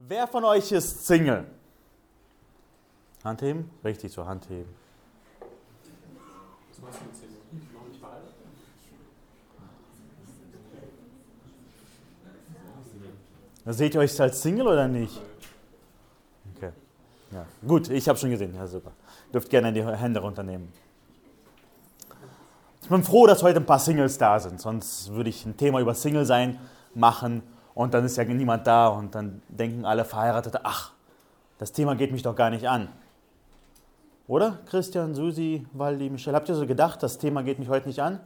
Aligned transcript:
Wer 0.00 0.28
von 0.28 0.44
euch 0.44 0.70
ist 0.70 1.06
Single? 1.06 1.44
Handheben? 3.24 3.68
Richtig, 3.82 4.12
so 4.12 4.24
Handheben. 4.24 4.72
Seht 13.66 13.94
ihr 13.94 14.00
euch 14.00 14.18
als 14.20 14.40
Single 14.40 14.68
oder 14.68 14.86
nicht? 14.86 15.20
Okay. 16.56 16.70
Ja. 17.32 17.44
Gut, 17.66 17.90
ich 17.90 18.08
habe 18.08 18.18
schon 18.18 18.30
gesehen. 18.30 18.54
Ja, 18.54 18.66
super. 18.68 18.92
Dürft 19.34 19.50
gerne 19.50 19.72
die 19.72 19.84
Hände 19.84 20.20
runternehmen. 20.20 20.72
Ich 22.82 22.88
bin 22.88 23.02
froh, 23.02 23.26
dass 23.26 23.42
heute 23.42 23.58
ein 23.58 23.66
paar 23.66 23.80
Singles 23.80 24.16
da 24.16 24.38
sind. 24.38 24.60
Sonst 24.60 25.12
würde 25.12 25.28
ich 25.28 25.44
ein 25.44 25.56
Thema 25.56 25.80
über 25.80 25.94
Single 25.94 26.24
sein 26.24 26.58
machen 26.94 27.42
und 27.78 27.94
dann 27.94 28.04
ist 28.04 28.16
ja 28.16 28.24
niemand 28.24 28.66
da 28.66 28.88
und 28.88 29.14
dann 29.14 29.40
denken 29.46 29.84
alle 29.84 30.04
Verheiratete, 30.04 30.62
ach, 30.64 30.90
das 31.58 31.70
Thema 31.70 31.94
geht 31.94 32.10
mich 32.10 32.22
doch 32.22 32.34
gar 32.34 32.50
nicht 32.50 32.68
an. 32.68 32.88
Oder, 34.26 34.58
Christian, 34.68 35.14
Susi, 35.14 35.64
Waldi, 35.74 36.10
Michelle, 36.10 36.34
habt 36.34 36.48
ihr 36.48 36.56
so 36.56 36.66
gedacht, 36.66 37.00
das 37.04 37.18
Thema 37.18 37.44
geht 37.44 37.60
mich 37.60 37.68
heute 37.68 37.86
nicht 37.86 38.00
an? 38.00 38.18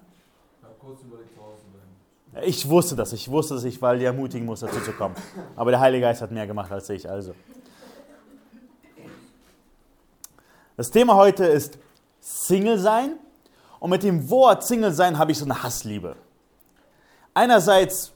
Ich 0.56 0.64
habe 0.64 0.74
kurz 0.80 1.02
überlegt, 1.02 1.36
draußen 1.36 2.48
Ich 2.48 2.66
wusste 2.66 2.96
das, 2.96 3.12
ich 3.12 3.30
wusste, 3.30 3.52
dass 3.52 3.64
ich 3.64 3.82
Waldi 3.82 4.06
ermutigen 4.06 4.46
muss, 4.46 4.60
dazu 4.60 4.80
zu 4.80 4.92
kommen. 4.92 5.14
Aber 5.54 5.70
der 5.70 5.80
Heilige 5.80 6.06
Geist 6.06 6.22
hat 6.22 6.30
mehr 6.30 6.46
gemacht 6.46 6.72
als 6.72 6.88
ich, 6.88 7.06
also. 7.06 7.34
Das 10.78 10.90
Thema 10.90 11.14
heute 11.16 11.44
ist 11.44 11.78
Single 12.20 12.78
sein. 12.78 13.18
Und 13.80 13.90
mit 13.90 14.02
dem 14.02 14.30
Wort 14.30 14.64
Single 14.64 14.92
sein 14.92 15.18
habe 15.18 15.32
ich 15.32 15.38
so 15.38 15.44
eine 15.44 15.62
Hassliebe. 15.62 16.16
Einerseits 17.34 18.14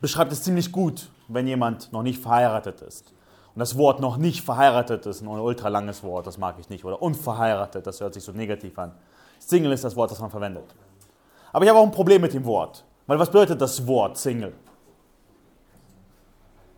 beschreibt 0.00 0.32
es 0.32 0.42
ziemlich 0.42 0.72
gut, 0.72 1.10
wenn 1.28 1.46
jemand 1.46 1.92
noch 1.92 2.02
nicht 2.02 2.20
verheiratet 2.20 2.80
ist. 2.82 3.12
Und 3.54 3.60
das 3.60 3.76
Wort 3.76 4.00
noch 4.00 4.16
nicht 4.16 4.44
verheiratet 4.44 5.06
ist 5.06 5.22
ein 5.22 5.28
ultra 5.28 5.68
langes 5.68 6.02
Wort, 6.02 6.26
das 6.26 6.38
mag 6.38 6.56
ich 6.58 6.68
nicht. 6.68 6.84
Oder 6.84 7.02
unverheiratet, 7.02 7.86
das 7.86 8.00
hört 8.00 8.14
sich 8.14 8.22
so 8.22 8.32
negativ 8.32 8.78
an. 8.78 8.92
Single 9.38 9.72
ist 9.72 9.84
das 9.84 9.96
Wort, 9.96 10.10
das 10.10 10.20
man 10.20 10.30
verwendet. 10.30 10.74
Aber 11.52 11.64
ich 11.64 11.68
habe 11.68 11.80
auch 11.80 11.84
ein 11.84 11.90
Problem 11.90 12.22
mit 12.22 12.32
dem 12.32 12.44
Wort. 12.44 12.84
Weil 13.06 13.18
was 13.18 13.28
bedeutet 13.28 13.60
das 13.60 13.84
Wort 13.86 14.16
Single? 14.16 14.52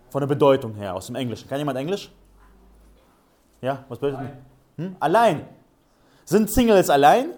Von 0.09 0.21
der 0.21 0.27
Bedeutung 0.27 0.75
her, 0.75 0.95
aus 0.95 1.07
dem 1.07 1.17
Englischen. 1.17 1.49
Kann 1.49 1.59
jemand 1.59 1.79
Englisch? 1.79 2.11
Ja, 3.61 3.85
was 3.89 3.99
bedeutet 3.99 4.21
allein. 4.21 4.47
Hm? 4.77 4.97
Allein. 4.99 5.47
Sind 6.25 6.51
Singles 6.51 6.89
allein? 6.89 7.35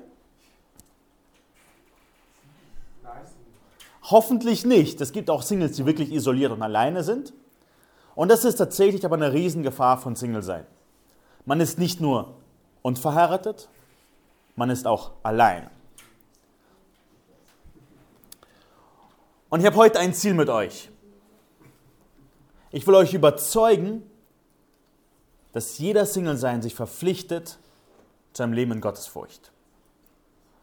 Hoffentlich 4.05 4.67
nicht. 4.67 5.01
Es 5.01 5.13
gibt 5.13 5.31
auch 5.31 5.43
Singles, 5.43 5.77
die 5.77 5.87
wirklich 5.87 6.13
isoliert 6.13 6.53
und 6.53 6.63
alleine 6.63 7.03
sind. 7.03 7.33
Und 8.15 8.31
das 8.31 8.45
ist 8.45 8.57
tatsächlich 8.57 9.05
aber 9.05 9.17
eine 9.17 9.33
Riesengefahr 9.33 9.99
von 9.99 10.15
Single 10.15 10.43
sein. 10.43 10.67
Man 11.47 11.61
ist 11.61 11.79
nicht 11.79 12.01
nur 12.01 12.35
unverheiratet, 12.83 13.69
man 14.57 14.71
ist 14.71 14.87
auch 14.87 15.13
allein. 15.23 15.71
Und 19.49 19.61
ich 19.61 19.67
habe 19.67 19.77
heute 19.77 19.99
ein 19.99 20.13
Ziel 20.15 20.35
mit 20.35 20.49
euch. 20.49 20.91
Ich 22.71 22.87
will 22.87 22.95
euch 22.95 23.15
überzeugen, 23.15 24.03
dass 25.53 25.79
jeder 25.79 26.07
Single 26.07 26.37
sein 26.37 26.61
sich 26.61 26.75
verpflichtet 26.75 27.59
zu 28.33 28.43
einem 28.43 28.53
Leben 28.53 28.73
in 28.73 28.81
Gottesfurcht. 28.81 29.53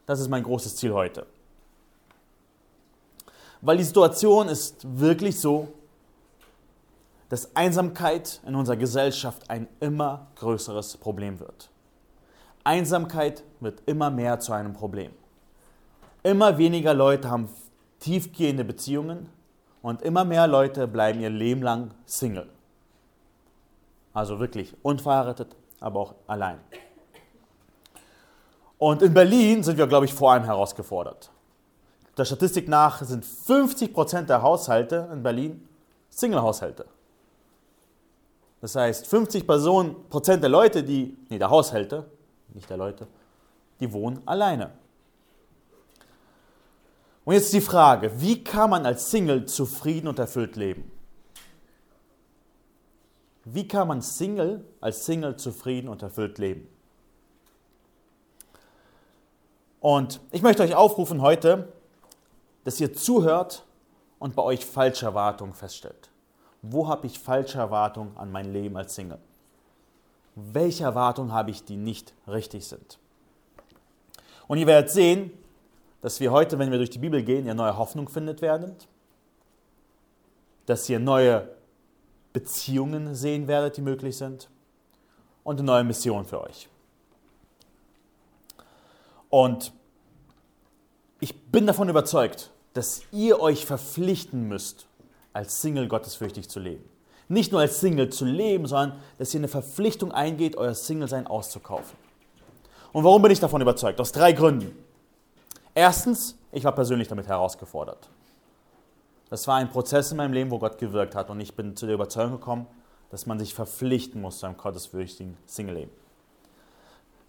Das 0.06 0.20
ist 0.20 0.28
mein 0.28 0.42
großes 0.42 0.76
Ziel 0.76 0.92
heute. 0.92 1.26
Weil 3.62 3.76
die 3.76 3.84
Situation 3.84 4.48
ist 4.48 4.84
wirklich 4.98 5.38
so, 5.40 5.68
dass 7.28 7.54
Einsamkeit 7.56 8.40
in 8.44 8.56
unserer 8.56 8.76
Gesellschaft 8.76 9.48
ein 9.48 9.68
immer 9.80 10.26
größeres 10.34 10.96
Problem 10.96 11.38
wird. 11.40 11.70
Einsamkeit 12.64 13.44
wird 13.60 13.82
immer 13.86 14.10
mehr 14.10 14.40
zu 14.40 14.52
einem 14.52 14.72
Problem. 14.72 15.12
Immer 16.24 16.58
weniger 16.58 16.92
Leute 16.92 17.30
haben 17.30 17.48
tiefgehende 18.00 18.64
Beziehungen 18.64 19.30
und 19.80 20.02
immer 20.02 20.24
mehr 20.24 20.46
Leute 20.48 20.88
bleiben 20.88 21.20
ihr 21.20 21.30
Leben 21.30 21.62
lang 21.62 21.92
Single. 22.04 22.50
Also 24.12 24.40
wirklich 24.40 24.74
unverheiratet, 24.82 25.56
aber 25.80 26.00
auch 26.00 26.14
allein. 26.26 26.58
Und 28.78 29.02
in 29.02 29.14
Berlin 29.14 29.62
sind 29.62 29.78
wir, 29.78 29.86
glaube 29.86 30.06
ich, 30.06 30.12
vor 30.12 30.32
allem 30.32 30.44
herausgefordert. 30.44 31.30
Der 32.16 32.24
Statistik 32.24 32.68
nach 32.68 33.02
sind 33.02 33.24
50% 33.24 34.22
der 34.22 34.42
Haushalte 34.42 35.08
in 35.12 35.22
Berlin 35.22 35.66
Single-Haushalte. 36.10 36.84
Das 38.60 38.76
heißt, 38.76 39.06
50 39.06 39.46
Personen, 39.46 40.08
Prozent 40.08 40.42
der 40.42 40.50
Leute, 40.50 40.84
die, 40.84 41.16
nee, 41.28 41.38
der 41.38 41.50
Haushalte, 41.50 42.04
nicht 42.54 42.68
der 42.68 42.76
Leute, 42.76 43.08
die 43.80 43.92
wohnen 43.92 44.22
alleine. 44.26 44.70
Und 47.24 47.34
jetzt 47.34 47.52
die 47.52 47.60
Frage, 47.60 48.20
wie 48.20 48.42
kann 48.44 48.70
man 48.70 48.84
als 48.84 49.10
Single 49.10 49.46
zufrieden 49.46 50.08
und 50.08 50.18
erfüllt 50.18 50.56
leben? 50.56 50.90
Wie 53.44 53.66
kann 53.66 53.88
man 53.88 54.02
Single 54.02 54.64
als 54.80 55.06
Single 55.06 55.36
zufrieden 55.36 55.88
und 55.88 56.02
erfüllt 56.02 56.38
leben? 56.38 56.68
Und 59.80 60.20
ich 60.30 60.42
möchte 60.42 60.62
euch 60.62 60.76
aufrufen 60.76 61.22
heute, 61.22 61.72
dass 62.64 62.80
ihr 62.80 62.92
zuhört 62.92 63.64
und 64.18 64.36
bei 64.36 64.42
euch 64.42 64.64
falsche 64.64 65.06
Erwartungen 65.06 65.52
feststellt. 65.52 66.10
Wo 66.62 66.86
habe 66.86 67.06
ich 67.06 67.18
falsche 67.18 67.58
Erwartungen 67.58 68.16
an 68.16 68.30
mein 68.30 68.52
Leben 68.52 68.76
als 68.76 68.94
Single? 68.94 69.18
Welche 70.34 70.84
Erwartungen 70.84 71.32
habe 71.32 71.50
ich, 71.50 71.64
die 71.64 71.76
nicht 71.76 72.14
richtig 72.28 72.66
sind? 72.66 72.98
Und 74.46 74.58
ihr 74.58 74.66
werdet 74.66 74.90
sehen, 74.90 75.32
dass 76.00 76.20
wir 76.20 76.32
heute, 76.32 76.58
wenn 76.58 76.70
wir 76.70 76.78
durch 76.78 76.90
die 76.90 76.98
Bibel 76.98 77.22
gehen, 77.22 77.46
ihr 77.46 77.54
neue 77.54 77.76
Hoffnung 77.76 78.08
findet 78.08 78.42
werden, 78.42 78.76
dass 80.66 80.88
ihr 80.88 80.98
neue 80.98 81.48
Beziehungen 82.32 83.14
sehen 83.14 83.46
werdet, 83.48 83.76
die 83.76 83.82
möglich 83.82 84.16
sind 84.16 84.48
und 85.44 85.58
eine 85.58 85.66
neue 85.66 85.84
Mission 85.84 86.24
für 86.24 86.42
euch. 86.42 86.68
Und 89.28 89.72
ich 91.22 91.40
bin 91.52 91.68
davon 91.68 91.88
überzeugt, 91.88 92.50
dass 92.74 93.02
ihr 93.12 93.38
euch 93.38 93.64
verpflichten 93.64 94.48
müsst, 94.48 94.86
als 95.32 95.62
Single 95.62 95.86
gottesfürchtig 95.86 96.50
zu 96.50 96.58
leben. 96.58 96.82
Nicht 97.28 97.52
nur 97.52 97.60
als 97.60 97.78
Single 97.78 98.10
zu 98.10 98.24
leben, 98.24 98.66
sondern 98.66 99.00
dass 99.18 99.32
ihr 99.32 99.38
eine 99.38 99.46
Verpflichtung 99.46 100.10
eingeht, 100.10 100.56
euer 100.56 100.74
Single-Sein 100.74 101.28
auszukaufen. 101.28 101.96
Und 102.92 103.04
warum 103.04 103.22
bin 103.22 103.30
ich 103.30 103.38
davon 103.38 103.62
überzeugt? 103.62 104.00
Aus 104.00 104.10
drei 104.10 104.32
Gründen. 104.32 104.76
Erstens, 105.76 106.36
ich 106.50 106.64
war 106.64 106.72
persönlich 106.72 107.06
damit 107.06 107.28
herausgefordert. 107.28 108.08
Das 109.30 109.46
war 109.46 109.58
ein 109.58 109.70
Prozess 109.70 110.10
in 110.10 110.16
meinem 110.16 110.32
Leben, 110.32 110.50
wo 110.50 110.58
Gott 110.58 110.76
gewirkt 110.76 111.14
hat 111.14 111.30
und 111.30 111.40
ich 111.40 111.54
bin 111.54 111.76
zu 111.76 111.86
der 111.86 111.94
Überzeugung 111.94 112.32
gekommen, 112.32 112.66
dass 113.10 113.26
man 113.26 113.38
sich 113.38 113.54
verpflichten 113.54 114.20
muss 114.20 114.40
zu 114.40 114.46
einem 114.46 114.56
gottesfürchtigen 114.56 115.36
Single-Leben. 115.46 115.92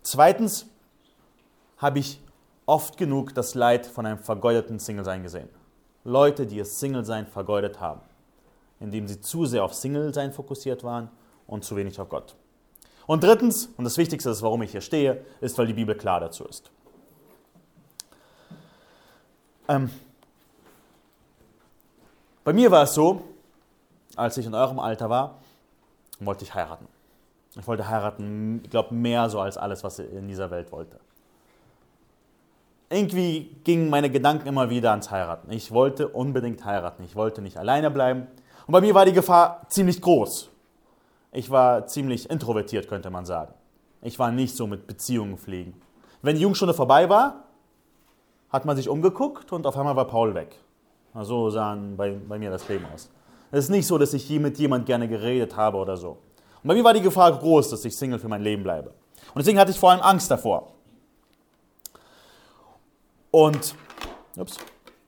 Zweitens 0.01 0.65
habe 1.77 1.99
ich 1.99 2.19
oft 2.65 2.97
genug 2.97 3.33
das 3.33 3.55
Leid 3.55 3.85
von 3.85 4.05
einem 4.05 4.19
vergeudeten 4.19 4.79
Single-Sein 4.79 5.23
gesehen. 5.23 5.49
Leute, 6.03 6.45
die 6.45 6.57
ihr 6.57 6.65
Single-Sein 6.65 7.27
vergeudet 7.27 7.79
haben, 7.79 8.01
indem 8.79 9.07
sie 9.07 9.21
zu 9.21 9.45
sehr 9.45 9.63
auf 9.63 9.73
Single-Sein 9.73 10.33
fokussiert 10.33 10.83
waren 10.83 11.09
und 11.47 11.63
zu 11.63 11.75
wenig 11.75 11.99
auf 11.99 12.09
Gott. 12.09 12.35
Und 13.05 13.23
drittens, 13.23 13.69
und 13.77 13.83
das 13.83 13.97
Wichtigste 13.97 14.29
ist, 14.29 14.41
warum 14.41 14.61
ich 14.61 14.71
hier 14.71 14.81
stehe, 14.81 15.25
ist, 15.41 15.57
weil 15.57 15.67
die 15.67 15.73
Bibel 15.73 15.95
klar 15.95 16.19
dazu 16.19 16.45
ist. 16.45 16.71
Ähm, 19.67 19.89
bei 22.43 22.53
mir 22.53 22.71
war 22.71 22.83
es 22.83 22.93
so, 22.93 23.23
als 24.15 24.37
ich 24.37 24.45
in 24.45 24.53
eurem 24.53 24.79
Alter 24.79 25.09
war, 25.09 25.39
wollte 26.19 26.43
ich 26.43 26.53
heiraten. 26.53 26.87
Ich 27.55 27.67
wollte 27.67 27.87
heiraten, 27.87 28.61
ich 28.63 28.69
glaube, 28.69 28.93
mehr 28.93 29.29
so 29.29 29.39
als 29.39 29.57
alles, 29.57 29.83
was 29.83 29.99
ich 29.99 30.11
in 30.11 30.27
dieser 30.27 30.49
Welt 30.51 30.71
wollte 30.71 30.99
irgendwie 32.93 33.55
gingen 33.63 33.89
meine 33.89 34.09
Gedanken 34.09 34.47
immer 34.47 34.69
wieder 34.69 34.91
ans 34.91 35.11
Heiraten. 35.11 35.51
Ich 35.51 35.71
wollte 35.71 36.07
unbedingt 36.07 36.63
heiraten. 36.63 37.03
Ich 37.03 37.15
wollte 37.15 37.41
nicht 37.41 37.57
alleine 37.57 37.91
bleiben. 37.91 38.27
Und 38.65 38.71
bei 38.71 38.81
mir 38.81 38.93
war 38.93 39.05
die 39.05 39.13
Gefahr 39.13 39.63
ziemlich 39.67 40.01
groß. 40.01 40.49
Ich 41.31 41.49
war 41.49 41.87
ziemlich 41.87 42.29
introvertiert, 42.29 42.87
könnte 42.87 43.09
man 43.09 43.25
sagen. 43.25 43.53
Ich 44.01 44.19
war 44.19 44.31
nicht 44.31 44.55
so 44.55 44.67
mit 44.67 44.87
Beziehungen 44.87 45.37
pflegen. 45.37 45.81
Wenn 46.21 46.35
die 46.35 46.41
Jungstunde 46.41 46.73
vorbei 46.73 47.09
war, 47.09 47.43
hat 48.49 48.65
man 48.65 48.77
sich 48.77 48.87
umgeguckt 48.87 49.51
und 49.51 49.65
auf 49.65 49.77
einmal 49.77 49.95
war 49.95 50.05
Paul 50.05 50.35
weg. 50.35 50.59
So 51.21 51.49
sah 51.49 51.75
bei, 51.97 52.11
bei 52.11 52.37
mir 52.37 52.49
das 52.49 52.67
Leben 52.69 52.85
aus. 52.93 53.09
Es 53.51 53.65
ist 53.65 53.69
nicht 53.69 53.87
so, 53.87 53.97
dass 53.97 54.13
ich 54.13 54.29
mit 54.29 54.57
jemand 54.57 54.85
gerne 54.85 55.07
geredet 55.07 55.55
habe 55.55 55.77
oder 55.77 55.97
so. 55.97 56.17
Und 56.63 56.67
bei 56.67 56.73
mir 56.73 56.83
war 56.83 56.93
die 56.93 57.01
Gefahr 57.01 57.37
groß, 57.37 57.69
dass 57.69 57.85
ich 57.85 57.95
Single 57.95 58.19
für 58.19 58.27
mein 58.27 58.41
Leben 58.41 58.63
bleibe. 58.63 58.89
Und 58.89 59.37
deswegen 59.37 59.59
hatte 59.59 59.71
ich 59.71 59.79
vor 59.79 59.91
allem 59.91 60.01
Angst 60.01 60.29
davor. 60.29 60.72
Und 63.33 63.73
ups, 64.37 64.59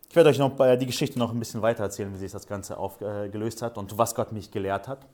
ich 0.10 0.16
werde 0.16 0.32
euch 0.32 0.40
noch 0.40 0.58
die 0.78 0.86
Geschichte 0.88 1.20
noch 1.20 1.32
ein 1.32 1.38
bisschen 1.38 1.62
weiter 1.62 1.84
erzählen, 1.84 2.12
wie 2.12 2.18
sich 2.18 2.32
das 2.32 2.48
Ganze 2.48 2.76
aufgelöst 2.80 3.62
hat 3.62 3.78
und 3.78 4.00
was 4.00 4.16
Gott 4.16 4.32
mich 4.32 4.50
gelehrt 4.50 4.88
hat. 4.88 5.06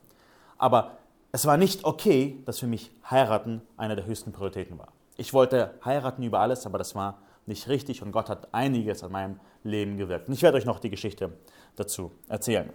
Aber 0.57 0.91
es 1.33 1.45
war 1.45 1.57
nicht 1.57 1.83
okay, 1.83 2.41
dass 2.45 2.59
für 2.59 2.67
mich 2.67 2.89
heiraten 3.09 3.61
eine 3.75 3.97
der 3.97 4.05
höchsten 4.05 4.31
Prioritäten 4.31 4.79
war. 4.79 4.87
Ich 5.17 5.33
wollte 5.33 5.73
heiraten 5.83 6.23
über 6.23 6.39
alles, 6.39 6.65
aber 6.65 6.77
das 6.77 6.95
war 6.95 7.17
nicht 7.47 7.67
richtig 7.67 8.01
und 8.01 8.13
Gott 8.13 8.29
hat 8.29 8.47
einiges 8.53 9.03
an 9.03 9.11
meinem 9.11 9.41
Leben 9.65 9.97
gewirkt. 9.97 10.29
Und 10.29 10.33
ich 10.33 10.41
werde 10.41 10.57
euch 10.57 10.65
noch 10.65 10.79
die 10.79 10.89
Geschichte 10.89 11.33
dazu 11.75 12.13
erzählen. 12.29 12.71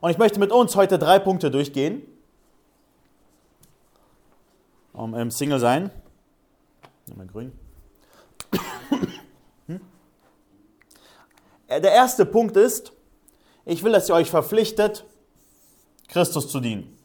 Und 0.00 0.10
ich 0.10 0.18
möchte 0.18 0.40
mit 0.40 0.50
uns 0.50 0.74
heute 0.74 0.98
drei 0.98 1.20
Punkte 1.20 1.52
durchgehen, 1.52 2.02
um 4.92 5.14
im 5.14 5.30
Single 5.30 5.60
sein. 5.60 5.92
Mal 7.14 7.28
grün. 7.28 7.61
Der 11.80 11.92
erste 11.92 12.26
Punkt 12.26 12.56
ist, 12.56 12.92
ich 13.64 13.82
will, 13.82 13.92
dass 13.92 14.08
ihr 14.08 14.14
euch 14.14 14.30
verpflichtet, 14.30 15.06
Christus 16.08 16.50
zu 16.50 16.60
dienen. 16.60 16.98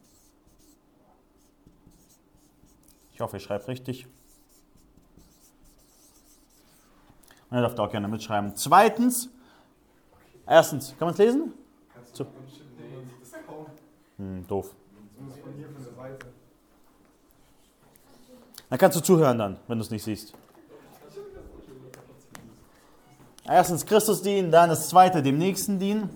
Ich 3.13 3.21
hoffe, 3.21 3.37
ihr 3.37 3.39
schreibt 3.39 3.67
richtig. 3.67 4.07
Und 7.49 7.57
ihr 7.57 7.61
dürft 7.61 7.79
auch 7.79 7.89
gerne 7.89 8.07
mitschreiben. 8.07 8.55
Zweitens, 8.55 9.29
erstens, 10.45 10.89
kann 10.99 11.07
man 11.07 11.13
es 11.13 11.17
lesen? 11.17 11.53
Zu 12.11 12.25
hm, 14.17 14.45
doof. 14.47 14.75
Dann 18.69 18.79
kannst 18.79 18.97
du 18.97 19.01
zuhören 19.01 19.37
dann, 19.37 19.59
wenn 19.67 19.77
du 19.77 19.83
es 19.83 19.91
nicht 19.91 20.03
siehst. 20.03 20.33
Erstens 23.47 23.85
Christus 23.85 24.21
dienen, 24.21 24.51
dann 24.51 24.69
das 24.69 24.89
zweite 24.89 25.23
dem 25.23 25.38
Nächsten 25.38 25.79
dienen. 25.79 26.09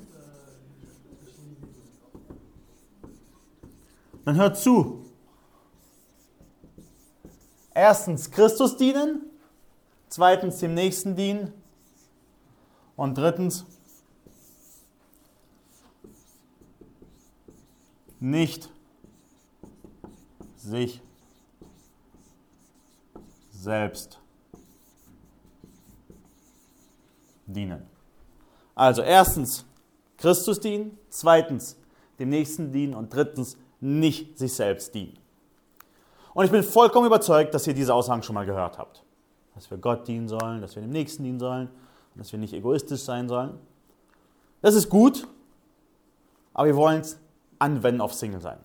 Dann 4.25 4.35
hört 4.35 4.57
zu. 4.57 5.05
Erstens 7.73 8.29
Christus 8.29 8.75
dienen, 8.75 9.21
zweitens 10.09 10.59
dem 10.59 10.73
Nächsten 10.73 11.15
dienen 11.15 11.53
und 12.97 13.17
drittens 13.17 13.65
nicht 18.19 18.69
sich 20.57 21.01
selbst 23.51 24.20
dienen. 27.53 27.85
Also 28.75 29.01
erstens 29.01 29.65
Christus 30.17 30.59
dienen, 30.59 30.97
zweitens 31.09 31.77
dem 32.19 32.29
Nächsten 32.29 32.71
dienen 32.71 32.93
und 32.93 33.13
drittens 33.13 33.57
nicht 33.79 34.37
sich 34.37 34.53
selbst 34.53 34.93
dienen. 34.93 35.17
Und 36.33 36.45
ich 36.45 36.51
bin 36.51 36.63
vollkommen 36.63 37.07
überzeugt, 37.07 37.53
dass 37.53 37.67
ihr 37.67 37.73
diese 37.73 37.93
Aussagen 37.93 38.23
schon 38.23 38.35
mal 38.35 38.45
gehört 38.45 38.77
habt. 38.77 39.03
Dass 39.55 39.69
wir 39.69 39.77
Gott 39.77 40.07
dienen 40.07 40.27
sollen, 40.27 40.61
dass 40.61 40.75
wir 40.75 40.81
dem 40.81 40.91
Nächsten 40.91 41.23
dienen 41.23 41.39
sollen 41.39 41.69
dass 42.15 42.31
wir 42.31 42.39
nicht 42.39 42.53
egoistisch 42.53 43.01
sein 43.01 43.27
sollen. 43.29 43.57
Das 44.61 44.75
ist 44.75 44.89
gut, 44.89 45.27
aber 46.53 46.67
wir 46.67 46.75
wollen 46.75 47.01
es 47.01 47.17
anwenden 47.59 48.01
auf 48.01 48.13
Single 48.13 48.41
sein. 48.41 48.57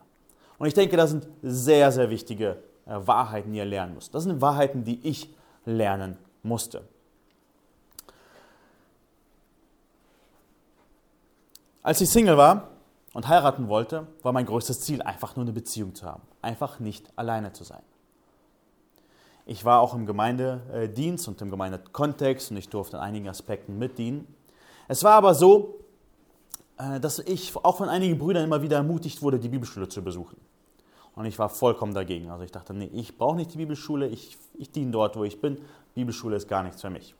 Und 0.59 0.67
ich 0.67 0.75
denke, 0.75 0.97
das 0.97 1.11
sind 1.11 1.27
sehr, 1.43 1.93
sehr 1.93 2.11
wichtige 2.11 2.63
äh, 2.87 2.95
Wahrheiten, 3.07 3.53
die 3.53 3.59
ihr 3.59 3.65
lernen 3.65 3.95
müsst. 3.95 4.15
Das 4.15 4.25
sind 4.25 4.41
Wahrheiten, 4.41 4.85
die 4.85 5.07
ich 5.07 5.33
lernen 5.65 6.17
musste. 6.43 6.83
Als 11.87 12.01
ich 12.01 12.11
Single 12.11 12.37
war 12.37 12.71
und 13.15 13.29
heiraten 13.29 13.69
wollte, 13.69 14.09
war 14.23 14.33
mein 14.33 14.45
größtes 14.45 14.81
Ziel, 14.81 15.03
einfach 15.03 15.37
nur 15.37 15.45
eine 15.45 15.53
Beziehung 15.53 15.95
zu 15.95 16.05
haben. 16.05 16.23
Einfach 16.43 16.81
nicht 16.81 17.09
alleine 17.15 17.53
zu 17.53 17.63
sein. 17.63 17.83
Ich 19.45 19.65
war 19.65 19.81
auch 19.81 19.95
im 19.95 20.05
Gemeindedienst 20.05 21.29
und 21.29 21.41
im 21.43 21.49
Gemeindekontext 21.49 22.51
und 22.51 22.57
ich 22.57 22.69
durfte 22.71 22.97
in 22.97 23.05
einigen 23.05 23.29
Aspekten 23.29 23.79
mitdienen. 23.79 24.27
Es 24.89 25.05
war 25.05 25.13
aber 25.13 25.33
so, 25.37 25.79
äh, 26.77 26.99
dass 26.99 27.21
ich 27.21 27.55
auch 27.55 27.77
von 27.77 27.89
einigen 27.89 28.19
Brüdern 28.19 28.43
immer 28.43 28.63
wieder 28.63 28.79
ermutigt 28.79 29.23
wurde, 29.23 29.39
die 29.39 29.49
Bibelschule 29.49 29.89
zu 29.89 30.03
besuchen. 30.03 30.41
Und 31.15 31.27
ich 31.27 31.39
war 31.39 31.51
vollkommen 31.51 31.95
dagegen. 31.95 32.33
Also 32.33 32.43
ich 32.43 32.51
dachte, 32.51 32.75
nee, 32.75 32.91
ich 32.93 33.17
brauche 33.17 33.37
nicht 33.37 33.55
die 33.55 33.59
Bibelschule, 33.59 34.09
ich, 34.09 34.37
ich 34.55 34.73
diene 34.73 34.91
dort, 34.91 35.15
wo 35.15 35.23
ich 35.23 35.41
bin. 35.41 35.61
Bibelschule 35.95 36.35
ist 36.35 36.49
gar 36.49 36.65
nichts 36.65 36.81
für 36.81 36.91
mich. 36.91 37.15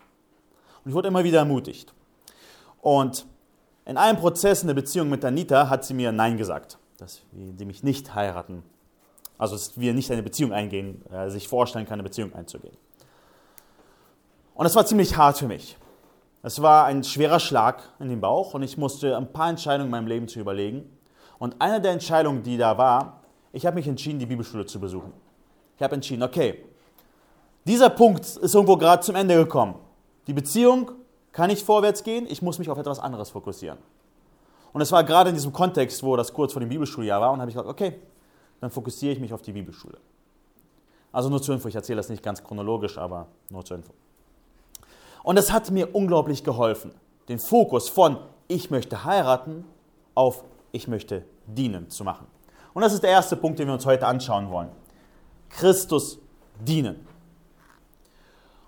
Und 0.85 0.89
ich 0.91 0.93
wurde 0.97 1.07
immer 1.07 1.23
wieder 1.23 1.39
ermutigt. 1.39 1.95
Und 2.83 3.27
in 3.87 3.97
einem 3.97 4.19
Prozess 4.19 4.63
in 4.63 4.67
der 4.67 4.75
Beziehung 4.75 5.09
mit 5.09 5.25
Anita 5.25 5.71
hat 5.71 5.85
sie 5.85 5.95
mir 5.95 6.13
Nein 6.13 6.37
gesagt, 6.37 6.79
dass 6.99 7.23
sie 7.33 7.65
mich 7.65 7.83
nicht 7.83 8.15
heiraten. 8.15 8.65
Also 9.39 9.55
dass 9.55 9.79
wir 9.79 9.95
nicht 9.95 10.11
eine 10.11 10.23
Beziehung 10.23 10.53
eingehen, 10.53 11.05
äh, 11.11 11.31
sich 11.31 11.47
vorstellen 11.47 11.87
kann, 11.87 11.95
eine 11.95 12.03
Beziehung 12.03 12.35
einzugehen. 12.35 12.77
Und 14.55 14.65
das 14.65 14.75
war 14.75 14.87
ziemlich 14.87 15.17
hart 15.17 15.39
für 15.39 15.47
mich. 15.47 15.77
Es 16.43 16.63
war 16.63 16.87
ein 16.87 17.05
schwerer 17.05 17.39
Schlag 17.39 17.83
in 17.99 18.09
den 18.09 18.21
Bauch 18.21 18.55
und 18.55 18.63
ich 18.63 18.77
musste 18.77 19.17
ein 19.17 19.33
paar 19.33 19.51
Entscheidungen 19.51 19.87
in 19.87 19.91
meinem 19.91 20.07
Leben 20.07 20.29
zu 20.29 20.41
überlegen. 20.41 20.91
Und 21.39 21.61
eine 21.61 21.81
der 21.81 21.93
Entscheidungen, 21.93 22.43
die 22.43 22.57
da 22.57 22.79
war, 22.79 23.21
ich 23.53 23.67
habe 23.67 23.77
mich 23.77 23.87
entschieden, 23.87 24.19
die 24.19 24.27
Bibelschule 24.27 24.67
zu 24.67 24.81
besuchen. 24.81 25.13
Ich 25.77 25.83
habe 25.83 25.95
entschieden, 25.95 26.23
okay, 26.23 26.65
dieser 27.67 27.91
Punkt 27.91 28.25
ist 28.25 28.55
irgendwo 28.55 28.77
gerade 28.77 29.03
zum 29.03 29.15
Ende 29.15 29.37
gekommen. 29.37 29.75
Die 30.27 30.33
Beziehung 30.33 30.93
kann 31.37 31.49
nicht 31.49 31.67
vorwärts 31.67 32.03
gehen, 32.03 32.27
ich 32.31 32.41
muss 32.41 32.59
mich 32.59 32.71
auf 32.71 32.79
etwas 32.79 32.99
anderes 32.99 33.29
fokussieren. 33.29 33.77
Und 34.73 34.81
es 34.81 34.91
war 34.91 35.05
gerade 35.05 35.29
in 35.29 35.37
diesem 35.37 35.53
Kontext, 35.53 36.03
wo 36.03 36.17
das 36.17 36.33
kurz 36.33 36.55
vor 36.55 36.61
dem 36.61 36.71
Bibelschuljahr 36.71 37.21
war, 37.21 37.31
und 37.31 37.41
habe 37.41 37.51
ich 37.51 37.55
gesagt, 37.55 37.69
okay, 37.69 38.01
dann 38.63 38.71
fokussiere 38.71 39.13
ich 39.13 39.21
mich 39.21 39.35
auf 39.35 39.43
die 39.43 39.53
Bibelschule. 39.53 39.99
Also 41.13 41.29
nur 41.29 41.43
zur 41.43 41.55
Info, 41.55 41.69
ich 41.69 41.75
erzähle 41.75 41.99
das 41.99 42.09
nicht 42.09 42.23
ganz 42.23 42.43
chronologisch, 42.43 42.97
aber 42.97 43.27
nur 43.51 43.63
zur 43.67 43.77
Info. 43.77 43.93
Und 45.25 45.37
das 45.37 45.53
hat 45.53 45.71
mir 45.71 45.95
unglaublich 45.95 46.43
geholfen, 46.43 46.93
den 47.29 47.39
Fokus 47.39 47.91
von 47.91 48.17
ich 48.49 48.71
möchte 48.71 49.05
heiraten 49.05 49.67
auf 50.15 50.43
ich 50.73 50.89
möchte 50.89 51.23
dienen 51.47 51.91
zu 51.91 52.03
machen. 52.03 52.27
Und 52.73 52.81
das 52.81 52.95
ist 52.95 53.03
der 53.03 53.11
erste 53.11 53.37
Punkt, 53.37 53.59
den 53.59 53.67
wir 53.67 53.75
uns 53.75 53.85
heute 53.85 54.07
anschauen 54.07 54.51
wollen. 54.51 54.71
Christus 55.51 56.19
dienen. 56.61 57.07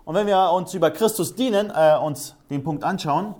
Und 0.09 0.15
wenn 0.15 0.25
wir 0.25 0.49
uns 0.53 0.73
über 0.73 0.89
Christus 0.89 1.35
dienen, 1.35 1.69
äh, 1.69 1.95
uns 1.95 2.35
den 2.49 2.63
Punkt 2.63 2.83
anschauen, 2.83 3.35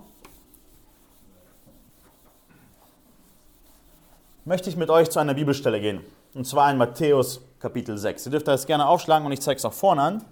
möchte 4.44 4.70
ich 4.70 4.76
mit 4.76 4.88
euch 4.88 5.10
zu 5.10 5.18
einer 5.18 5.34
Bibelstelle 5.34 5.80
gehen. 5.80 6.00
Und 6.32 6.46
zwar 6.46 6.70
in 6.70 6.78
Matthäus 6.78 7.40
Kapitel 7.58 7.98
6. 7.98 8.26
Ihr 8.26 8.30
dürft 8.30 8.46
das 8.46 8.66
gerne 8.66 8.86
aufschlagen 8.86 9.26
und 9.26 9.32
ich 9.32 9.40
zeige 9.40 9.58
es 9.58 9.64
auch 9.64 9.72
vorne 9.72 10.00
an. 10.00 10.24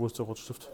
Wo 0.00 0.06
ist 0.06 0.16
der 0.16 0.24
Rotstift? 0.24 0.66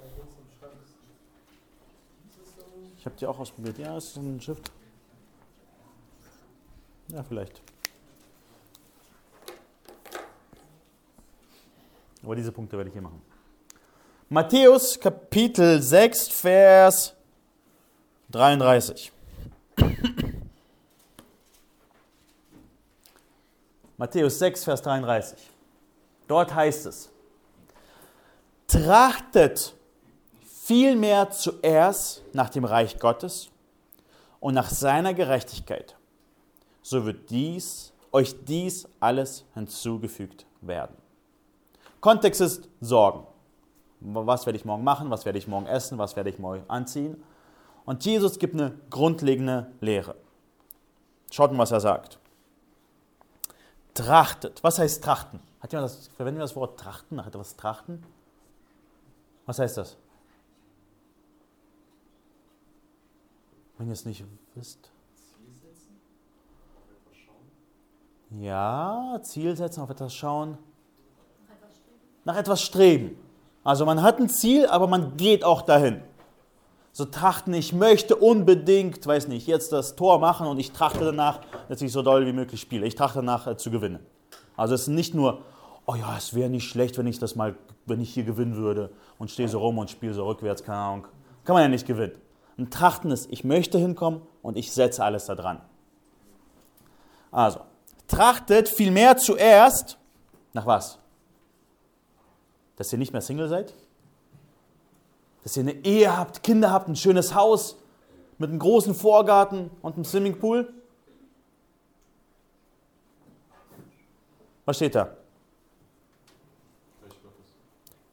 Ich 2.97 3.04
habe 3.04 3.16
die 3.16 3.26
auch 3.26 3.37
ausprobiert. 3.40 3.76
Ja, 3.76 3.97
ist 3.97 4.16
ein 4.16 4.40
Stift. 4.40 4.71
Ja, 7.09 7.25
vielleicht. 7.25 7.61
Aber 12.23 12.37
diese 12.37 12.52
Punkte 12.52 12.76
werde 12.76 12.87
ich 12.87 12.92
hier 12.92 13.02
machen. 13.02 13.21
Matthäus 14.28 15.00
Kapitel 15.00 15.83
6, 15.83 16.28
Vers 16.28 17.12
33. 18.30 19.11
Matthäus 23.97 24.38
6, 24.38 24.62
Vers 24.62 24.83
33. 24.83 25.50
Dort 26.28 26.54
heißt 26.54 26.87
es, 26.87 27.11
Trachtet 28.66 29.75
vielmehr 30.42 31.30
zuerst 31.30 32.23
nach 32.32 32.50
dem 32.50 32.64
Reich 32.64 32.99
Gottes 32.99 33.50
und 34.40 34.54
nach 34.54 34.68
seiner 34.68 35.14
Gerechtigkeit, 35.14 35.96
so 36.82 37.04
wird 37.06 37.30
dies, 37.30 37.92
euch 38.12 38.44
dies 38.44 38.88
alles 39.00 39.44
hinzugefügt 39.54 40.46
werden. 40.61 40.96
Kontext 42.00 42.40
ist 42.40 42.68
Sorgen. 42.80 43.26
Was 44.00 44.46
werde 44.46 44.58
ich 44.58 44.64
morgen 44.64 44.85
machen? 44.85 45.11
Was 45.11 45.25
werde 45.25 45.38
ich 45.38 45.49
morgen 45.49 45.66
essen? 45.66 45.99
Was 45.99 46.16
werde 46.16 46.30
ich 46.30 46.38
morgen 46.38 46.64
anziehen? 46.68 47.23
Und 47.85 48.04
Jesus 48.04 48.38
gibt 48.38 48.54
eine 48.54 48.75
grundlegende 48.90 49.70
Lehre. 49.80 50.16
Schaut 51.30 51.52
mal, 51.52 51.58
was 51.58 51.70
er 51.70 51.80
sagt. 51.80 52.18
Trachtet. 53.94 54.62
Was 54.62 54.78
heißt 54.78 55.02
trachten? 55.02 55.40
Hat 55.61 55.73
jemand 55.73 55.90
das, 55.90 56.08
verwenden 56.08 56.38
wir 56.38 56.44
das 56.44 56.56
Wort 56.56 56.78
trachten? 56.78 57.25
Hat 57.25 57.35
er 57.35 57.40
was 57.40 57.56
trachten? 57.56 58.04
Was 59.46 59.58
heißt 59.58 59.78
das? 59.78 59.96
Wenn 63.78 63.86
ihr 63.86 63.92
es 63.92 64.04
nicht 64.04 64.24
wisst. 64.54 64.90
Ja, 68.30 69.18
Ziel 69.22 69.56
setzen, 69.56 69.80
auf 69.80 69.90
etwas 69.90 70.12
schauen. 70.12 70.58
Nach 72.24 72.36
etwas 72.36 72.60
streben. 72.60 73.16
Also 73.62 73.86
man 73.86 74.02
hat 74.02 74.18
ein 74.18 74.28
Ziel, 74.28 74.66
aber 74.66 74.86
man 74.88 75.16
geht 75.16 75.44
auch 75.44 75.62
dahin. 75.62 76.02
So 76.92 77.04
trachten, 77.04 77.52
ich 77.54 77.72
möchte 77.72 78.16
unbedingt, 78.16 79.06
weiß 79.06 79.28
nicht, 79.28 79.46
jetzt 79.46 79.70
das 79.70 79.96
Tor 79.96 80.18
machen 80.18 80.46
und 80.46 80.58
ich 80.58 80.72
trachte 80.72 81.04
danach, 81.04 81.40
dass 81.68 81.82
ich 81.82 81.92
so 81.92 82.02
doll 82.02 82.26
wie 82.26 82.32
möglich 82.32 82.60
spiele. 82.60 82.86
Ich 82.86 82.94
trachte 82.94 83.18
danach 83.18 83.46
äh, 83.46 83.56
zu 83.56 83.70
gewinnen. 83.70 84.00
Also 84.56 84.74
es 84.74 84.82
ist 84.82 84.88
nicht 84.88 85.14
nur, 85.14 85.42
oh 85.87 85.95
ja, 85.95 86.16
es 86.16 86.35
wäre 86.35 86.50
nicht 86.50 86.69
schlecht, 86.69 86.99
wenn 86.99 87.07
ich 87.07 87.19
das 87.19 87.37
mal, 87.37 87.55
wenn 87.87 88.00
ich 88.00 88.12
hier 88.12 88.25
gewinnen 88.25 88.57
würde 88.57 88.90
und 89.19 89.31
stehe 89.31 89.49
so 89.49 89.61
rum 89.61 89.78
und 89.78 89.88
spiele 89.88 90.12
so 90.12 90.26
rückwärts, 90.26 90.62
keine 90.62 90.78
Ahnung. 90.78 91.09
Kann 91.45 91.55
man 91.55 91.62
ja 91.62 91.69
nicht 91.69 91.87
gewinnen. 91.87 92.19
Ein 92.59 92.71
Trachten 92.71 93.11
ist, 93.11 93.31
ich 93.31 93.45
möchte 93.45 93.78
hinkommen 93.78 94.23
und 94.43 94.57
ich 94.57 94.73
setze 94.73 95.05
alles 95.05 95.26
da 95.26 95.35
dran. 95.35 95.61
Also, 97.31 97.61
trachtet 98.09 98.69
vielmehr 98.69 99.16
zuerst 99.16 99.99
nach 100.52 100.66
was? 100.66 100.99
Dass 102.76 102.93
ihr 102.93 102.99
nicht 102.99 103.12
mehr 103.12 103.23
Single 103.23 103.49
seid? 103.49 103.73
Dass 105.43 105.57
ihr 105.57 105.62
eine 105.62 105.85
Ehe 105.85 106.16
habt, 106.16 106.43
Kinder 106.43 106.73
habt, 106.73 106.88
ein 106.88 106.97
schönes 106.97 107.35
Haus 107.35 107.76
mit 108.38 108.50
einem 108.50 108.59
großen 108.59 108.95
Vorgarten 108.95 109.71
und 109.83 109.95
einem 109.95 110.05
Swimmingpool? 110.05 110.73
Was 114.64 114.76
steht 114.76 114.97
da? 114.97 115.16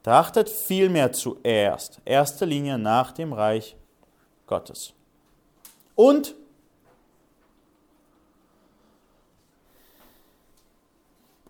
Trachtet 0.04 0.48
vielmehr 0.48 1.12
zuerst, 1.12 2.00
erste 2.04 2.44
Linie 2.44 2.78
nach 2.78 3.10
dem 3.10 3.32
Reich 3.32 3.76
Gottes. 4.46 4.92
Und 5.96 6.36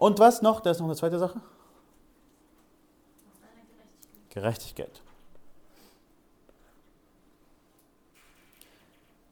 Und 0.04 0.18
was 0.18 0.42
noch? 0.42 0.60
Da 0.60 0.70
ist 0.70 0.80
noch 0.80 0.86
eine 0.86 0.96
zweite 0.96 1.18
Sache. 1.18 1.40
Gerechtigkeit. 4.28 5.00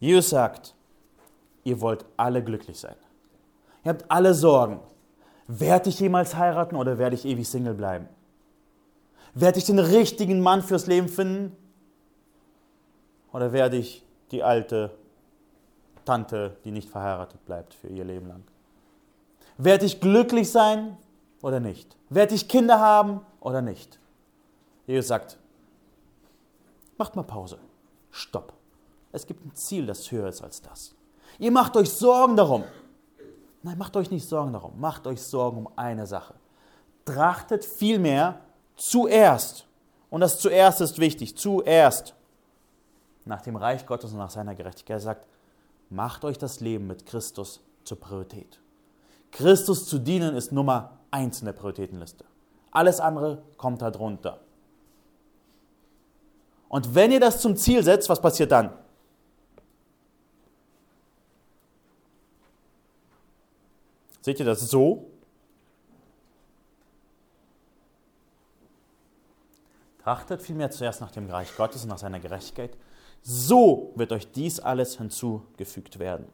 Jesus 0.01 0.31
sagt, 0.31 0.75
ihr 1.65 1.81
wollt 1.83 2.07
alle 2.17 2.43
glücklich 2.43 2.81
sein. 2.81 2.97
Ihr 3.85 3.91
habt 3.91 4.11
alle 4.11 4.33
Sorgen. 4.33 4.81
Werde 5.47 5.91
ich 5.91 6.01
jemals 6.01 6.37
heiraten 6.37 6.77
oder 6.77 6.97
werde 6.97 7.17
ich 7.17 7.27
ewig 7.27 7.47
Single 7.47 7.75
bleiben? 7.75 8.09
Werde 9.35 9.59
ich 9.59 9.65
den 9.65 9.79
richtigen 9.79 10.41
Mann 10.41 10.63
fürs 10.63 10.87
Leben 10.87 11.09
finden? 11.09 11.57
Oder 13.33 13.53
werde 13.53 13.79
ich 13.79 14.05
die 14.31 14.43
alte 14.43 14.91
Tante, 16.05 16.57
die 16.65 16.71
nicht 16.71 16.91
verheiratet 16.91 17.45
bleibt 17.47 17.75
für 17.75 17.89
ihr 17.89 18.05
Leben 18.05 18.29
lang? 18.29 18.43
Werde 19.57 19.87
ich 19.87 20.01
glücklich 20.01 20.51
sein 20.51 20.97
oder 21.41 21.61
nicht? 21.61 21.97
Werde 22.11 22.35
ich 22.35 22.49
Kinder 22.49 22.81
haben 22.81 23.21
oder 23.41 23.63
nicht? 23.63 23.99
Jesus 24.87 25.09
sagt, 25.09 25.39
macht 26.99 27.17
mal 27.17 27.23
Pause. 27.23 27.59
Stopp. 28.11 28.53
Es 29.13 29.27
gibt 29.27 29.45
ein 29.45 29.55
Ziel, 29.55 29.87
das 29.87 30.11
höher 30.11 30.29
ist 30.29 30.43
als 30.43 30.61
das. 30.61 30.95
Ihr 31.39 31.51
macht 31.51 31.77
euch 31.77 31.91
Sorgen 31.91 32.37
darum. 32.37 32.65
Nein, 33.63 33.79
macht 33.79 33.97
euch 33.97 34.11
nicht 34.11 34.29
Sorgen 34.29 34.53
darum. 34.53 34.79
Macht 34.79 35.07
euch 35.07 35.23
Sorgen 35.23 35.59
um 35.59 35.69
eine 35.77 36.07
Sache. 36.07 36.35
Trachtet 37.05 37.65
vielmehr 37.65 38.41
zuerst. 38.83 39.67
Und 40.11 40.21
das 40.21 40.39
zuerst 40.41 40.81
ist 40.81 40.99
wichtig. 40.99 41.37
Zuerst. 41.37 42.15
Nach 43.25 43.41
dem 43.41 43.57
Reich 43.57 43.87
Gottes 43.87 44.13
und 44.13 44.19
nach 44.19 44.31
seiner 44.31 44.55
Gerechtigkeit. 44.55 44.97
Er 44.97 45.01
sagt, 45.01 45.27
macht 45.89 46.25
euch 46.25 46.39
das 46.39 46.61
Leben 46.61 46.87
mit 46.87 47.07
Christus 47.07 47.61
zur 47.85 48.01
Priorität. 48.01 48.61
Christus 49.31 49.87
zu 49.87 49.99
dienen 49.99 50.35
ist 50.35 50.53
Nummer 50.53 50.99
eins 51.11 51.41
in 51.41 51.47
der 51.47 51.53
Prioritätenliste. 51.53 52.25
Alles 52.73 53.01
andere 53.01 53.43
kommt 53.57 53.83
darunter. 53.83 54.41
Und 56.69 56.95
wenn 56.95 57.13
ihr 57.13 57.21
das 57.21 57.41
zum 57.41 57.57
Ziel 57.57 57.85
setzt, 57.85 58.09
was 58.09 58.21
passiert 58.21 58.51
dann? 58.51 58.71
Seht 64.23 64.41
ihr 64.41 64.47
das 64.47 64.61
so? 64.69 65.12
Trachtet 70.03 70.43
vielmehr 70.43 70.71
zuerst 70.71 71.01
nach 71.01 71.11
dem 71.11 71.31
Reich 71.31 71.57
Gottes 71.57 71.85
und 71.85 71.91
nach 71.91 71.99
seiner 71.99 72.19
Gerechtigkeit. 72.19 72.77
So 73.23 73.93
wird 73.95 74.11
euch 74.11 74.31
dies 74.33 74.59
alles 74.59 74.99
hinzugefügt 74.99 75.99
werden. 75.99 76.27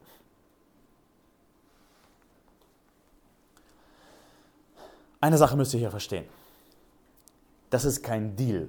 Eine 5.21 5.37
Sache 5.37 5.57
müsst 5.57 5.75
ihr 5.75 5.81
hier 5.81 5.91
verstehen. 5.91 6.25
Das 7.71 7.85
ist 7.85 8.03
kein 8.03 8.37
Deal, 8.37 8.69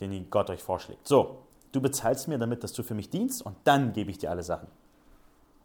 den 0.00 0.28
Gott 0.28 0.50
euch 0.50 0.62
vorschlägt. 0.62 1.06
So, 1.08 1.38
du 1.72 1.80
bezahlst 1.80 2.28
mir 2.28 2.36
damit, 2.36 2.62
dass 2.62 2.72
du 2.72 2.82
für 2.82 2.94
mich 2.94 3.08
dienst 3.08 3.42
und 3.42 3.56
dann 3.64 3.92
gebe 3.92 4.10
ich 4.10 4.18
dir 4.18 4.30
alle 4.30 4.42
Sachen. 4.42 4.68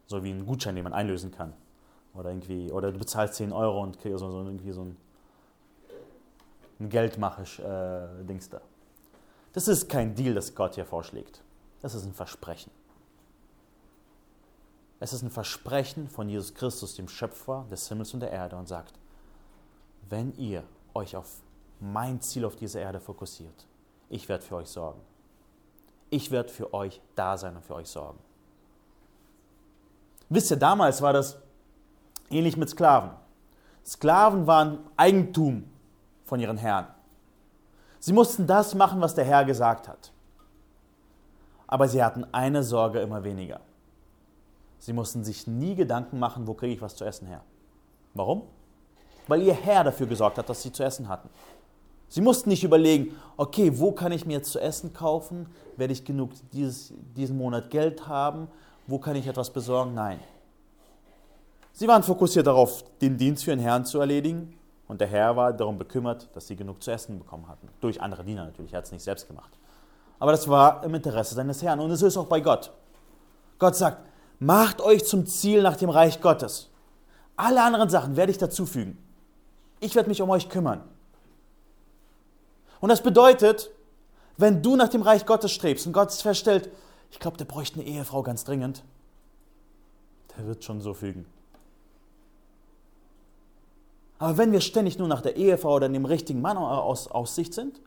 So 0.07 0.23
wie 0.23 0.31
ein 0.31 0.45
Gutschein, 0.45 0.75
den 0.75 0.83
man 0.83 0.93
einlösen 0.93 1.31
kann. 1.31 1.53
Oder, 2.13 2.29
irgendwie, 2.29 2.71
oder 2.71 2.91
du 2.91 2.97
bezahlst 2.97 3.35
10 3.35 3.51
Euro 3.51 3.83
und 3.83 3.99
kriegst 3.99 4.19
so, 4.19 4.31
so, 4.31 4.39
irgendwie 4.39 4.71
so 4.71 4.83
ein, 4.83 4.97
ein 6.79 6.89
Geldmachisch-Dings 6.89 8.47
äh, 8.47 8.49
da. 8.51 8.61
Das 9.53 9.67
ist 9.67 9.89
kein 9.89 10.15
Deal, 10.15 10.33
das 10.33 10.55
Gott 10.55 10.75
hier 10.75 10.85
vorschlägt. 10.85 11.41
Das 11.81 11.95
ist 11.95 12.05
ein 12.05 12.13
Versprechen. 12.13 12.71
Es 14.99 15.13
ist 15.13 15.21
ein 15.21 15.31
Versprechen 15.31 16.09
von 16.09 16.27
Jesus 16.27 16.53
Christus, 16.53 16.95
dem 16.95 17.07
Schöpfer 17.07 17.65
des 17.71 17.87
Himmels 17.87 18.13
und 18.13 18.19
der 18.19 18.31
Erde, 18.31 18.57
und 18.57 18.67
sagt, 18.67 18.99
wenn 20.09 20.35
ihr 20.35 20.63
euch 20.93 21.15
auf 21.15 21.41
mein 21.79 22.19
Ziel 22.21 22.43
auf 22.45 22.57
dieser 22.57 22.81
Erde 22.81 22.99
fokussiert, 22.99 23.65
ich 24.09 24.27
werde 24.27 24.43
für 24.43 24.57
euch 24.57 24.67
sorgen. 24.67 24.99
Ich 26.09 26.31
werde 26.31 26.49
für 26.49 26.73
euch 26.73 27.01
da 27.15 27.37
sein 27.37 27.55
und 27.55 27.63
für 27.63 27.75
euch 27.75 27.87
sorgen. 27.87 28.19
Wisst 30.27 30.51
ihr, 30.51 30.57
damals 30.57 31.01
war 31.01 31.13
das 31.13 31.37
ähnlich 32.29 32.57
mit 32.57 32.69
Sklaven. 32.69 33.11
Sklaven 33.85 34.47
waren 34.47 34.79
Eigentum 34.97 35.69
von 36.25 36.39
ihren 36.39 36.57
Herren. 36.57 36.87
Sie 37.99 38.13
mussten 38.13 38.47
das 38.47 38.75
machen, 38.75 39.01
was 39.01 39.15
der 39.15 39.25
Herr 39.25 39.45
gesagt 39.45 39.87
hat. 39.87 40.11
Aber 41.67 41.87
sie 41.87 42.03
hatten 42.03 42.25
eine 42.31 42.63
Sorge 42.63 42.99
immer 42.99 43.23
weniger. 43.23 43.59
Sie 44.79 44.93
mussten 44.93 45.23
sich 45.23 45.45
nie 45.45 45.75
Gedanken 45.75 46.19
machen, 46.19 46.47
wo 46.47 46.53
kriege 46.53 46.73
ich 46.73 46.81
was 46.81 46.95
zu 46.95 47.05
essen 47.05 47.27
her. 47.27 47.41
Warum? 48.13 48.43
weil 49.29 49.43
ihr 49.43 49.53
Herr 49.53 49.83
dafür 49.83 50.07
gesorgt 50.07 50.37
hat, 50.37 50.49
dass 50.49 50.63
sie 50.63 50.71
zu 50.71 50.83
essen 50.83 51.07
hatten. 51.07 51.29
Sie 52.09 52.21
mussten 52.21 52.49
nicht 52.49 52.63
überlegen, 52.63 53.15
okay, 53.37 53.71
wo 53.77 53.91
kann 53.91 54.11
ich 54.11 54.25
mir 54.25 54.41
zu 54.41 54.59
essen 54.59 54.93
kaufen? 54.93 55.45
Werde 55.77 55.93
ich 55.93 56.03
genug 56.03 56.31
dieses, 56.51 56.91
diesen 57.15 57.37
Monat 57.37 57.69
Geld 57.69 58.07
haben? 58.07 58.47
Wo 58.87 58.97
kann 58.97 59.15
ich 59.15 59.27
etwas 59.27 59.51
besorgen? 59.51 59.93
Nein. 59.93 60.19
Sie 61.71 61.87
waren 61.87 62.01
fokussiert 62.01 62.47
darauf, 62.47 62.83
den 62.99 63.15
Dienst 63.15 63.43
für 63.43 63.51
ihren 63.51 63.59
Herrn 63.59 63.85
zu 63.85 63.99
erledigen. 63.99 64.55
Und 64.89 64.99
der 64.99 65.07
Herr 65.07 65.35
war 65.35 65.53
darum 65.53 65.77
bekümmert, 65.77 66.27
dass 66.33 66.47
sie 66.47 66.55
genug 66.55 66.81
zu 66.81 66.89
essen 66.89 67.19
bekommen 67.19 67.47
hatten. 67.47 67.69
Durch 67.79 68.01
andere 68.01 68.23
Diener 68.23 68.43
natürlich, 68.45 68.73
er 68.73 68.79
hat 68.79 68.85
es 68.85 68.91
nicht 68.91 69.03
selbst 69.03 69.27
gemacht. 69.27 69.51
Aber 70.17 70.31
das 70.31 70.47
war 70.47 70.83
im 70.83 70.95
Interesse 70.95 71.35
seines 71.35 71.61
Herrn. 71.61 71.79
Und 71.79 71.91
es 71.91 72.01
ist 72.01 72.17
auch 72.17 72.25
bei 72.25 72.39
Gott. 72.39 72.71
Gott 73.59 73.75
sagt, 73.75 74.09
macht 74.39 74.81
euch 74.81 75.05
zum 75.05 75.27
Ziel 75.27 75.61
nach 75.61 75.77
dem 75.77 75.91
Reich 75.91 76.19
Gottes. 76.21 76.71
Alle 77.37 77.61
anderen 77.61 77.87
Sachen 77.87 78.17
werde 78.17 78.31
ich 78.31 78.39
dazufügen. 78.39 78.97
Ich 79.79 79.93
werde 79.93 80.09
mich 80.09 80.23
um 80.23 80.29
euch 80.31 80.49
kümmern. 80.49 80.81
Und 82.79 82.89
das 82.89 83.03
bedeutet, 83.03 83.69
wenn 84.37 84.63
du 84.63 84.75
nach 84.75 84.89
dem 84.89 85.03
Reich 85.03 85.27
Gottes 85.27 85.51
strebst 85.51 85.85
und 85.85 85.93
Gott 85.93 86.11
feststellt, 86.11 86.71
ich 87.11 87.19
glaube, 87.19 87.37
der 87.37 87.45
bräuchte 87.45 87.79
eine 87.79 87.87
Ehefrau 87.87 88.23
ganz 88.23 88.43
dringend, 88.43 88.83
der 90.35 90.47
wird 90.47 90.63
schon 90.63 90.81
so 90.81 90.95
fügen. 90.95 91.27
Aber 94.19 94.37
wenn 94.37 94.51
wir 94.51 94.61
ständig 94.61 94.99
nur 94.99 95.07
nach 95.07 95.21
der 95.21 95.37
Ehefrau 95.37 95.75
oder 95.75 95.87
dem 95.89 96.05
richtigen 96.05 96.41
Mann 96.41 96.57
aus 96.57 97.07
Aussicht 97.07 97.53
sind, 97.53 97.81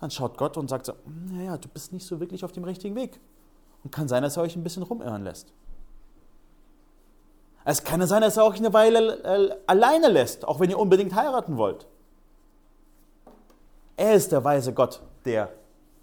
dann 0.00 0.10
schaut 0.10 0.38
Gott 0.38 0.56
und 0.56 0.68
sagt 0.68 0.86
so, 0.86 0.94
naja, 1.28 1.58
du 1.58 1.68
bist 1.68 1.92
nicht 1.92 2.06
so 2.06 2.20
wirklich 2.20 2.44
auf 2.44 2.52
dem 2.52 2.64
richtigen 2.64 2.94
Weg. 2.94 3.18
Und 3.82 3.90
kann 3.90 4.08
sein, 4.08 4.22
dass 4.22 4.36
er 4.36 4.44
euch 4.44 4.56
ein 4.56 4.62
bisschen 4.62 4.84
rumirren 4.84 5.24
lässt. 5.24 5.52
Es 7.64 7.82
kann 7.82 8.04
sein, 8.06 8.22
dass 8.22 8.36
er 8.36 8.46
euch 8.46 8.58
eine 8.58 8.72
Weile 8.72 9.24
äh, 9.24 9.56
alleine 9.66 10.08
lässt, 10.08 10.46
auch 10.46 10.60
wenn 10.60 10.70
ihr 10.70 10.78
unbedingt 10.78 11.14
heiraten 11.14 11.56
wollt. 11.56 11.86
Er 13.96 14.14
ist 14.14 14.30
der 14.30 14.44
weise 14.44 14.72
Gott, 14.72 15.02
der 15.24 15.52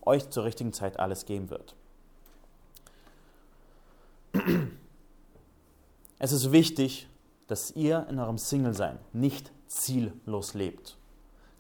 euch 0.02 0.30
zur 0.30 0.44
richtigen 0.44 0.74
Zeit 0.74 1.00
alles 1.00 1.26
geben 1.26 1.50
wird. 1.50 1.76
Es 6.20 6.32
ist 6.34 6.52
wichtig, 6.52 7.08
dass 7.54 7.70
ihr 7.76 8.08
in 8.10 8.18
eurem 8.18 8.40
Single-Sein 8.40 8.98
nicht 9.14 9.52
ziellos 9.68 10.56
lebt. 10.56 10.98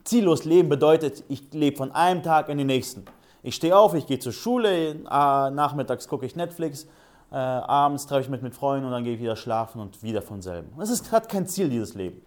Ziellos 0.03 0.43
leben 0.43 0.67
bedeutet, 0.67 1.23
ich 1.29 1.53
lebe 1.53 1.77
von 1.77 1.91
einem 1.91 2.23
Tag 2.23 2.49
in 2.49 2.57
den 2.57 2.65
nächsten. 2.65 3.05
Ich 3.43 3.53
stehe 3.53 3.77
auf, 3.77 3.93
ich 3.93 4.07
gehe 4.07 4.17
zur 4.17 4.31
Schule, 4.31 4.93
äh, 4.93 4.95
nachmittags 5.05 6.07
gucke 6.07 6.25
ich 6.25 6.35
Netflix, 6.35 6.87
äh, 7.31 7.35
abends 7.35 8.07
treffe 8.07 8.21
ich 8.21 8.29
mich 8.29 8.41
mit 8.41 8.55
Freunden 8.55 8.87
und 8.87 8.91
dann 8.91 9.03
gehe 9.03 9.13
ich 9.13 9.21
wieder 9.21 9.35
schlafen 9.35 9.79
und 9.81 10.01
wieder 10.01 10.23
von 10.23 10.41
selben. 10.41 10.71
Es 10.81 10.89
ist, 10.89 11.11
hat 11.11 11.29
kein 11.29 11.45
Ziel, 11.45 11.69
dieses 11.69 11.93
Leben. 11.93 12.25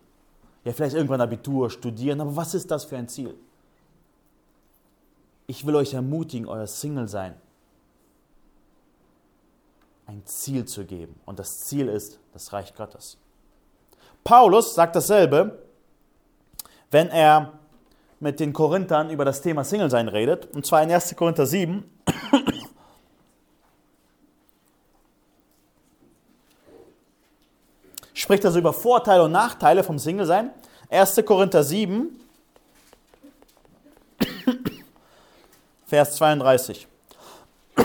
Ja, 0.64 0.72
vielleicht 0.72 0.94
irgendwann 0.94 1.20
Abitur, 1.20 1.68
studieren, 1.68 2.20
aber 2.20 2.36
was 2.36 2.54
ist 2.54 2.70
das 2.70 2.84
für 2.84 2.96
ein 2.96 3.08
Ziel? 3.08 3.34
Ich 5.48 5.66
will 5.66 5.74
euch 5.74 5.92
ermutigen, 5.92 6.46
euer 6.46 6.68
Single-Sein 6.68 7.34
ein 10.06 10.24
Ziel 10.24 10.66
zu 10.66 10.84
geben. 10.84 11.18
Und 11.26 11.40
das 11.40 11.62
Ziel 11.62 11.88
ist 11.88 12.20
das 12.32 12.52
Reich 12.52 12.72
Gottes. 12.72 13.18
Paulus 14.26 14.74
sagt 14.74 14.96
dasselbe, 14.96 15.62
wenn 16.90 17.08
er 17.10 17.52
mit 18.18 18.40
den 18.40 18.52
Korinthern 18.52 19.08
über 19.10 19.24
das 19.24 19.40
Thema 19.40 19.62
Single-Sein 19.62 20.08
redet, 20.08 20.52
und 20.52 20.66
zwar 20.66 20.82
in 20.82 20.90
1. 20.90 21.14
Korinther 21.14 21.46
7. 21.46 21.88
spricht 28.14 28.44
also 28.44 28.58
über 28.58 28.72
Vorteile 28.72 29.22
und 29.22 29.30
Nachteile 29.30 29.84
vom 29.84 30.00
Single-Sein. 30.00 30.50
1. 30.90 31.22
Korinther 31.24 31.62
7, 31.62 32.18
Vers 35.86 36.16
32. 36.16 36.88
Wir 37.76 37.84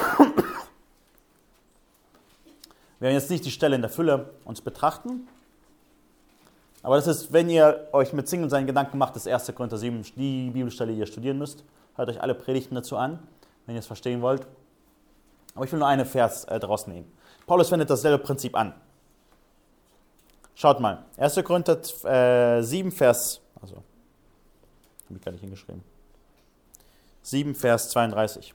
werden 2.99 3.13
jetzt 3.13 3.29
nicht 3.29 3.45
die 3.45 3.51
Stelle 3.51 3.75
in 3.75 3.81
der 3.81 3.91
Fülle 3.91 4.33
uns 4.43 4.61
betrachten, 4.61 5.27
aber 6.83 6.95
das 6.95 7.07
ist, 7.07 7.31
wenn 7.31 7.49
ihr 7.49 7.87
euch 7.91 8.11
mit 8.13 8.27
Single 8.27 8.49
sein 8.49 8.65
Gedanken 8.65 8.97
macht, 8.97 9.15
das 9.15 9.27
1. 9.27 9.53
Korinther 9.55 9.77
7, 9.77 10.03
die 10.15 10.49
Bibelstelle, 10.49 10.93
die 10.93 10.99
ihr 10.99 11.05
studieren 11.05 11.37
müsst. 11.37 11.63
Hört 11.95 12.09
euch 12.09 12.21
alle 12.21 12.33
Predigten 12.33 12.75
dazu 12.75 12.97
an, 12.97 13.19
wenn 13.65 13.75
ihr 13.75 13.79
es 13.79 13.87
verstehen 13.87 14.21
wollt. 14.21 14.47
Aber 15.53 15.65
ich 15.65 15.71
will 15.71 15.79
nur 15.79 15.87
einen 15.87 16.05
Vers 16.05 16.45
äh, 16.45 16.59
daraus 16.59 16.87
nehmen. 16.87 17.11
Paulus 17.45 17.69
wendet 17.71 17.89
dasselbe 17.89 18.23
Prinzip 18.23 18.55
an. 18.55 18.73
Schaut 20.55 20.79
mal, 20.79 21.03
1. 21.17 21.35
Korinther 21.43 21.77
äh, 22.05 22.61
7, 22.61 22.91
Vers, 22.91 23.41
also, 23.61 23.75
habe 23.75 25.17
ich 25.17 25.21
gar 25.21 25.31
nicht 25.31 25.41
hingeschrieben. 25.41 25.83
7, 27.23 27.53
Vers 27.53 27.89
32. 27.89 28.53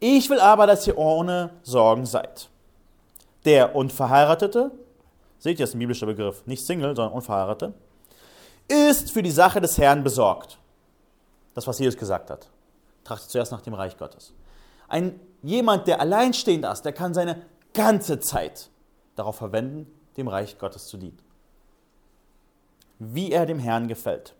Ich 0.00 0.28
will 0.30 0.40
aber, 0.40 0.66
dass 0.66 0.86
ihr 0.86 0.96
ohne 0.96 1.50
Sorgen 1.62 2.06
seid. 2.06 2.48
Der 3.44 3.74
Unverheiratete 3.76 4.70
seht 5.42 5.58
ihr, 5.58 5.64
das 5.64 5.70
ist 5.70 5.74
ein 5.74 5.80
biblischer 5.80 6.06
Begriff, 6.06 6.46
nicht 6.46 6.64
Single, 6.64 6.94
sondern 6.94 7.14
Unverheiratete, 7.14 7.74
ist 8.68 9.10
für 9.10 9.24
die 9.24 9.30
Sache 9.32 9.60
des 9.60 9.76
Herrn 9.76 10.04
besorgt. 10.04 10.58
Das, 11.54 11.66
was 11.66 11.80
Jesus 11.80 11.98
gesagt 11.98 12.30
hat. 12.30 12.48
Trachtet 13.02 13.30
zuerst 13.30 13.50
nach 13.50 13.60
dem 13.60 13.74
Reich 13.74 13.98
Gottes. 13.98 14.32
Ein, 14.86 15.18
jemand, 15.42 15.88
der 15.88 16.00
alleinstehend 16.00 16.64
ist, 16.64 16.82
der 16.82 16.92
kann 16.92 17.12
seine 17.12 17.42
ganze 17.74 18.20
Zeit 18.20 18.70
darauf 19.16 19.34
verwenden, 19.34 19.92
dem 20.16 20.28
Reich 20.28 20.58
Gottes 20.58 20.86
zu 20.86 20.96
dienen. 20.96 21.18
Wie 23.00 23.32
er 23.32 23.44
dem 23.44 23.58
Herrn 23.58 23.88
gefällt. 23.88 24.34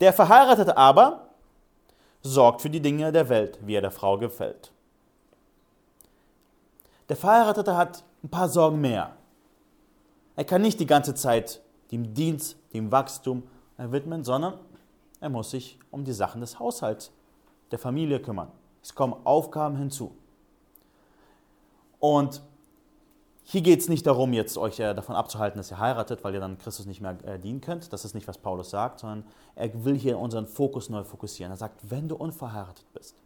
Der 0.00 0.12
Verheiratete 0.12 0.76
aber 0.76 1.30
sorgt 2.22 2.62
für 2.62 2.70
die 2.70 2.80
Dinge 2.80 3.10
der 3.10 3.28
Welt, 3.28 3.58
wie 3.62 3.74
er 3.74 3.80
der 3.80 3.90
Frau 3.90 4.18
gefällt. 4.18 4.70
Der 7.08 7.16
Verheiratete 7.16 7.76
hat 7.76 8.04
ein 8.22 8.28
paar 8.28 8.48
Sorgen 8.48 8.80
mehr. 8.80 9.16
Er 10.36 10.44
kann 10.44 10.62
nicht 10.62 10.80
die 10.80 10.86
ganze 10.86 11.14
Zeit 11.14 11.60
dem 11.90 12.14
Dienst, 12.14 12.56
dem 12.72 12.90
Wachstum 12.90 13.42
widmen, 13.76 14.24
sondern 14.24 14.58
er 15.20 15.28
muss 15.28 15.50
sich 15.50 15.78
um 15.90 16.04
die 16.04 16.12
Sachen 16.12 16.40
des 16.40 16.58
Haushalts, 16.58 17.12
der 17.70 17.78
Familie 17.78 18.20
kümmern. 18.20 18.48
Es 18.82 18.94
kommen 18.94 19.14
Aufgaben 19.24 19.76
hinzu. 19.76 20.16
Und 22.00 22.42
hier 23.44 23.60
geht 23.60 23.80
es 23.80 23.88
nicht 23.88 24.06
darum, 24.06 24.32
jetzt 24.32 24.56
euch 24.56 24.78
äh, 24.80 24.94
davon 24.94 25.14
abzuhalten, 25.14 25.58
dass 25.58 25.70
ihr 25.70 25.78
heiratet, 25.78 26.24
weil 26.24 26.34
ihr 26.34 26.40
dann 26.40 26.58
Christus 26.58 26.86
nicht 26.86 27.00
mehr 27.00 27.16
äh, 27.24 27.38
dienen 27.38 27.60
könnt. 27.60 27.92
Das 27.92 28.04
ist 28.04 28.14
nicht, 28.14 28.26
was 28.26 28.38
Paulus 28.38 28.70
sagt, 28.70 29.00
sondern 29.00 29.24
er 29.54 29.84
will 29.84 29.96
hier 29.96 30.18
unseren 30.18 30.46
Fokus 30.46 30.88
neu 30.88 31.04
fokussieren. 31.04 31.52
Er 31.52 31.56
sagt, 31.56 31.90
wenn 31.90 32.08
du 32.08 32.16
unverheiratet 32.16 32.86
bist, 32.92 33.16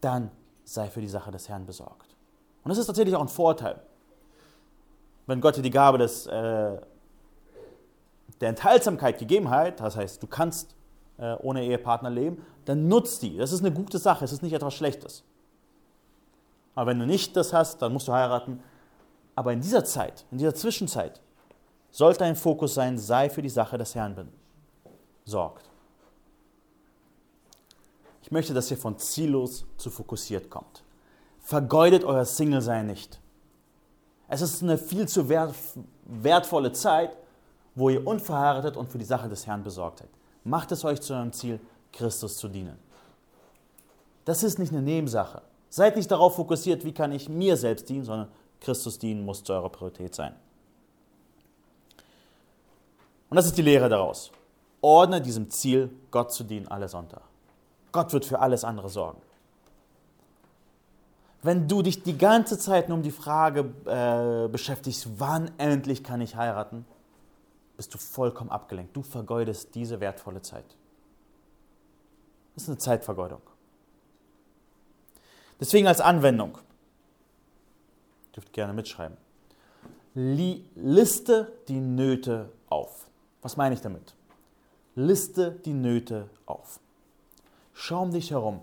dann 0.00 0.30
sei 0.64 0.88
für 0.88 1.00
die 1.00 1.08
Sache 1.08 1.30
des 1.30 1.48
Herrn 1.48 1.66
besorgt. 1.66 2.16
Und 2.62 2.68
das 2.68 2.78
ist 2.78 2.86
tatsächlich 2.86 3.16
auch 3.16 3.22
ein 3.22 3.28
Vorteil 3.28 3.80
wenn 5.28 5.42
Gott 5.42 5.56
dir 5.56 5.62
die 5.62 5.70
Gabe 5.70 5.98
des, 5.98 6.26
äh, 6.26 6.78
der 8.40 8.48
Enthaltsamkeit 8.48 9.18
gegeben 9.18 9.50
hat, 9.50 9.78
das 9.78 9.94
heißt, 9.94 10.22
du 10.22 10.26
kannst 10.26 10.74
äh, 11.18 11.34
ohne 11.34 11.64
Ehepartner 11.64 12.08
leben, 12.10 12.44
dann 12.64 12.88
nutzt 12.88 13.22
die. 13.22 13.36
Das 13.36 13.52
ist 13.52 13.60
eine 13.60 13.72
gute 13.72 13.98
Sache, 13.98 14.24
es 14.24 14.32
ist 14.32 14.42
nicht 14.42 14.54
etwas 14.54 14.74
Schlechtes. 14.74 15.22
Aber 16.74 16.90
wenn 16.90 16.98
du 16.98 17.06
nicht 17.06 17.36
das 17.36 17.52
hast, 17.52 17.82
dann 17.82 17.92
musst 17.92 18.08
du 18.08 18.12
heiraten. 18.12 18.62
Aber 19.34 19.52
in 19.52 19.60
dieser 19.60 19.84
Zeit, 19.84 20.24
in 20.30 20.38
dieser 20.38 20.54
Zwischenzeit, 20.54 21.20
sollte 21.90 22.20
dein 22.20 22.36
Fokus 22.36 22.74
sein, 22.74 22.96
sei 22.98 23.28
für 23.28 23.42
die 23.42 23.48
Sache 23.50 23.76
des 23.76 23.94
Herrn 23.94 24.14
bin. 24.14 24.28
Sorgt. 25.24 25.68
Ich 28.22 28.30
möchte, 28.30 28.54
dass 28.54 28.70
ihr 28.70 28.78
von 28.78 28.98
ziellos 28.98 29.66
zu 29.76 29.90
fokussiert 29.90 30.48
kommt. 30.48 30.82
Vergeudet 31.38 32.04
euer 32.04 32.24
Single-Sein 32.24 32.86
nicht. 32.86 33.20
Es 34.28 34.42
ist 34.42 34.62
eine 34.62 34.76
viel 34.76 35.08
zu 35.08 35.28
wertvolle 35.28 36.72
Zeit, 36.72 37.16
wo 37.74 37.88
ihr 37.88 38.06
unverheiratet 38.06 38.76
und 38.76 38.90
für 38.90 38.98
die 38.98 39.04
Sache 39.04 39.28
des 39.28 39.46
Herrn 39.46 39.64
besorgt 39.64 40.00
seid. 40.00 40.10
Macht 40.44 40.70
es 40.72 40.84
euch 40.84 41.00
zu 41.00 41.14
eurem 41.14 41.32
Ziel, 41.32 41.60
Christus 41.92 42.36
zu 42.36 42.48
dienen. 42.48 42.78
Das 44.24 44.42
ist 44.42 44.58
nicht 44.58 44.72
eine 44.72 44.82
Nebensache. 44.82 45.42
Seid 45.70 45.96
nicht 45.96 46.10
darauf 46.10 46.36
fokussiert, 46.36 46.84
wie 46.84 46.92
kann 46.92 47.12
ich 47.12 47.28
mir 47.28 47.56
selbst 47.56 47.88
dienen, 47.88 48.04
sondern 48.04 48.28
Christus 48.60 48.98
dienen 48.98 49.24
muss 49.24 49.42
zu 49.42 49.52
eurer 49.52 49.70
Priorität 49.70 50.14
sein. 50.14 50.34
Und 53.30 53.36
das 53.36 53.46
ist 53.46 53.56
die 53.56 53.62
Lehre 53.62 53.88
daraus. 53.88 54.30
Ordne 54.80 55.20
diesem 55.20 55.50
Ziel, 55.50 55.90
Gott 56.10 56.32
zu 56.32 56.44
dienen, 56.44 56.68
alle 56.68 56.88
Sonntag. 56.88 57.22
Gott 57.92 58.12
wird 58.12 58.24
für 58.24 58.38
alles 58.38 58.64
andere 58.64 58.88
sorgen. 58.88 59.20
Wenn 61.42 61.68
du 61.68 61.82
dich 61.82 62.02
die 62.02 62.18
ganze 62.18 62.58
Zeit 62.58 62.88
nur 62.88 62.98
um 62.98 63.02
die 63.02 63.12
Frage 63.12 63.70
äh, 63.84 64.48
beschäftigst, 64.48 65.08
wann 65.18 65.50
endlich 65.58 66.02
kann 66.02 66.20
ich 66.20 66.34
heiraten, 66.34 66.84
bist 67.76 67.94
du 67.94 67.98
vollkommen 67.98 68.50
abgelenkt. 68.50 68.96
Du 68.96 69.02
vergeudest 69.02 69.74
diese 69.74 70.00
wertvolle 70.00 70.42
Zeit. 70.42 70.64
Das 72.54 72.64
ist 72.64 72.68
eine 72.70 72.78
Zeitvergeudung. 72.78 73.40
Deswegen 75.60 75.86
als 75.86 76.00
Anwendung, 76.00 76.58
ihr 78.26 78.32
dürft 78.34 78.52
gerne 78.52 78.72
mitschreiben, 78.72 79.16
liste 80.14 81.52
die 81.68 81.78
Nöte 81.78 82.50
auf. 82.68 83.06
Was 83.42 83.56
meine 83.56 83.76
ich 83.76 83.80
damit? 83.80 84.14
Liste 84.96 85.52
die 85.64 85.72
Nöte 85.72 86.28
auf. 86.46 86.80
Schau 87.72 88.02
um 88.02 88.10
dich 88.10 88.32
herum 88.32 88.60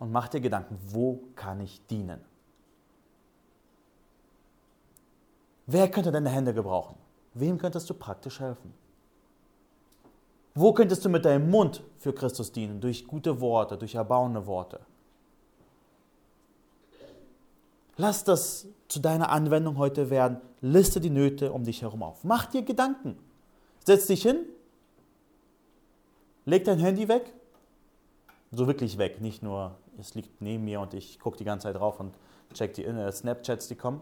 und 0.00 0.10
mach 0.10 0.26
dir 0.26 0.40
Gedanken, 0.40 0.76
wo 0.88 1.20
kann 1.36 1.60
ich 1.60 1.86
dienen? 1.86 2.20
Wer 5.66 5.88
könnte 5.88 6.10
deine 6.10 6.30
Hände 6.30 6.52
gebrauchen? 6.52 6.96
Wem 7.34 7.58
könntest 7.58 7.88
du 7.88 7.94
praktisch 7.94 8.40
helfen? 8.40 8.74
Wo 10.54 10.72
könntest 10.72 11.04
du 11.04 11.08
mit 11.08 11.24
deinem 11.24 11.48
Mund 11.48 11.84
für 11.98 12.12
Christus 12.12 12.50
dienen? 12.50 12.80
Durch 12.80 13.06
gute 13.06 13.40
Worte, 13.40 13.78
durch 13.78 13.94
erbauende 13.94 14.44
Worte. 14.46 14.80
Lass 17.96 18.24
das 18.24 18.66
zu 18.88 18.98
deiner 18.98 19.30
Anwendung 19.30 19.76
heute 19.78 20.10
werden. 20.10 20.40
Liste 20.60 21.00
die 21.00 21.10
Nöte 21.10 21.52
um 21.52 21.62
dich 21.62 21.82
herum 21.82 22.02
auf. 22.02 22.24
Mach 22.24 22.46
dir 22.46 22.62
Gedanken. 22.62 23.16
Setz 23.84 24.06
dich 24.06 24.22
hin, 24.22 24.44
leg 26.44 26.64
dein 26.64 26.78
Handy 26.78 27.08
weg, 27.08 27.32
so 28.52 28.66
wirklich 28.66 28.98
weg, 28.98 29.20
nicht 29.20 29.42
nur 29.42 29.76
es 30.00 30.14
liegt 30.14 30.40
neben 30.40 30.64
mir 30.64 30.80
und 30.80 30.94
ich 30.94 31.18
gucke 31.18 31.36
die 31.36 31.44
ganze 31.44 31.68
Zeit 31.68 31.76
drauf 31.76 32.00
und 32.00 32.14
check 32.54 32.74
die 32.74 32.84
äh, 32.84 33.12
Snapchats, 33.12 33.68
die 33.68 33.76
kommen. 33.76 34.00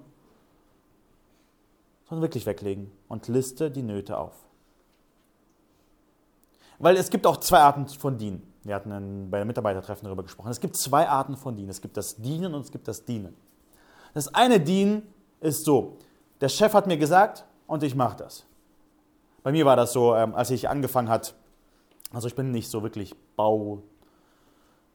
Sondern 2.08 2.22
wirklich 2.22 2.46
weglegen 2.46 2.90
und 3.08 3.28
liste 3.28 3.70
die 3.70 3.82
Nöte 3.82 4.16
auf. 4.16 4.34
Weil 6.78 6.96
es 6.96 7.11
gibt 7.11 7.26
auch 7.26 7.38
zwei 7.38 7.58
Arten 7.58 7.87
von 7.88 8.16
Dienen. 8.16 8.42
Wir 8.62 8.74
hatten 8.74 9.30
bei 9.30 9.38
der 9.38 9.44
Mitarbeitertreffen 9.44 10.04
darüber 10.04 10.22
gesprochen. 10.22 10.50
Es 10.50 10.61
gibt 10.61 10.76
zwei 10.76 11.08
Arten 11.08 11.37
von 11.37 11.56
Dienen. 11.56 11.70
Es 11.70 11.80
gibt 11.80 11.96
das 11.96 12.16
Dienen 12.16 12.54
und 12.54 12.62
es 12.62 12.70
gibt 12.70 12.87
das 12.87 13.04
Dienen. 13.04 13.34
Das 14.14 14.32
eine 14.34 14.61
Dienen 14.61 15.02
ist 15.40 15.64
so, 15.64 15.98
der 16.40 16.48
Chef 16.48 16.72
hat 16.72 16.87
mir 16.87 16.96
gesagt 16.96 17.44
und 17.66 17.82
ich 17.82 17.94
mache 17.94 18.16
das. 18.18 18.44
Bei 19.42 19.52
mir 19.52 19.64
war 19.64 19.76
das 19.76 19.92
so, 19.92 20.14
ähm, 20.14 20.34
als 20.34 20.50
ich 20.50 20.68
angefangen 20.68 21.08
hat, 21.08 21.34
also 22.12 22.28
ich 22.28 22.34
bin 22.34 22.50
nicht 22.50 22.70
so 22.70 22.82
wirklich 22.82 23.14
Bau, 23.37 23.82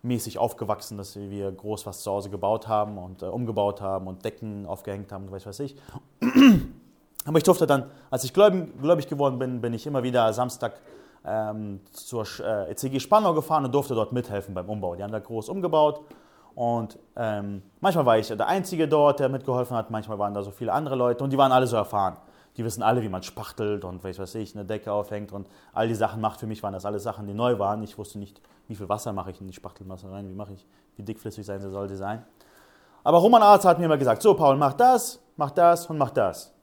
mäßig 0.03 0.37
aufgewachsen, 0.37 0.97
dass 0.97 1.15
wir 1.15 1.51
groß 1.51 1.85
was 1.85 2.03
zu 2.03 2.11
Hause 2.11 2.29
gebaut 2.29 2.67
haben 2.67 2.97
und 2.97 3.23
äh, 3.23 3.25
umgebaut 3.25 3.81
haben 3.81 4.07
und 4.07 4.23
Decken 4.23 4.65
aufgehängt 4.67 5.11
haben 5.11 5.25
und 5.25 5.31
weiß 5.31 5.45
was 5.45 5.59
ich. 5.59 5.75
Aber 7.25 7.37
ich 7.37 7.43
durfte 7.43 7.65
dann, 7.65 7.89
als 8.11 8.25
ich 8.25 8.33
gläubig, 8.33 8.67
gläubig 8.81 9.07
geworden 9.07 9.39
bin, 9.39 9.61
bin 9.61 9.73
ich 9.73 9.87
immer 9.87 10.03
wieder 10.03 10.31
Samstag 10.33 10.73
ähm, 11.25 11.79
zur 11.91 12.25
äh, 12.41 12.71
ECG 12.71 12.99
Spannau 12.99 13.33
gefahren 13.33 13.63
und 13.63 13.73
durfte 13.73 13.95
dort 13.95 14.11
mithelfen 14.11 14.53
beim 14.53 14.69
Umbau. 14.69 14.95
Die 14.95 15.03
haben 15.03 15.11
da 15.11 15.19
groß 15.19 15.47
umgebaut 15.47 16.01
Und 16.55 16.99
ähm, 17.15 17.63
manchmal 17.79 18.05
war 18.05 18.17
ich 18.17 18.27
der 18.27 18.47
Einzige 18.47 18.89
dort, 18.89 19.21
der 19.21 19.29
mitgeholfen 19.29 19.75
hat, 19.75 19.89
manchmal 19.89 20.19
waren 20.19 20.33
da 20.33 20.43
so 20.43 20.51
viele 20.51 20.73
andere 20.73 20.95
Leute 20.95 21.23
und 21.23 21.31
die 21.31 21.37
waren 21.37 21.53
alle 21.53 21.65
so 21.65 21.77
erfahren. 21.77 22.17
Die 22.57 22.63
wissen 22.63 22.83
alle, 22.83 23.01
wie 23.01 23.09
man 23.09 23.23
spachtelt 23.23 23.83
und 23.83 24.03
weiß 24.03 24.19
was 24.19 24.35
ich, 24.35 24.55
eine 24.55 24.65
Decke 24.65 24.91
aufhängt 24.91 25.31
und 25.31 25.47
all 25.73 25.87
die 25.87 25.95
Sachen 25.95 26.21
macht. 26.21 26.39
Für 26.39 26.47
mich 26.47 26.61
waren 26.61 26.73
das 26.73 26.85
alles 26.85 27.03
Sachen, 27.03 27.25
die 27.25 27.33
neu 27.33 27.57
waren. 27.57 27.81
Ich 27.83 27.97
wusste 27.97 28.19
nicht, 28.19 28.41
wie 28.67 28.75
viel 28.75 28.87
Wasser 28.89 29.11
mache 29.11 29.31
ich 29.31 29.41
in 29.41 29.47
die 29.47 29.53
Spachtelmasse 29.53 30.11
rein, 30.11 30.29
wie 30.29 30.35
mache 30.35 30.53
ich, 30.53 30.65
wie 30.95 31.03
dickflüssig 31.03 31.45
sein 31.45 31.59
soll 31.59 31.89
sie 31.89 31.95
sein. 31.95 32.23
Aber 33.03 33.17
Roman 33.17 33.41
Arzt 33.41 33.65
hat 33.65 33.79
mir 33.79 33.85
immer 33.85 33.97
gesagt, 33.97 34.21
so 34.21 34.33
Paul, 34.33 34.55
mach 34.55 34.73
das, 34.73 35.19
mach 35.35 35.51
das 35.51 35.87
und 35.87 35.97
mach 35.97 36.11
das. 36.11 36.53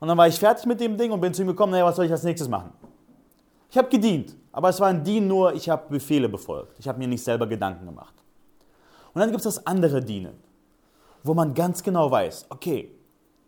Und 0.00 0.08
dann 0.08 0.16
war 0.16 0.26
ich 0.26 0.38
fertig 0.38 0.64
mit 0.66 0.80
dem 0.80 0.96
Ding 0.96 1.12
und 1.12 1.20
bin 1.20 1.34
zu 1.34 1.42
ihm 1.42 1.48
gekommen, 1.48 1.72
naja, 1.72 1.84
was 1.84 1.96
soll 1.96 2.06
ich 2.06 2.12
als 2.12 2.22
nächstes 2.22 2.48
machen? 2.48 2.72
Ich 3.70 3.78
habe 3.78 3.88
gedient, 3.88 4.34
aber 4.50 4.70
es 4.70 4.80
war 4.80 4.88
ein 4.88 5.04
Dien 5.04 5.28
nur, 5.28 5.54
ich 5.54 5.68
habe 5.68 5.84
Befehle 5.90 6.28
befolgt. 6.28 6.78
Ich 6.78 6.88
habe 6.88 6.98
mir 6.98 7.06
nicht 7.06 7.22
selber 7.22 7.46
Gedanken 7.46 7.86
gemacht. 7.86 8.14
Und 9.12 9.20
dann 9.20 9.30
gibt 9.30 9.44
es 9.44 9.54
das 9.54 9.66
andere 9.66 10.02
Dienen, 10.02 10.34
wo 11.22 11.34
man 11.34 11.54
ganz 11.54 11.82
genau 11.82 12.10
weiß, 12.10 12.46
okay, 12.48 12.90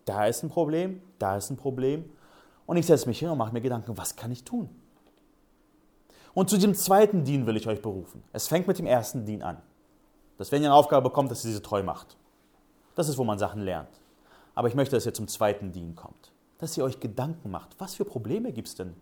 da 0.05 0.27
ist 0.27 0.43
ein 0.43 0.49
Problem, 0.49 1.01
da 1.19 1.37
ist 1.37 1.51
ein 1.51 1.57
Problem. 1.57 2.11
Und 2.67 2.77
ich 2.77 2.87
setze 2.87 3.09
mich 3.09 3.19
hin 3.19 3.29
und 3.29 3.39
mache 3.39 3.53
mir 3.53 3.61
Gedanken, 3.61 3.97
was 3.97 4.17
kann 4.17 4.31
ich 4.31 4.45
tun? 4.45 4.69
Und 6.35 6.49
zu 6.49 6.59
dem 6.59 6.75
zweiten 6.75 7.25
Dien 7.25 7.47
will 7.47 7.57
ich 7.57 7.67
euch 7.67 7.83
berufen. 7.83 8.23
Es 8.33 8.49
fängt 8.49 8.67
mit 8.67 8.79
dem 8.79 8.87
ersten 8.87 9.27
Dien 9.27 9.43
an. 9.43 9.59
Dass 10.39 10.51
wenn 10.51 10.63
ihr 10.63 10.69
eine 10.69 10.75
Aufgabe 10.75 11.09
bekommt, 11.09 11.31
dass 11.31 11.45
ihr 11.45 11.49
diese 11.49 11.63
treu 11.63 11.83
macht. 11.83 12.17
Das 12.95 13.09
ist, 13.09 13.19
wo 13.19 13.25
man 13.25 13.39
Sachen 13.39 13.63
lernt. 13.63 14.01
Aber 14.55 14.69
ich 14.69 14.75
möchte, 14.75 14.97
dass 14.97 15.07
ihr 15.07 15.15
zum 15.15 15.29
zweiten 15.29 15.73
Dien 15.73 15.95
kommt. 15.95 16.33
Dass 16.59 16.77
ihr 16.77 16.85
euch 16.85 17.01
Gedanken 17.01 17.51
macht. 17.51 17.75
Was 17.79 17.95
für 17.95 18.05
Probleme 18.05 18.53
gibt 18.53 18.69
es 18.69 18.75
denn? 18.75 18.95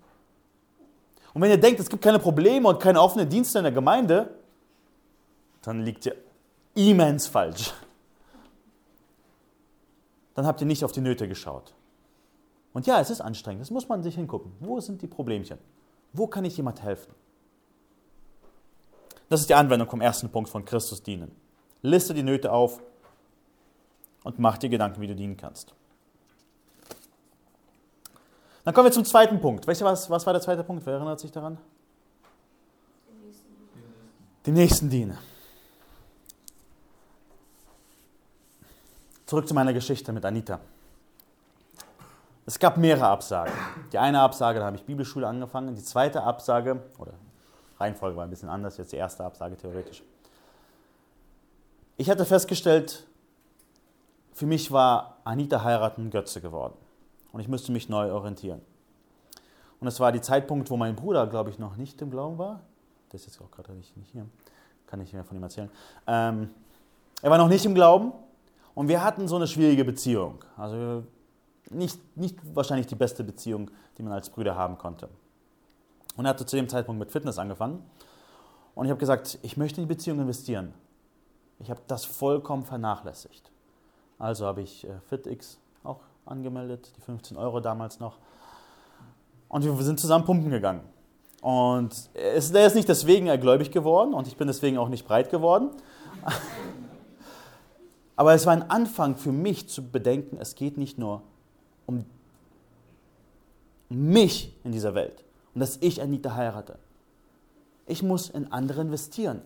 Und 1.33 1.43
wenn 1.43 1.51
ihr 1.51 1.61
denkt, 1.61 1.79
es 1.79 1.89
gibt 1.89 2.03
keine 2.03 2.19
Probleme 2.19 2.69
und 2.69 2.81
keine 2.81 3.01
offenen 3.01 3.29
Dienste 3.29 3.59
in 3.59 3.65
der 3.65 3.73
Gemeinde, 3.73 4.35
dann 5.63 5.83
liegt 5.83 6.07
ihr 6.07 6.17
immens 6.75 7.29
falsch. 7.29 7.73
Dann 10.35 10.47
habt 10.47 10.61
ihr 10.61 10.67
nicht 10.67 10.85
auf 10.85 10.93
die 10.93 11.01
Nöte 11.01 11.29
geschaut. 11.29 11.75
Und 12.73 12.87
ja, 12.87 13.01
es 13.01 13.11
ist 13.11 13.21
anstrengend, 13.21 13.63
das 13.63 13.71
muss 13.71 13.89
man 13.89 14.03
sich 14.03 14.15
hingucken. 14.15 14.53
Wo 14.61 14.81
sind 14.81 15.03
die 15.03 15.09
Problemchen? 15.09 15.59
Wo 16.13 16.27
kann 16.27 16.45
ich 16.45 16.57
jemand 16.57 16.83
helfen? 16.83 17.15
Das 19.29 19.41
ist 19.41 19.49
die 19.49 19.55
Anwendung 19.55 19.89
vom 19.89 20.01
ersten 20.01 20.29
Punkt 20.29 20.51
von 20.51 20.65
Christus 20.65 21.03
dienen. 21.03 21.35
Liste 21.83 22.15
die 22.15 22.23
Nöte 22.23 22.53
auf 22.53 22.81
und 24.25 24.39
mach 24.39 24.59
dir 24.59 24.69
Gedanken, 24.69 25.01
wie 25.01 25.07
du 25.07 25.15
dienen 25.15 25.37
kannst. 25.37 25.75
Dann 28.65 28.75
kommen 28.75 28.87
wir 28.87 28.93
zum 28.93 29.05
zweiten 29.05 29.41
Punkt. 29.41 29.67
Weißt 29.67 29.81
du, 29.81 29.85
was, 29.85 30.11
was 30.11 30.27
war 30.27 30.33
der 30.33 30.43
zweite 30.43 30.63
Punkt? 30.63 30.85
Wer 30.85 30.95
erinnert 30.95 31.21
sich 31.21 31.33
daran? 31.33 31.59
Den 33.09 33.21
nächsten, 33.25 33.47
Den 34.47 34.55
nächsten 34.55 34.91
diene. 34.91 35.19
Zurück 39.31 39.47
zu 39.47 39.55
meiner 39.55 39.73
Geschichte 39.73 40.13
mit 40.13 40.25
Anita. 40.25 40.59
Es 42.47 42.59
gab 42.59 42.77
mehrere 42.77 43.07
Absagen. 43.07 43.55
Die 43.93 43.99
eine 43.99 44.21
Absage, 44.23 44.59
da 44.59 44.67
habe 44.67 44.77
ich 44.77 44.83
Bibelschule 44.83 45.25
angefangen. 45.25 45.77
Die 45.77 45.85
zweite 45.85 46.25
Absage, 46.25 46.83
oder 46.99 47.13
Reihenfolge 47.79 48.17
war 48.17 48.25
ein 48.25 48.31
bisschen 48.31 48.49
anders, 48.49 48.77
jetzt 48.77 48.91
die 48.91 48.97
erste 48.97 49.25
Absage 49.25 49.57
theoretisch. 49.57 50.03
Ich 51.97 52.11
hatte 52.11 52.25
festgestellt, 52.25 53.07
für 54.33 54.47
mich 54.47 54.73
war 54.73 55.19
Anita 55.23 55.63
heiraten 55.63 56.11
Götze 56.11 56.41
geworden. 56.41 56.75
Und 57.31 57.39
ich 57.39 57.47
müsste 57.47 57.71
mich 57.71 57.89
neu 57.89 58.11
orientieren. 58.11 58.61
Und 59.79 59.87
es 59.87 60.01
war 60.01 60.11
der 60.11 60.23
Zeitpunkt, 60.23 60.71
wo 60.71 60.77
mein 60.77 60.97
Bruder, 60.97 61.29
glaube 61.29 61.51
ich, 61.51 61.61
noch 61.61 61.77
nicht 61.77 62.03
im 62.03 62.11
Glauben 62.11 62.37
war. 62.37 62.63
Der 63.13 63.21
ist 63.21 63.27
jetzt 63.27 63.41
auch 63.41 63.53
gerade 63.53 63.75
nicht, 63.75 63.95
hier. 64.11 64.27
Kann 64.89 65.01
ich 65.01 65.13
mehr 65.13 65.23
von 65.23 65.37
ihm 65.37 65.43
erzählen. 65.45 65.71
Ähm, 66.09 66.51
er 67.23 67.31
war 67.31 67.39
noch 67.39 67.47
nicht 67.47 67.65
im 67.65 67.77
Glauben 67.77 68.13
und 68.75 68.89
wir 68.89 69.03
hatten 69.03 69.29
so 69.29 69.37
eine 69.37 69.47
schwierige 69.47 69.85
Beziehung. 69.85 70.45
Also 70.57 71.05
nicht, 71.71 71.99
nicht 72.17 72.37
wahrscheinlich 72.55 72.87
die 72.87 72.95
beste 72.95 73.25
Beziehung, 73.25 73.71
die 73.99 74.03
man 74.03 74.13
als 74.13 74.31
Brüder 74.31 74.57
haben 74.57 74.79
konnte. 74.79 75.09
Und 76.17 76.25
er 76.25 76.31
hatte 76.31 76.47
zu 76.47 76.57
dem 76.57 76.69
Zeitpunkt 76.69 76.99
mit 76.99 77.11
Fitness 77.11 77.39
angefangen. 77.39 77.83
Und 78.75 78.87
ich 78.87 78.91
habe 78.91 78.99
gesagt, 78.99 79.39
ich 79.43 79.57
möchte 79.57 79.81
in 79.81 79.87
die 79.87 79.95
Beziehung 79.95 80.21
investieren. 80.21 80.75
Ich 81.59 81.71
habe 81.71 81.81
das 81.87 82.05
vollkommen 82.05 82.65
vernachlässigt. 82.65 83.51
Also 84.19 84.47
habe 84.47 84.63
ich 84.63 84.87
äh, 84.87 85.01
FitX 85.09 85.59
auch 85.85 86.01
angemeldet, 86.27 86.93
die 86.97 87.01
15 87.01 87.37
Euro 87.37 87.61
damals 87.61 88.01
noch. 88.01 88.19
Und 89.49 89.65
wir 89.65 89.75
sind 89.83 89.99
zusammen 89.99 90.25
pumpen 90.25 90.51
gegangen. 90.51 90.83
Und 91.43 92.11
er 92.15 92.35
ist 92.35 92.75
nicht 92.75 92.89
deswegen 92.89 93.27
gläubig 93.41 93.71
geworden 93.71 94.13
und 94.13 94.27
ich 94.27 94.37
bin 94.37 94.47
deswegen 94.47 94.79
auch 94.79 94.89
nicht 94.89 95.07
breit 95.07 95.31
geworden. 95.31 95.71
Aber 98.21 98.35
es 98.35 98.45
war 98.45 98.53
ein 98.53 98.69
Anfang 98.69 99.17
für 99.17 99.33
mich 99.33 99.71
zu 99.71 99.83
bedenken, 99.83 100.37
es 100.39 100.55
geht 100.55 100.77
nicht 100.77 100.99
nur 100.99 101.23
um 101.87 102.05
mich 103.89 104.55
in 104.63 104.73
dieser 104.73 104.95
Welt 104.95 105.25
und 105.55 105.63
dass 105.63 105.79
ich 105.81 106.03
Anita 106.03 106.35
heirate. 106.35 106.79
Ich 107.87 108.03
muss 108.03 108.29
in 108.29 108.53
andere 108.53 108.83
investieren. 108.83 109.41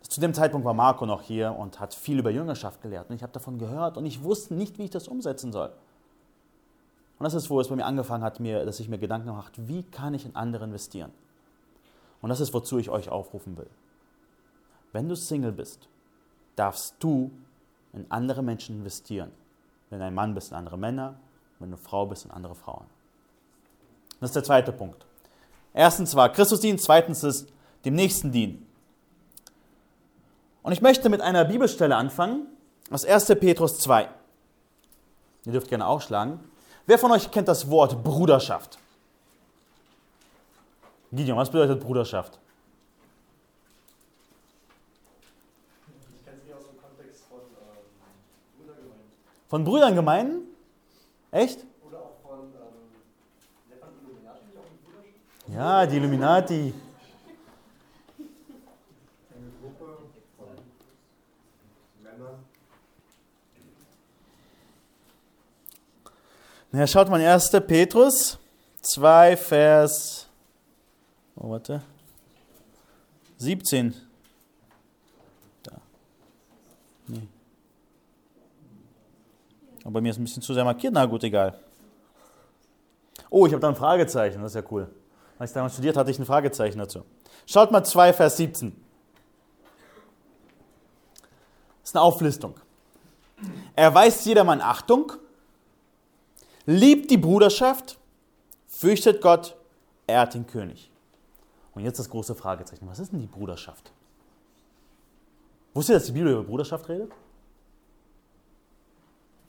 Zu 0.00 0.18
dem 0.18 0.32
Zeitpunkt 0.32 0.64
war 0.64 0.72
Marco 0.72 1.04
noch 1.04 1.20
hier 1.20 1.54
und 1.58 1.78
hat 1.78 1.92
viel 1.92 2.18
über 2.18 2.30
Jüngerschaft 2.30 2.80
gelehrt. 2.80 3.10
Und 3.10 3.16
ich 3.16 3.22
habe 3.22 3.34
davon 3.34 3.58
gehört 3.58 3.98
und 3.98 4.06
ich 4.06 4.22
wusste 4.22 4.54
nicht, 4.54 4.78
wie 4.78 4.84
ich 4.84 4.90
das 4.90 5.06
umsetzen 5.06 5.52
soll. 5.52 5.68
Und 7.18 7.24
das 7.24 7.34
ist, 7.34 7.50
wo 7.50 7.60
es 7.60 7.68
bei 7.68 7.76
mir 7.76 7.84
angefangen 7.84 8.24
hat, 8.24 8.40
mir, 8.40 8.64
dass 8.64 8.80
ich 8.80 8.88
mir 8.88 8.96
Gedanken 8.96 9.26
gemacht 9.26 9.52
wie 9.58 9.82
kann 9.82 10.14
ich 10.14 10.24
in 10.24 10.34
andere 10.36 10.64
investieren? 10.64 11.12
Und 12.22 12.30
das 12.30 12.40
ist, 12.40 12.54
wozu 12.54 12.78
ich 12.78 12.88
euch 12.88 13.10
aufrufen 13.10 13.58
will. 13.58 13.68
Wenn 14.94 15.06
du 15.06 15.14
Single 15.14 15.52
bist, 15.52 15.86
darfst 16.56 16.94
du 17.00 17.30
in 17.98 18.10
andere 18.10 18.42
Menschen 18.42 18.76
investieren. 18.76 19.32
Wenn 19.90 19.98
du 19.98 20.04
ein 20.04 20.14
Mann 20.14 20.34
bist, 20.34 20.50
in 20.50 20.56
andere 20.56 20.78
Männer, 20.78 21.18
wenn 21.58 21.70
du 21.70 21.76
eine 21.76 21.82
Frau 21.82 22.06
bist, 22.06 22.24
in 22.24 22.30
andere 22.30 22.54
Frauen. 22.54 22.84
Das 24.20 24.30
ist 24.30 24.36
der 24.36 24.44
zweite 24.44 24.72
Punkt. 24.72 25.04
Erstens 25.74 26.14
war 26.14 26.30
Christus 26.30 26.60
dienen, 26.60 26.78
zweitens 26.78 27.22
ist 27.24 27.52
dem 27.84 27.94
Nächsten 27.94 28.32
dienen. 28.32 28.66
Und 30.62 30.72
ich 30.72 30.82
möchte 30.82 31.08
mit 31.08 31.20
einer 31.20 31.44
Bibelstelle 31.44 31.96
anfangen, 31.96 32.46
aus 32.90 33.04
1. 33.04 33.26
Petrus 33.40 33.78
2. 33.78 34.08
Ihr 35.44 35.52
dürft 35.52 35.68
gerne 35.68 35.86
aufschlagen. 35.86 36.40
Wer 36.86 36.98
von 36.98 37.12
euch 37.12 37.30
kennt 37.30 37.48
das 37.48 37.70
Wort 37.70 38.02
Bruderschaft? 38.02 38.78
Gideon, 41.12 41.38
was 41.38 41.50
bedeutet 41.50 41.80
Bruderschaft? 41.80 42.38
Von 49.48 49.64
Brüdern 49.64 49.94
gemeinen? 49.94 50.42
Echt? 51.30 51.64
Oder 51.86 51.98
auch 51.98 52.20
von 52.22 52.52
ähm? 55.48 55.54
Ja, 55.54 55.86
die 55.86 55.96
Illuminati. 55.96 56.74
Eine 58.18 59.50
Gruppe 59.62 59.98
von 60.36 60.48
Männern. 62.02 62.44
Na, 66.70 66.86
schaut 66.86 67.08
mal, 67.08 67.20
1. 67.20 67.50
Petrus 67.66 68.38
2, 68.82 69.36
Vers. 69.38 70.28
Oh, 71.36 71.50
warte. 71.50 71.82
17. 73.38 73.94
Da. 75.62 75.72
Nee. 77.06 77.28
Aber 79.88 79.94
bei 79.94 80.00
mir 80.02 80.10
ist 80.10 80.18
ein 80.18 80.24
bisschen 80.24 80.42
zu 80.42 80.52
sehr 80.52 80.64
markiert. 80.64 80.92
Na 80.92 81.06
gut, 81.06 81.24
egal. 81.24 81.58
Oh, 83.30 83.46
ich 83.46 83.54
habe 83.54 83.62
da 83.62 83.70
ein 83.70 83.74
Fragezeichen. 83.74 84.42
Das 84.42 84.52
ist 84.52 84.56
ja 84.56 84.70
cool. 84.70 84.94
Als 85.38 85.50
ich 85.50 85.54
damals 85.54 85.72
studiert 85.72 85.96
hatte, 85.96 86.10
ich 86.10 86.18
ein 86.18 86.26
Fragezeichen 86.26 86.78
dazu. 86.78 87.06
Schaut 87.46 87.70
mal 87.70 87.82
2, 87.82 88.12
Vers 88.12 88.36
17. 88.36 88.76
Das 91.80 91.88
ist 91.88 91.96
eine 91.96 92.02
Auflistung. 92.02 92.60
Erweist 93.76 94.26
jedermann 94.26 94.60
Achtung, 94.60 95.14
liebt 96.66 97.10
die 97.10 97.16
Bruderschaft, 97.16 97.98
fürchtet 98.66 99.22
Gott, 99.22 99.56
ehrt 100.06 100.34
den 100.34 100.46
König. 100.46 100.90
Und 101.74 101.84
jetzt 101.84 101.98
das 101.98 102.10
große 102.10 102.34
Fragezeichen. 102.34 102.86
Was 102.86 102.98
ist 102.98 103.12
denn 103.12 103.20
die 103.20 103.26
Bruderschaft? 103.26 103.90
Wusstet 105.72 105.94
ihr, 105.94 105.98
dass 105.98 106.06
die 106.08 106.12
Bibel 106.12 106.32
über 106.32 106.44
Bruderschaft 106.44 106.90
redet? 106.90 107.10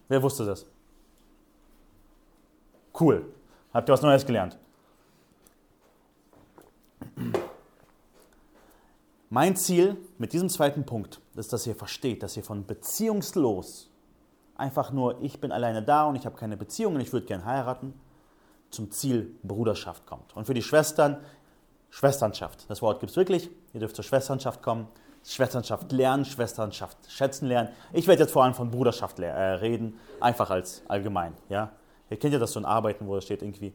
Wer 0.10 0.22
wusste 0.22 0.46
das? 0.46 0.66
Cool. 3.00 3.32
Habt 3.74 3.88
ihr 3.88 3.94
was 3.94 4.02
Neues 4.02 4.26
gelernt? 4.26 4.58
Mein 9.30 9.56
Ziel 9.56 9.96
mit 10.18 10.34
diesem 10.34 10.50
zweiten 10.50 10.86
Punkt 10.86 11.22
ist, 11.36 11.54
dass 11.54 11.68
ihr 11.68 11.76
versteht, 11.76 12.24
dass 12.24 12.36
ihr 12.36 12.44
von 12.44 12.66
beziehungslos, 12.66 13.90
einfach 14.56 14.92
nur 14.92 15.22
ich 15.22 15.40
bin 15.40 15.52
alleine 15.52 15.84
da 15.84 16.06
und 16.06 16.16
ich 16.16 16.26
habe 16.26 16.36
keine 16.36 16.58
Beziehung 16.58 16.96
und 16.96 17.02
ich 17.02 17.14
würde 17.14 17.28
gern 17.28 17.46
heiraten, 17.46 17.94
zum 18.72 18.92
Ziel 18.92 19.36
Bruderschaft 19.44 20.08
kommt. 20.08 20.36
Und 20.36 20.46
für 20.46 20.56
die 20.56 20.64
Schwestern, 20.64 21.18
Schwesternschaft. 21.92 22.70
Das 22.70 22.82
Wort 22.82 23.00
gibt 23.00 23.12
es 23.12 23.18
wirklich. 23.18 23.50
Ihr 23.74 23.80
dürft 23.80 23.96
zur 23.96 24.04
Schwesternschaft 24.04 24.64
kommen. 24.64 24.88
Schwesternschaft 25.30 25.92
lernen, 25.92 26.26
Schwesternschaft 26.26 26.98
schätzen 27.08 27.48
lernen. 27.48 27.70
Ich 27.94 28.08
werde 28.08 28.24
jetzt 28.24 28.32
vor 28.32 28.44
allem 28.44 28.56
von 28.56 28.72
Bruderschaft 28.72 29.20
äh, 29.20 29.30
reden, 29.30 30.00
einfach 30.20 30.50
als 30.50 30.82
allgemein. 30.88 31.36
Ja? 31.50 31.70
Ihr 32.10 32.18
kennt 32.18 32.34
ja 32.34 32.40
das 32.40 32.54
so 32.54 32.60
in 32.60 32.66
Arbeiten, 32.66 33.08
wo 33.08 33.14
da 33.14 33.22
steht 33.22 33.44
irgendwie, 33.44 33.72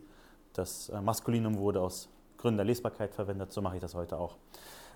das 0.52 0.88
äh, 0.88 1.00
Maskulinum 1.00 1.56
wurde 1.58 1.80
aus 1.80 2.08
Gründen 2.38 2.56
der 2.56 2.66
Lesbarkeit 2.66 3.14
verwendet. 3.14 3.52
So 3.52 3.62
mache 3.62 3.76
ich 3.76 3.80
das 3.80 3.94
heute 3.94 4.18
auch. 4.18 4.34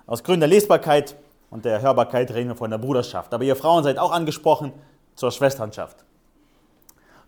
Aus 0.07 0.25
Gründen 0.25 0.41
der 0.41 0.49
Lesbarkeit 0.49 1.15
und 1.51 1.65
der 1.65 1.81
Hörbarkeit 1.81 2.33
reden 2.33 2.49
wir 2.49 2.57
von 2.57 2.71
der 2.71 2.79
Bruderschaft. 2.79 3.33
Aber 3.33 3.45
ihr 3.45 3.55
Frauen 3.55 3.85
seid 3.85 3.97
auch 3.97 4.11
angesprochen 4.11 4.73
zur 5.15 5.31
Schwesternschaft. 5.31 6.05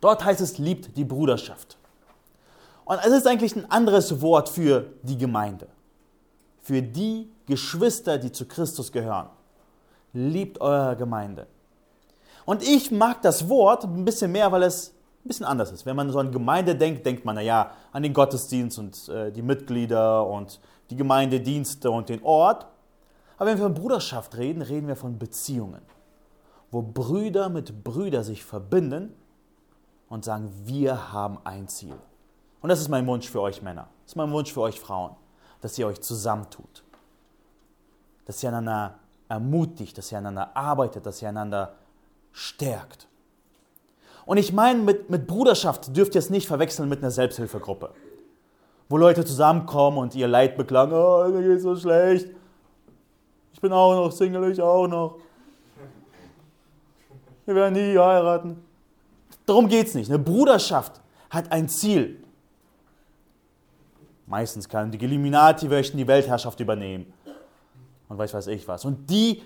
Dort 0.01 0.25
heißt 0.25 0.41
es, 0.41 0.59
liebt 0.59 0.97
die 0.97 1.05
Bruderschaft. 1.05 1.79
Und 2.85 2.99
es 2.99 3.13
ist 3.13 3.29
eigentlich 3.29 3.55
ein 3.55 3.71
anderes 3.71 4.21
Wort 4.21 4.49
für 4.49 4.87
die 5.03 5.17
Gemeinde. 5.17 5.69
Für 6.63 6.83
die 6.83 7.31
Geschwister, 7.47 8.19
die 8.19 8.33
zu 8.33 8.47
Christus 8.47 8.93
gehören. 8.93 9.29
Liebt 10.13 10.61
eure 10.61 10.97
Gemeinde. 10.97 11.47
Und 12.45 12.63
ich 12.63 12.91
mag 12.91 13.23
das 13.23 13.49
Wort 13.49 13.85
ein 13.85 14.05
bisschen 14.05 14.33
mehr, 14.33 14.51
weil 14.51 14.65
es 14.65 14.89
ein 15.25 15.29
bisschen 15.29 15.47
anders 15.47 15.71
ist. 15.71 15.87
Wenn 15.87 15.97
man 15.97 16.11
so 16.11 16.19
an 16.19 16.33
Gemeinde 16.33 16.75
denkt, 16.75 17.05
denkt 17.05 17.25
man 17.25 17.39
ja 17.39 17.71
an 17.93 18.03
den 18.03 18.13
Gottesdienst 18.13 18.79
und 18.79 19.09
äh, 19.09 19.31
die 19.31 19.43
Mitglieder 19.43 20.27
und 20.27 20.61
die 20.91 20.97
Gemeindedienste 20.97 21.91
und 21.91 22.09
den 22.09 22.23
Ort. 22.23 22.67
Aber 23.37 23.51
wenn 23.51 23.59
wir 23.59 23.65
von 23.65 23.75
Bruderschaft 23.75 24.37
reden, 24.37 24.63
reden 24.63 24.89
wir 24.89 24.97
von 24.97 25.19
Beziehungen, 25.19 25.83
wo 26.71 26.83
Brüder 26.83 27.49
mit 27.49 27.85
Brüdern 27.85 28.25
sich 28.25 28.45
verbinden 28.45 29.15
und 30.09 30.25
sagen, 30.25 30.53
wir 30.65 31.13
haben 31.13 31.39
ein 31.45 31.69
Ziel. 31.69 31.97
Und 32.61 32.69
das 32.69 32.81
ist 32.81 32.89
mein 32.89 33.07
Wunsch 33.07 33.29
für 33.31 33.41
euch 33.41 33.63
Männer, 33.63 33.89
das 34.03 34.13
ist 34.13 34.17
mein 34.17 34.31
Wunsch 34.31 34.53
für 34.53 34.61
euch 34.61 34.79
Frauen, 34.79 35.17
dass 35.61 35.79
ihr 35.79 35.87
euch 35.87 36.01
zusammentut, 36.01 36.83
dass 38.27 38.43
ihr 38.43 38.49
einander 38.49 38.99
ermutigt, 39.29 39.97
dass 39.97 40.11
ihr 40.13 40.19
einander 40.19 40.57
arbeitet, 40.57 41.07
dass 41.07 41.23
ihr 41.23 41.29
einander 41.29 41.75
stärkt. 42.33 43.07
Und 44.27 44.37
ich 44.37 44.53
meine, 44.53 44.81
mit, 44.81 45.11
mit 45.11 45.27
Bruderschaft 45.27 45.97
dürft 45.97 46.15
ihr 46.15 46.21
es 46.21 46.31
nicht 46.31 46.47
verwechseln 46.47 46.89
mit 46.89 47.01
einer 47.01 47.11
Selbsthilfegruppe, 47.11 47.91
wo 48.89 48.97
Leute 48.97 49.25
zusammenkommen 49.25 49.99
und 49.99 50.15
ihr 50.15 50.29
Leid 50.29 50.57
beklagen, 50.57 50.93
oh, 50.93 51.29
mir 51.29 51.43
geht 51.43 51.61
so 51.61 51.77
schlecht, 51.77 52.29
ich 53.53 53.61
bin 53.61 53.73
auch 53.73 53.95
noch 53.95 54.13
Single, 54.13 54.51
ich 54.51 54.63
auch 54.63 54.87
noch. 54.87 55.19
Wir 57.45 57.55
werden 57.55 57.75
nie 57.75 57.99
heiraten. 57.99 58.65
Darum 59.45 59.69
geht 59.69 59.89
es 59.89 59.95
nicht. 59.95 60.09
Eine 60.09 60.19
Bruderschaft 60.19 61.01
hat 61.29 61.51
ein 61.53 61.69
Ziel. 61.69 62.23
Meistens 64.31 64.69
kann 64.69 64.93
die 64.93 65.05
Illuminati 65.05 65.67
möchten 65.67 65.99
die 65.99 66.07
Weltherrschaft 66.07 66.61
übernehmen. 66.61 67.13
Und 68.09 68.17
weiß 68.17 68.33
weiß 68.33 68.47
ich 68.47 68.67
was. 68.69 68.85
Und 68.85 69.11
die 69.11 69.43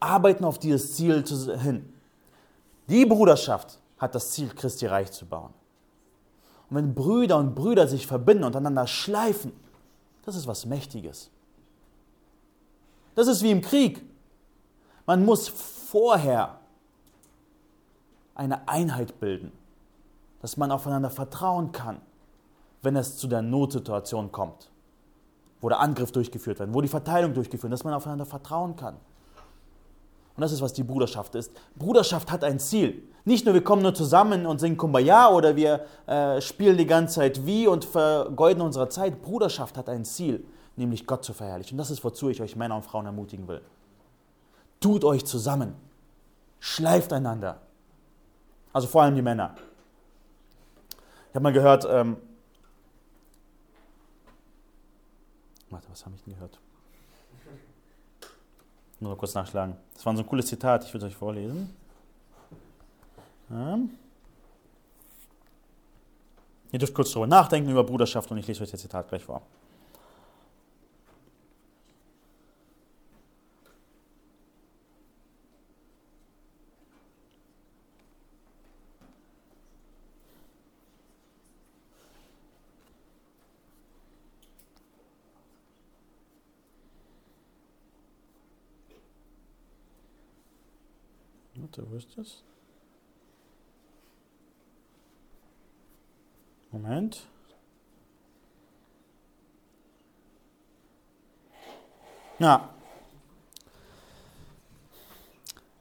arbeiten 0.00 0.44
auf 0.44 0.58
dieses 0.58 0.96
Ziel 0.96 1.24
hin. 1.60 1.94
Die 2.88 3.06
Bruderschaft 3.06 3.78
hat 3.96 4.12
das 4.16 4.32
Ziel, 4.32 4.48
Christi 4.48 4.86
Reich 4.86 5.12
zu 5.12 5.24
bauen. 5.24 5.54
Und 6.68 6.76
wenn 6.76 6.94
Brüder 6.96 7.36
und 7.38 7.54
Brüder 7.54 7.86
sich 7.86 8.08
verbinden 8.08 8.42
und 8.42 8.56
einander 8.56 8.88
schleifen, 8.88 9.52
das 10.24 10.34
ist 10.34 10.48
was 10.48 10.66
Mächtiges. 10.66 11.30
Das 13.14 13.28
ist 13.28 13.40
wie 13.44 13.52
im 13.52 13.60
Krieg. 13.60 14.02
Man 15.06 15.24
muss 15.24 15.46
vorher 15.46 16.58
eine 18.34 18.66
Einheit 18.66 19.20
bilden, 19.20 19.52
dass 20.42 20.56
man 20.56 20.72
aufeinander 20.72 21.10
vertrauen 21.10 21.70
kann, 21.70 22.00
wenn 22.84 22.96
es 22.96 23.16
zu 23.16 23.26
der 23.26 23.42
Notsituation 23.42 24.30
kommt, 24.30 24.70
wo 25.60 25.68
der 25.68 25.80
Angriff 25.80 26.12
durchgeführt 26.12 26.58
wird, 26.58 26.72
wo 26.72 26.80
die 26.80 26.88
Verteilung 26.88 27.34
durchgeführt 27.34 27.64
wird, 27.64 27.72
dass 27.72 27.84
man 27.84 27.94
aufeinander 27.94 28.26
vertrauen 28.26 28.76
kann. 28.76 28.96
Und 30.36 30.40
das 30.40 30.52
ist, 30.52 30.60
was 30.60 30.72
die 30.72 30.82
Bruderschaft 30.82 31.34
ist. 31.36 31.52
Bruderschaft 31.76 32.30
hat 32.30 32.42
ein 32.42 32.58
Ziel. 32.58 33.02
Nicht 33.24 33.44
nur, 33.44 33.54
wir 33.54 33.62
kommen 33.62 33.82
nur 33.82 33.94
zusammen 33.94 34.46
und 34.46 34.58
singen 34.58 34.76
Kumbaya 34.76 35.28
oder 35.30 35.56
wir 35.56 35.86
äh, 36.06 36.40
spielen 36.40 36.76
die 36.76 36.86
ganze 36.86 37.16
Zeit 37.16 37.46
wie 37.46 37.66
und 37.66 37.84
vergeuden 37.84 38.60
unsere 38.60 38.88
Zeit. 38.88 39.22
Bruderschaft 39.22 39.78
hat 39.78 39.88
ein 39.88 40.04
Ziel, 40.04 40.44
nämlich 40.76 41.06
Gott 41.06 41.24
zu 41.24 41.32
verherrlichen. 41.32 41.76
Und 41.76 41.78
das 41.78 41.90
ist, 41.90 42.02
wozu 42.04 42.28
ich 42.28 42.42
euch 42.42 42.56
Männer 42.56 42.76
und 42.76 42.84
Frauen 42.84 43.06
ermutigen 43.06 43.46
will. 43.48 43.62
Tut 44.80 45.04
euch 45.04 45.24
zusammen. 45.24 45.74
Schleift 46.58 47.12
einander. 47.12 47.60
Also 48.72 48.88
vor 48.88 49.02
allem 49.02 49.14
die 49.14 49.22
Männer. 49.22 49.54
Ich 51.30 51.34
habe 51.34 51.44
mal 51.44 51.52
gehört, 51.52 51.86
ähm, 51.88 52.16
warte, 55.74 55.90
was 55.90 56.06
habe 56.06 56.14
ich 56.14 56.22
denn 56.22 56.34
gehört? 56.34 56.58
Nur 59.00 59.10
noch 59.10 59.18
kurz 59.18 59.34
nachschlagen. 59.34 59.76
Das 59.92 60.06
war 60.06 60.16
so 60.16 60.22
ein 60.22 60.28
cooles 60.28 60.46
Zitat, 60.46 60.84
ich 60.84 60.94
würde 60.94 61.06
es 61.06 61.12
euch 61.12 61.18
vorlesen. 61.18 61.74
Ja. 63.50 63.78
Ihr 66.72 66.78
dürft 66.78 66.94
kurz 66.94 67.10
darüber 67.10 67.26
nachdenken, 67.26 67.70
über 67.70 67.84
Bruderschaft, 67.84 68.30
und 68.30 68.38
ich 68.38 68.46
lese 68.46 68.62
euch 68.62 68.70
das 68.70 68.80
Zitat 68.80 69.08
gleich 69.08 69.24
vor. 69.24 69.42
Warte, 91.56 91.83
wo? 91.94 92.24
Moment. 96.72 97.26
Ja. 102.38 102.70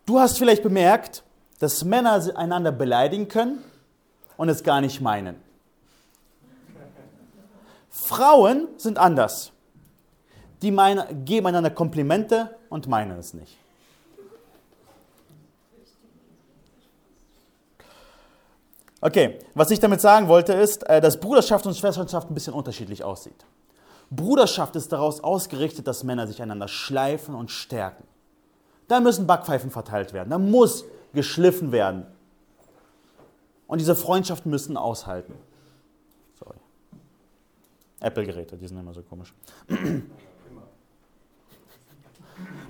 Du 0.06 0.19
hast 0.19 0.38
vielleicht 0.38 0.62
bemerkt, 0.62 1.23
dass 1.60 1.84
Männer 1.84 2.21
einander 2.38 2.71
beleidigen 2.71 3.28
können 3.28 3.63
und 4.38 4.49
es 4.49 4.63
gar 4.63 4.82
nicht 4.82 5.02
meinen. 5.02 5.41
Frauen 7.89 8.67
sind 8.78 8.97
anders. 8.97 9.52
Die 10.62 10.71
meinen, 10.71 11.26
geben 11.26 11.47
einander 11.47 11.69
Komplimente 11.71 12.58
und 12.69 12.88
meinen 12.88 13.17
es 13.17 13.34
nicht. 13.34 13.58
Okay, 19.03 19.37
was 19.53 19.69
ich 19.69 19.81
damit 19.81 19.99
sagen 19.99 20.29
wollte 20.29 20.53
ist, 20.53 20.87
äh, 20.87 21.01
dass 21.01 21.19
Bruderschaft 21.19 21.65
und 21.65 21.75
Schwesternschaft 21.75 22.31
ein 22.31 22.33
bisschen 22.33 22.53
unterschiedlich 22.53 23.03
aussieht. 23.03 23.45
Bruderschaft 24.09 24.77
ist 24.77 24.93
daraus 24.93 25.21
ausgerichtet, 25.21 25.87
dass 25.87 26.05
Männer 26.05 26.25
sich 26.25 26.41
einander 26.41 26.69
schleifen 26.69 27.35
und 27.35 27.51
stärken. 27.51 28.05
Da 28.87 29.01
müssen 29.01 29.27
Backpfeifen 29.27 29.71
verteilt 29.71 30.13
werden, 30.13 30.29
da 30.29 30.37
muss 30.37 30.85
geschliffen 31.13 31.73
werden. 31.73 32.05
Und 33.67 33.79
diese 33.79 33.93
Freundschaften 33.93 34.49
müssen 34.49 34.77
aushalten. 34.77 35.33
Sorry. 36.39 36.55
Apple-Geräte, 37.99 38.55
die 38.55 38.67
sind 38.69 38.79
immer 38.79 38.93
so 38.93 39.01
komisch. 39.01 39.33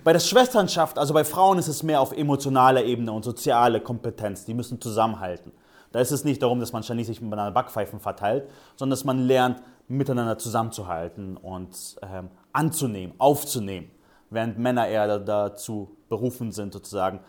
Bei 0.04 0.14
der 0.14 0.20
Schwesternschaft, 0.20 0.98
also 0.98 1.14
bei 1.14 1.24
Frauen, 1.24 1.60
ist 1.60 1.68
es 1.70 1.84
mehr 1.84 2.02
auf 2.02 2.12
emotionaler 2.12 2.84
Ebene 2.84 3.12
und 3.12 3.24
soziale 3.24 3.80
Kompetenz. 3.80 4.44
Die 4.44 4.54
müssen 4.54 4.82
zusammenhalten. 4.82 5.54
Da 5.94 6.00
ist 6.00 6.12
es 6.12 6.26
nicht 6.26 6.42
darum, 6.42 6.60
dass 6.60 6.74
man 6.74 6.82
ständig 6.84 7.06
sich 7.06 7.22
miteinander 7.22 7.52
Backpfeifen 7.52 8.00
verteilt, 8.00 8.50
sondern 8.76 8.92
dass 8.92 9.06
man 9.06 9.20
lernt, 9.20 9.62
miteinander 9.88 10.40
zusammenzuhalten 10.40 11.38
und 11.38 11.98
ähm, 12.02 12.32
anzunehmen, 12.52 13.14
aufzunehmen. 13.20 13.92
Während 14.32 14.58
Männer 14.58 14.88
eher 14.88 15.20
dazu 15.20 15.96
berufen 16.10 16.52
sind, 16.52 16.74
sozusagen, 16.74 17.20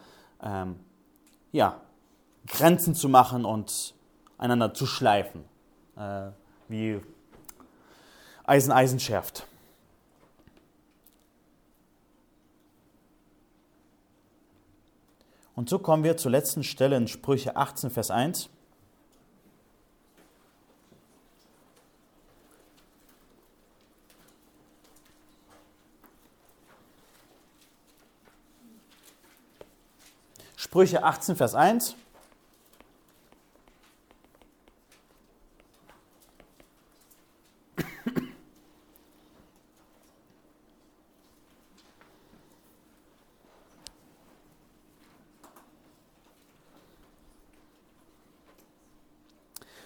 ähm, 0.43 0.77
ja, 1.53 1.81
Grenzen 2.47 2.95
zu 2.95 3.11
machen 3.11 3.45
und 3.45 3.95
einander 4.39 4.73
zu 4.73 4.87
schleifen. 4.87 5.45
Äh, 5.97 6.31
wie 6.69 7.01
Eisen 8.45 8.73
Eisen 8.73 8.99
schärft. 8.99 9.47
Und 15.55 15.69
so 15.69 15.79
kommen 15.79 16.03
wir 16.03 16.17
zur 16.17 16.31
letzten 16.31 16.65
Stelle 16.65 16.97
in 16.97 17.09
Sprüche 17.09 17.57
18, 17.57 17.91
Vers 17.91 18.11
1. 18.11 18.51
Sprüche 30.75 31.05
18, 31.05 31.37
Vers 31.37 31.55
1. 31.55 31.95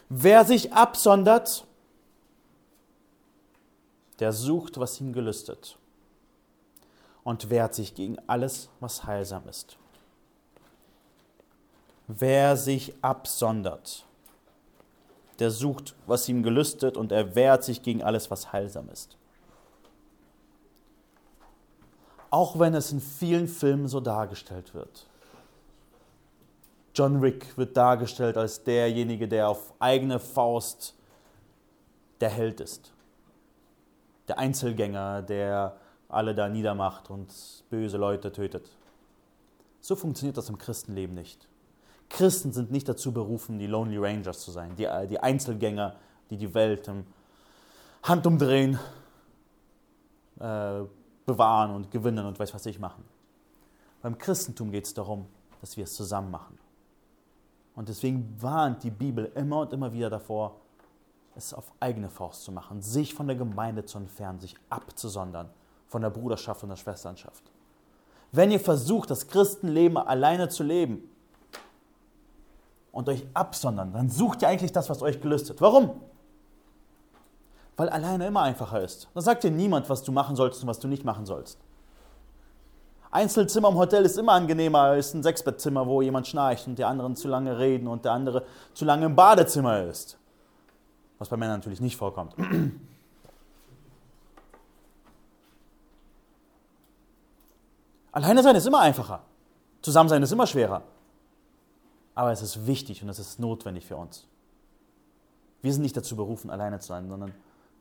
Wer 0.09 0.47
sich 0.47 0.73
absondert, 0.73 1.67
der 4.21 4.33
sucht, 4.33 4.81
was 4.81 4.99
ihn 5.03 5.13
gelüstet, 5.13 5.77
und 7.25 7.51
wehrt 7.51 7.75
sich 7.75 7.95
gegen 7.95 8.19
alles, 8.27 8.71
was 8.81 9.05
heilsam 9.05 9.47
ist. 9.49 9.77
Wer 12.09 12.57
sich 12.57 12.95
absondert, 13.03 14.07
der 15.39 15.51
sucht, 15.51 15.95
was 16.07 16.29
ihm 16.29 16.43
gelüstet 16.43 16.97
und 16.97 17.13
er 17.13 17.35
wehrt 17.35 17.65
sich 17.65 17.83
gegen 17.83 18.03
alles, 18.03 18.31
was 18.31 18.51
heilsam 18.53 18.89
ist. 18.89 19.19
Auch 22.31 22.59
wenn 22.59 22.75
es 22.75 22.93
in 22.93 23.01
vielen 23.01 23.47
Filmen 23.47 23.89
so 23.89 24.01
dargestellt 24.01 24.75
wird. 24.75 25.07
John 26.95 27.21
Wick 27.21 27.57
wird 27.59 27.77
dargestellt 27.77 28.39
als 28.39 28.65
derjenige, 28.65 29.29
der 29.29 29.51
auf 29.51 29.75
eigene 29.79 30.19
Faust 30.19 30.95
der 32.21 32.31
Held 32.31 32.61
ist. 32.61 32.91
Der 34.29 34.39
Einzelgänger, 34.39 35.23
der 35.23 35.77
alle 36.09 36.35
da 36.35 36.49
niedermacht 36.49 37.11
und 37.11 37.33
böse 37.69 37.99
Leute 37.99 38.33
tötet. 38.33 38.71
So 39.81 39.95
funktioniert 39.95 40.39
das 40.39 40.49
im 40.49 40.59
Christenleben 40.59 41.15
nicht. 41.15 41.47
Christen 42.09 42.53
sind 42.53 42.71
nicht 42.71 42.89
dazu 42.89 43.13
berufen, 43.13 43.59
die 43.59 43.67
Lonely 43.67 43.99
Rangers 43.99 44.41
zu 44.41 44.51
sein, 44.51 44.75
die, 44.77 44.85
äh, 44.85 45.07
die 45.07 45.21
Einzelgänger, 45.21 45.97
die 46.31 46.37
die 46.37 46.53
Welt 46.55 46.89
im 46.89 47.05
Handumdrehen 48.03 48.79
äh, 50.41 50.81
bewahren 51.27 51.75
und 51.75 51.91
gewinnen 51.91 52.25
und 52.25 52.39
weiß 52.39 52.55
was 52.55 52.65
ich 52.67 52.79
machen. 52.79 53.05
Beim 54.03 54.17
Christentum 54.17 54.71
geht 54.71 54.87
es 54.87 54.95
darum, 54.95 55.27
dass 55.61 55.77
wir 55.77 55.85
es 55.85 55.95
zusammen 55.95 56.31
machen. 56.31 56.59
Und 57.75 57.89
deswegen 57.89 58.37
warnt 58.41 58.83
die 58.83 58.91
Bibel 58.91 59.31
immer 59.35 59.61
und 59.61 59.73
immer 59.73 59.93
wieder 59.93 60.11
davor, 60.11 60.57
es 61.37 61.55
auf 61.55 61.71
eigene 61.79 62.09
Faust 62.09 62.43
zu 62.43 62.53
machen, 62.53 62.83
sich 62.83 63.15
von 63.15 63.29
der 63.29 63.37
Gemeinde 63.37 63.85
zu 63.85 63.99
entfernen, 63.99 64.41
sich 64.41 64.57
abzusondern 64.71 65.49
von 65.87 66.03
der 66.03 66.11
Bruderschaft 66.11 66.63
und 66.63 66.71
der 66.71 66.77
Schwesternschaft. 66.77 67.43
Wenn 68.33 68.51
ihr 68.51 68.61
versucht, 68.61 69.11
das 69.11 69.29
Christenleben 69.29 69.97
alleine 69.97 70.49
zu 70.49 70.63
leben 70.65 71.09
und 72.93 73.09
euch 73.09 73.27
absondern, 73.35 73.93
dann 73.93 74.09
sucht 74.11 74.43
ihr 74.43 74.49
eigentlich 74.49 74.73
das, 74.73 74.89
was 74.91 75.03
euch 75.03 75.21
gelüstet. 75.21 75.61
Warum? 75.61 76.01
Weil 77.77 77.89
alleine 77.89 78.27
immer 78.27 78.43
einfacher 78.43 78.83
ist. 78.83 79.09
Dann 79.15 79.23
sagt 79.23 79.45
dir 79.45 79.51
niemand, 79.51 79.89
was 79.89 80.03
du 80.03 80.11
machen 80.11 80.35
sollst 80.37 80.63
und 80.63 80.69
was 80.69 80.81
du 80.81 80.89
nicht 80.89 81.05
machen 81.05 81.27
sollst. 81.27 81.59
Einzelzimmer 83.11 83.69
im 83.69 83.77
Hotel 83.77 84.05
ist 84.05 84.19
immer 84.19 84.33
angenehmer 84.33 84.81
als 84.81 85.15
ein 85.15 85.23
Sechsbettzimmer, 85.23 85.87
wo 85.87 86.03
jemand 86.03 86.27
schnarcht 86.27 86.67
und 86.67 86.79
die 86.79 86.85
anderen 86.85 87.17
zu 87.17 87.29
lange 87.29 87.59
reden 87.59 87.89
und 87.89 88.05
der 88.05 88.13
andere 88.13 88.45
zu 88.75 88.85
lange 88.85 89.07
im 89.07 89.17
Badezimmer 89.17 89.85
ist. 89.85 90.19
Was 91.19 91.29
bei 91.29 91.37
Männern 91.37 91.61
natürlich 91.61 91.81
nicht 91.81 91.97
vorkommt. 91.97 92.35
Alleine 98.13 98.43
sein 98.43 98.57
ist 98.57 98.67
immer 98.67 98.81
einfacher. 98.81 99.21
Zusammen 99.81 100.09
sein 100.09 100.23
ist 100.23 100.33
immer 100.33 100.47
schwerer. 100.47 100.83
Aber 102.19 102.33
es 102.33 102.43
ist 102.43 102.67
wichtig 102.67 103.01
und 103.05 103.09
es 103.11 103.21
ist 103.21 103.39
notwendig 103.39 103.87
für 103.87 103.97
uns. 103.97 104.27
Wir 105.63 105.73
sind 105.73 105.83
nicht 105.83 105.97
dazu 105.97 106.17
berufen, 106.17 106.51
alleine 106.51 106.81
zu 106.81 106.89
sein, 106.89 107.09
sondern 107.09 107.33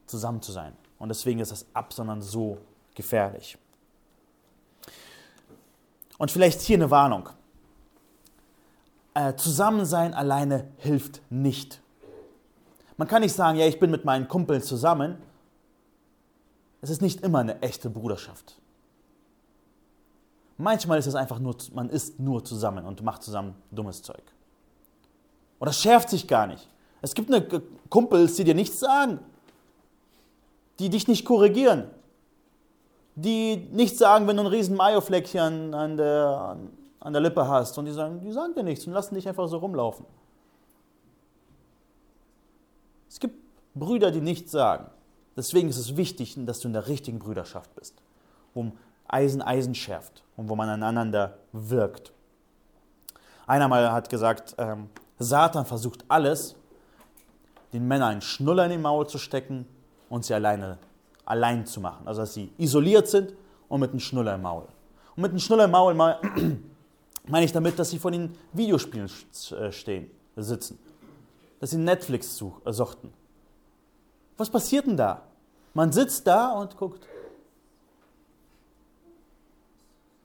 zusammen 0.05 0.43
zu 0.43 0.51
sein. 0.51 0.73
Und 0.99 1.09
deswegen 1.09 1.39
ist 1.39 1.51
das 1.51 1.65
Absondern 1.73 2.21
so 2.21 2.59
gefährlich. 2.93 3.57
Und 6.19 6.29
vielleicht 6.29 6.61
hier 6.61 6.77
eine 6.77 6.91
Warnung. 6.91 7.29
Äh, 9.15 9.33
Zusammensein 9.37 10.13
alleine 10.13 10.67
hilft 10.77 11.19
nicht. 11.31 11.81
Man 12.95 13.07
kann 13.07 13.23
nicht 13.23 13.33
sagen, 13.33 13.57
ja, 13.57 13.65
ich 13.65 13.79
bin 13.79 13.89
mit 13.89 14.05
meinen 14.05 14.27
Kumpeln 14.27 14.61
zusammen. 14.61 15.17
Es 16.81 16.91
ist 16.91 17.01
nicht 17.01 17.21
immer 17.21 17.39
eine 17.39 17.59
echte 17.63 17.89
Bruderschaft. 17.89 18.61
Manchmal 20.57 20.97
ist 20.97 21.05
es 21.05 21.15
einfach 21.15 21.39
nur, 21.39 21.55
man 21.73 21.89
ist 21.89 22.19
nur 22.19 22.43
zusammen 22.43 22.85
und 22.85 23.03
macht 23.03 23.23
zusammen 23.23 23.55
dummes 23.71 24.01
Zeug. 24.01 24.23
Oder 25.59 25.71
schärft 25.71 26.09
sich 26.09 26.27
gar 26.27 26.47
nicht. 26.47 26.67
Es 27.01 27.13
gibt 27.13 27.31
eine 27.31 27.45
Kumpels, 27.89 28.35
die 28.35 28.43
dir 28.43 28.55
nichts 28.55 28.79
sagen, 28.79 29.19
die 30.79 30.89
dich 30.89 31.07
nicht 31.07 31.25
korrigieren, 31.25 31.85
die 33.15 33.67
nichts 33.71 33.99
sagen, 33.99 34.27
wenn 34.27 34.37
du 34.37 34.43
ein 34.43 34.47
riesen 34.47 34.75
Mayo-Fleckchen 34.75 35.73
an 35.73 35.97
der, 35.97 36.57
an 36.99 37.13
der 37.13 37.21
Lippe 37.21 37.47
hast 37.47 37.77
und 37.77 37.85
die 37.85 37.91
sagen, 37.91 38.21
die 38.21 38.31
sagen 38.31 38.53
dir 38.55 38.63
nichts 38.63 38.85
und 38.85 38.93
lassen 38.93 39.15
dich 39.15 39.27
einfach 39.27 39.47
so 39.47 39.57
rumlaufen. 39.57 40.05
Es 43.09 43.19
gibt 43.19 43.35
Brüder, 43.73 44.11
die 44.11 44.21
nichts 44.21 44.51
sagen. 44.51 44.89
Deswegen 45.35 45.69
ist 45.69 45.77
es 45.77 45.97
wichtig, 45.97 46.35
dass 46.45 46.59
du 46.59 46.67
in 46.67 46.73
der 46.73 46.87
richtigen 46.87 47.19
Brüderschaft 47.19 47.73
bist, 47.75 47.95
um 48.53 48.73
Eisen 49.07 49.41
Eisen 49.41 49.75
schärft 49.75 50.23
und 50.35 50.49
wo 50.49 50.55
man 50.55 50.69
aneinander 50.69 51.37
wirkt. 51.51 52.11
Einer 53.45 53.67
mal 53.67 53.91
hat 53.91 54.09
gesagt, 54.09 54.55
ähm, 54.57 54.89
Satan 55.19 55.65
versucht 55.65 56.03
alles, 56.09 56.55
den 57.73 57.87
Männern 57.87 58.11
einen 58.11 58.21
Schnuller 58.21 58.65
in 58.65 58.71
den 58.71 58.81
Maul 58.81 59.07
zu 59.07 59.17
stecken 59.17 59.65
und 60.09 60.25
sie 60.25 60.33
alleine, 60.33 60.77
allein 61.25 61.65
zu 61.65 61.79
machen. 61.81 62.07
Also 62.07 62.21
dass 62.21 62.33
sie 62.33 62.51
isoliert 62.57 63.07
sind 63.07 63.33
und 63.69 63.79
mit 63.79 63.91
einem 63.91 63.99
Schnuller 63.99 64.35
im 64.35 64.41
Maul. 64.41 64.67
Und 65.15 65.21
mit 65.21 65.31
einem 65.31 65.39
Schnuller 65.39 65.65
im 65.65 65.71
Maul 65.71 65.93
meine 67.27 67.45
ich 67.45 67.51
damit, 67.51 67.79
dass 67.79 67.89
sie 67.89 67.99
vor 67.99 68.11
den 68.11 68.35
Videospielen 68.53 69.09
äh, 69.51 69.71
stehen, 69.71 70.11
sitzen. 70.35 70.79
Dass 71.59 71.71
sie 71.71 71.77
Netflix 71.77 72.41
äh, 72.41 72.73
suchten. 72.73 73.13
Was 74.37 74.49
passiert 74.49 74.85
denn 74.85 74.97
da? 74.97 75.23
Man 75.73 75.91
sitzt 75.91 76.27
da 76.27 76.51
und 76.51 76.77
guckt 76.77 77.07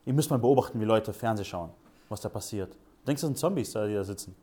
Ihr 0.05 0.13
müsst 0.13 0.31
mal 0.31 0.39
beobachten, 0.39 0.81
wie 0.81 0.85
Leute 0.85 1.13
Fernsehen 1.13 1.45
schauen, 1.45 1.71
was 2.09 2.21
da 2.21 2.29
passiert. 2.29 2.73
Du 2.73 3.07
denkst, 3.07 3.23
das 3.23 3.29
sind 3.29 3.39
Zombies, 3.39 3.73
die 3.73 3.95
da 3.95 4.05
sitzen. 4.05 4.35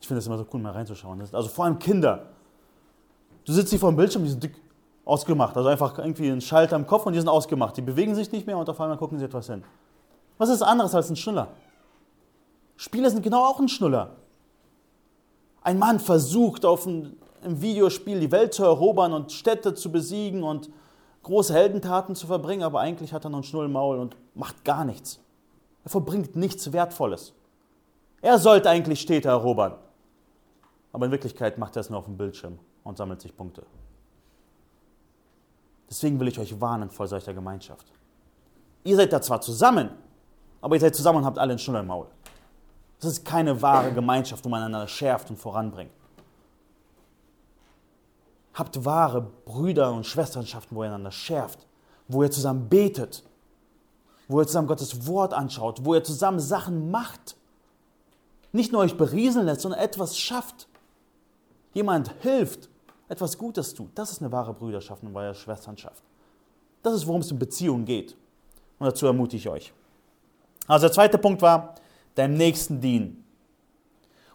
Ich 0.00 0.06
finde 0.06 0.18
es 0.18 0.26
immer 0.26 0.38
so 0.38 0.46
cool, 0.52 0.60
mal 0.60 0.72
reinzuschauen. 0.72 1.20
Also 1.32 1.48
vor 1.48 1.64
allem 1.64 1.78
Kinder. 1.78 2.26
Du 3.44 3.52
sitzt 3.52 3.70
hier 3.70 3.78
vor 3.78 3.90
dem 3.90 3.96
Bildschirm, 3.96 4.24
die 4.24 4.30
sind 4.30 4.42
dick 4.42 4.54
ausgemacht. 5.04 5.56
Also 5.56 5.68
einfach 5.68 5.98
irgendwie 5.98 6.28
ein 6.28 6.40
Schalter 6.40 6.76
im 6.76 6.86
Kopf 6.86 7.06
und 7.06 7.12
die 7.12 7.18
sind 7.18 7.28
ausgemacht. 7.28 7.76
Die 7.76 7.82
bewegen 7.82 8.14
sich 8.14 8.30
nicht 8.32 8.46
mehr 8.46 8.56
und 8.56 8.68
auf 8.68 8.80
einmal 8.80 8.96
gucken 8.96 9.18
sie 9.18 9.24
etwas 9.24 9.46
hin. 9.46 9.64
Was 10.38 10.48
ist 10.48 10.62
anderes 10.62 10.94
als 10.94 11.10
ein 11.10 11.16
Schnuller? 11.16 11.48
Spiele 12.76 13.10
sind 13.10 13.22
genau 13.22 13.44
auch 13.44 13.60
ein 13.60 13.68
Schnuller. 13.68 14.16
Ein 15.62 15.78
Mann 15.78 16.00
versucht 16.00 16.64
auf 16.64 16.86
ein, 16.86 17.16
im 17.42 17.60
Videospiel 17.60 18.20
die 18.20 18.32
Welt 18.32 18.54
zu 18.54 18.64
erobern 18.64 19.12
und 19.12 19.32
Städte 19.32 19.74
zu 19.74 19.92
besiegen 19.92 20.42
und 20.42 20.70
große 21.22 21.54
Heldentaten 21.54 22.14
zu 22.14 22.26
verbringen, 22.26 22.62
aber 22.62 22.80
eigentlich 22.80 23.12
hat 23.12 23.24
er 23.24 23.30
noch 23.30 23.38
einen 23.38 23.44
Schnull 23.44 23.66
im 23.66 23.72
Maul 23.72 23.98
und 23.98 24.16
macht 24.34 24.64
gar 24.64 24.84
nichts. 24.84 25.20
Er 25.84 25.90
verbringt 25.90 26.36
nichts 26.36 26.72
Wertvolles. 26.72 27.34
Er 28.22 28.38
sollte 28.38 28.68
eigentlich 28.68 29.00
Städte 29.00 29.28
erobern. 29.28 29.74
Aber 30.92 31.06
in 31.06 31.12
Wirklichkeit 31.12 31.58
macht 31.58 31.76
er 31.76 31.80
es 31.80 31.90
nur 31.90 31.98
auf 31.98 32.04
dem 32.04 32.16
Bildschirm 32.16 32.58
und 32.84 32.96
sammelt 32.96 33.20
sich 33.20 33.36
Punkte. 33.36 33.64
Deswegen 35.88 36.20
will 36.20 36.28
ich 36.28 36.38
euch 36.38 36.60
warnen 36.60 36.90
vor 36.90 37.06
solcher 37.06 37.34
Gemeinschaft. 37.34 37.86
Ihr 38.84 38.96
seid 38.96 39.12
da 39.12 39.20
zwar 39.20 39.40
zusammen, 39.40 39.90
aber 40.60 40.76
ihr 40.76 40.80
seid 40.80 40.94
zusammen 40.94 41.18
und 41.18 41.24
habt 41.24 41.38
alle 41.38 41.50
einen 41.50 41.58
Schnuller 41.58 41.80
im 41.80 41.86
Maul. 41.86 42.06
Das 43.00 43.12
ist 43.12 43.24
keine 43.24 43.60
wahre 43.60 43.92
Gemeinschaft, 43.92 44.44
wo 44.44 44.48
man 44.48 44.62
einander 44.62 44.86
schärft 44.86 45.30
und 45.30 45.38
voranbringt. 45.38 45.92
Habt 48.60 48.84
wahre 48.84 49.22
Brüder- 49.46 49.90
und 49.90 50.04
Schwesternschaften, 50.04 50.76
wo 50.76 50.82
ihr 50.82 50.90
einander 50.90 51.10
schärft, 51.10 51.66
wo 52.08 52.22
ihr 52.22 52.30
zusammen 52.30 52.68
betet, 52.68 53.24
wo 54.28 54.38
ihr 54.38 54.46
zusammen 54.46 54.68
Gottes 54.68 55.06
Wort 55.06 55.32
anschaut, 55.32 55.82
wo 55.86 55.94
ihr 55.94 56.04
zusammen 56.04 56.40
Sachen 56.40 56.90
macht. 56.90 57.36
Nicht 58.52 58.70
nur 58.70 58.82
euch 58.82 58.98
berieseln 58.98 59.46
lässt, 59.46 59.62
sondern 59.62 59.80
etwas 59.80 60.18
schafft. 60.18 60.68
Jemand 61.72 62.12
hilft, 62.20 62.68
etwas 63.08 63.38
Gutes 63.38 63.72
tut. 63.72 63.92
Das 63.94 64.12
ist 64.12 64.20
eine 64.20 64.30
wahre 64.30 64.52
Brüderschaft, 64.52 65.02
eine 65.02 65.14
wahre 65.14 65.34
Schwesternschaft. 65.34 66.02
Das 66.82 66.92
ist, 66.92 67.06
worum 67.06 67.22
es 67.22 67.30
in 67.30 67.38
Beziehungen 67.38 67.86
geht. 67.86 68.14
Und 68.78 68.86
dazu 68.86 69.06
ermutige 69.06 69.38
ich 69.38 69.48
euch. 69.48 69.72
Also 70.66 70.86
der 70.86 70.92
zweite 70.92 71.16
Punkt 71.16 71.40
war, 71.40 71.76
deinem 72.14 72.34
Nächsten 72.34 72.78
dienen. 72.78 73.24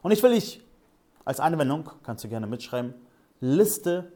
Und 0.01 0.09
ich 0.09 0.23
will 0.23 0.33
dich 0.33 0.61
als 1.25 1.39
Anwendung, 1.39 1.91
kannst 2.01 2.23
du 2.23 2.27
gerne 2.27 2.47
mitschreiben, 2.47 2.95
liste 3.39 4.11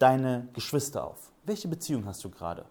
deine 0.00 0.48
Geschwister 0.52 1.06
auf. 1.06 1.30
Welche 1.44 1.68
Beziehung 1.68 2.04
hast 2.06 2.24
du 2.24 2.30
gerade? 2.30 2.64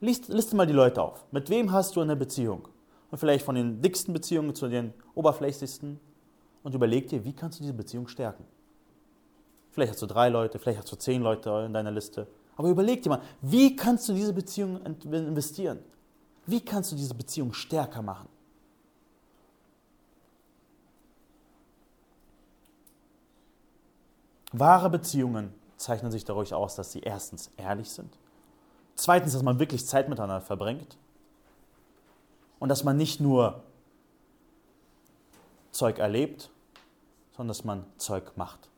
Liste 0.00 0.54
mal 0.54 0.66
die 0.66 0.72
Leute 0.72 1.02
auf. 1.02 1.24
Mit 1.32 1.50
wem 1.50 1.72
hast 1.72 1.96
du 1.96 2.00
eine 2.00 2.14
Beziehung? 2.14 2.68
Und 3.10 3.18
vielleicht 3.18 3.44
von 3.44 3.54
den 3.54 3.80
dicksten 3.80 4.12
Beziehungen 4.12 4.54
zu 4.54 4.68
den 4.68 4.92
oberflächlichsten. 5.14 5.98
Und 6.62 6.74
überleg 6.74 7.08
dir, 7.08 7.24
wie 7.24 7.32
kannst 7.32 7.58
du 7.58 7.62
diese 7.62 7.74
Beziehung 7.74 8.06
stärken? 8.08 8.44
Vielleicht 9.70 9.92
hast 9.92 10.02
du 10.02 10.06
drei 10.06 10.28
Leute, 10.28 10.58
vielleicht 10.58 10.80
hast 10.80 10.92
du 10.92 10.96
zehn 10.96 11.22
Leute 11.22 11.64
in 11.66 11.72
deiner 11.72 11.90
Liste. 11.90 12.26
Aber 12.56 12.68
überleg 12.68 13.02
dir 13.02 13.10
mal, 13.10 13.22
wie 13.40 13.76
kannst 13.76 14.08
du 14.08 14.12
diese 14.12 14.32
Beziehung 14.32 14.80
investieren? 14.84 15.78
Wie 16.46 16.60
kannst 16.60 16.92
du 16.92 16.96
diese 16.96 17.14
Beziehung 17.14 17.52
stärker 17.52 18.02
machen? 18.02 18.28
Wahre 24.52 24.90
Beziehungen 24.90 25.52
zeichnen 25.76 26.10
sich 26.10 26.24
dadurch 26.24 26.54
aus, 26.54 26.74
dass 26.76 26.92
sie 26.92 27.00
erstens 27.00 27.50
ehrlich 27.56 27.90
sind, 27.90 28.18
zweitens, 28.94 29.32
dass 29.32 29.42
man 29.42 29.58
wirklich 29.58 29.86
Zeit 29.86 30.08
miteinander 30.08 30.40
verbringt 30.40 30.96
und 32.58 32.68
dass 32.68 32.84
man 32.84 32.96
nicht 32.96 33.20
nur 33.20 33.62
Zeug 35.72 35.98
erlebt, 35.98 36.50
sondern 37.36 37.48
dass 37.48 37.64
man 37.64 37.84
Zeug 37.98 38.36
macht. 38.36 38.68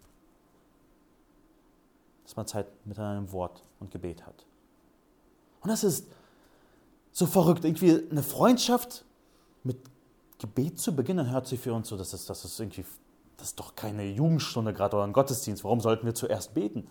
Dass 2.24 2.36
man 2.36 2.46
Zeit 2.46 2.66
miteinander 2.84 3.18
im 3.18 3.32
Wort 3.32 3.62
und 3.78 3.90
Gebet 3.90 4.26
hat. 4.26 4.44
Und 5.60 5.70
das 5.70 5.84
ist 5.84 6.06
so 7.12 7.26
verrückt. 7.26 7.64
Irgendwie 7.64 8.08
eine 8.10 8.22
Freundschaft 8.22 9.04
mit 9.64 9.78
Gebet 10.38 10.78
zu 10.78 10.94
beginnen, 10.94 11.30
hört 11.30 11.46
sich 11.46 11.60
für 11.60 11.72
uns 11.72 11.88
so, 11.88 11.96
dass 11.96 12.10
das, 12.10 12.26
das 12.26 12.44
ist 12.44 12.58
irgendwie, 12.60 12.84
das 13.38 13.48
ist 13.48 13.60
doch 13.60 13.76
keine 13.76 14.04
Jugendstunde 14.04 14.74
gerade 14.74 14.96
oder 14.96 15.04
ein 15.06 15.12
Gottesdienst. 15.12 15.64
Warum 15.64 15.80
sollten 15.80 16.04
wir 16.04 16.14
zuerst 16.14 16.54
beten? 16.54 16.88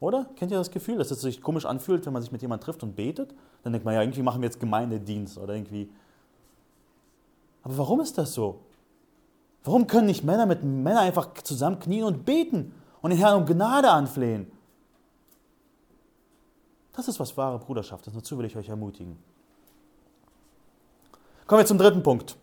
Oder? 0.00 0.26
Kennt 0.36 0.50
ihr 0.50 0.58
das 0.58 0.70
Gefühl, 0.70 0.98
dass 0.98 1.10
es 1.10 1.20
sich 1.22 1.40
komisch 1.40 1.64
anfühlt, 1.64 2.04
wenn 2.04 2.12
man 2.12 2.20
sich 2.20 2.32
mit 2.32 2.42
jemandem 2.42 2.64
trifft 2.64 2.82
und 2.82 2.96
betet? 2.96 3.32
Dann 3.62 3.72
denkt 3.72 3.84
man 3.84 3.94
ja, 3.94 4.02
irgendwie 4.02 4.22
machen 4.22 4.42
wir 4.42 4.48
jetzt 4.48 4.60
Gemeindedienst 4.60 5.38
oder 5.38 5.54
irgendwie. 5.54 5.90
Aber 7.62 7.78
warum 7.78 8.00
ist 8.00 8.18
das 8.18 8.34
so? 8.34 8.60
Warum 9.62 9.86
können 9.86 10.06
nicht 10.06 10.24
Männer 10.24 10.46
mit 10.46 10.62
Männern 10.62 11.04
einfach 11.04 11.32
zusammen 11.42 11.78
knien 11.78 12.04
und 12.04 12.24
beten 12.24 12.74
und 13.00 13.10
den 13.10 13.18
Herrn 13.18 13.40
um 13.40 13.46
Gnade 13.46 13.90
anflehen? 13.90 14.50
Das 16.92 17.08
ist, 17.08 17.18
was 17.18 17.36
wahre 17.36 17.58
Bruderschaft 17.58 18.06
ist. 18.06 18.16
Dazu 18.16 18.36
will 18.36 18.44
ich 18.44 18.56
euch 18.56 18.68
ermutigen. 18.68 19.16
Kommen 21.46 21.60
wir 21.60 21.66
zum 21.66 21.78
dritten 21.78 22.02
Punkt. 22.02 22.36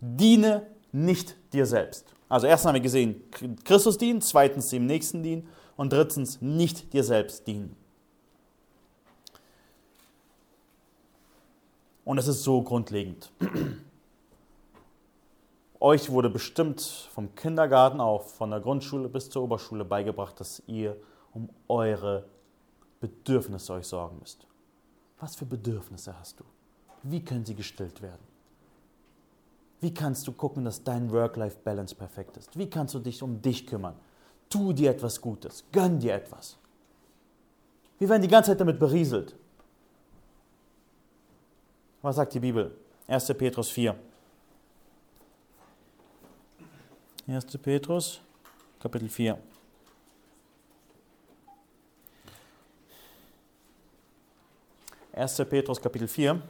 Diene 0.00 0.66
nicht 0.92 1.36
dir 1.52 1.66
selbst. 1.66 2.14
Also 2.28 2.46
erstens 2.46 2.68
haben 2.68 2.74
wir 2.74 2.80
gesehen, 2.80 3.22
Christus 3.64 3.98
dienen, 3.98 4.20
zweitens 4.20 4.70
dem 4.70 4.86
Nächsten 4.86 5.22
dienen 5.22 5.48
und 5.76 5.92
drittens 5.92 6.40
nicht 6.40 6.92
dir 6.92 7.04
selbst 7.04 7.46
dienen. 7.46 7.76
Und 12.04 12.18
es 12.18 12.28
ist 12.28 12.42
so 12.42 12.62
grundlegend. 12.62 13.30
Euch 15.80 16.10
wurde 16.10 16.28
bestimmt 16.28 16.80
vom 16.80 17.34
Kindergarten 17.34 18.00
auf, 18.00 18.34
von 18.34 18.50
der 18.50 18.60
Grundschule 18.60 19.08
bis 19.08 19.30
zur 19.30 19.42
Oberschule 19.42 19.84
beigebracht, 19.84 20.38
dass 20.38 20.62
ihr 20.66 20.96
um 21.32 21.48
eure 21.68 22.26
Bedürfnisse 23.00 23.72
euch 23.72 23.86
sorgen 23.86 24.18
müsst. 24.18 24.46
Was 25.18 25.36
für 25.36 25.46
Bedürfnisse 25.46 26.18
hast 26.18 26.40
du? 26.40 26.44
Wie 27.02 27.24
können 27.24 27.44
sie 27.44 27.54
gestillt 27.54 28.02
werden? 28.02 28.29
Wie 29.80 29.94
kannst 29.94 30.26
du 30.26 30.32
gucken, 30.32 30.64
dass 30.64 30.84
dein 30.84 31.10
Work-Life-Balance 31.10 31.94
perfekt 31.94 32.36
ist? 32.36 32.58
Wie 32.58 32.68
kannst 32.68 32.94
du 32.94 32.98
dich 32.98 33.22
um 33.22 33.40
dich 33.40 33.66
kümmern? 33.66 33.94
Tu 34.48 34.72
dir 34.72 34.90
etwas 34.90 35.20
Gutes, 35.20 35.64
gönn 35.72 35.98
dir 35.98 36.14
etwas. 36.14 36.58
Wir 37.98 38.08
werden 38.08 38.22
die 38.22 38.28
ganze 38.28 38.50
Zeit 38.50 38.60
damit 38.60 38.78
berieselt. 38.78 39.34
Was 42.02 42.16
sagt 42.16 42.34
die 42.34 42.40
Bibel? 42.40 42.76
1. 43.06 43.26
Petrus 43.34 43.70
4. 43.70 43.94
1. 47.26 47.58
Petrus, 47.58 48.20
Kapitel 48.80 49.08
4. 49.08 49.38
1. 55.12 55.36
Petrus 55.48 55.80
Kapitel 55.80 56.08
4. 56.08 56.40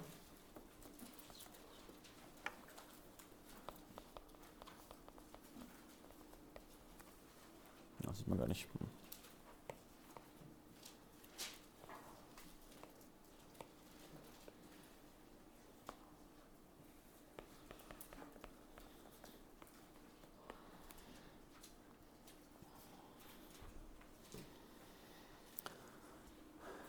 Das 8.02 8.16
sieht 8.18 8.28
man 8.28 8.38
gar 8.38 8.39
nicht. 8.50 8.66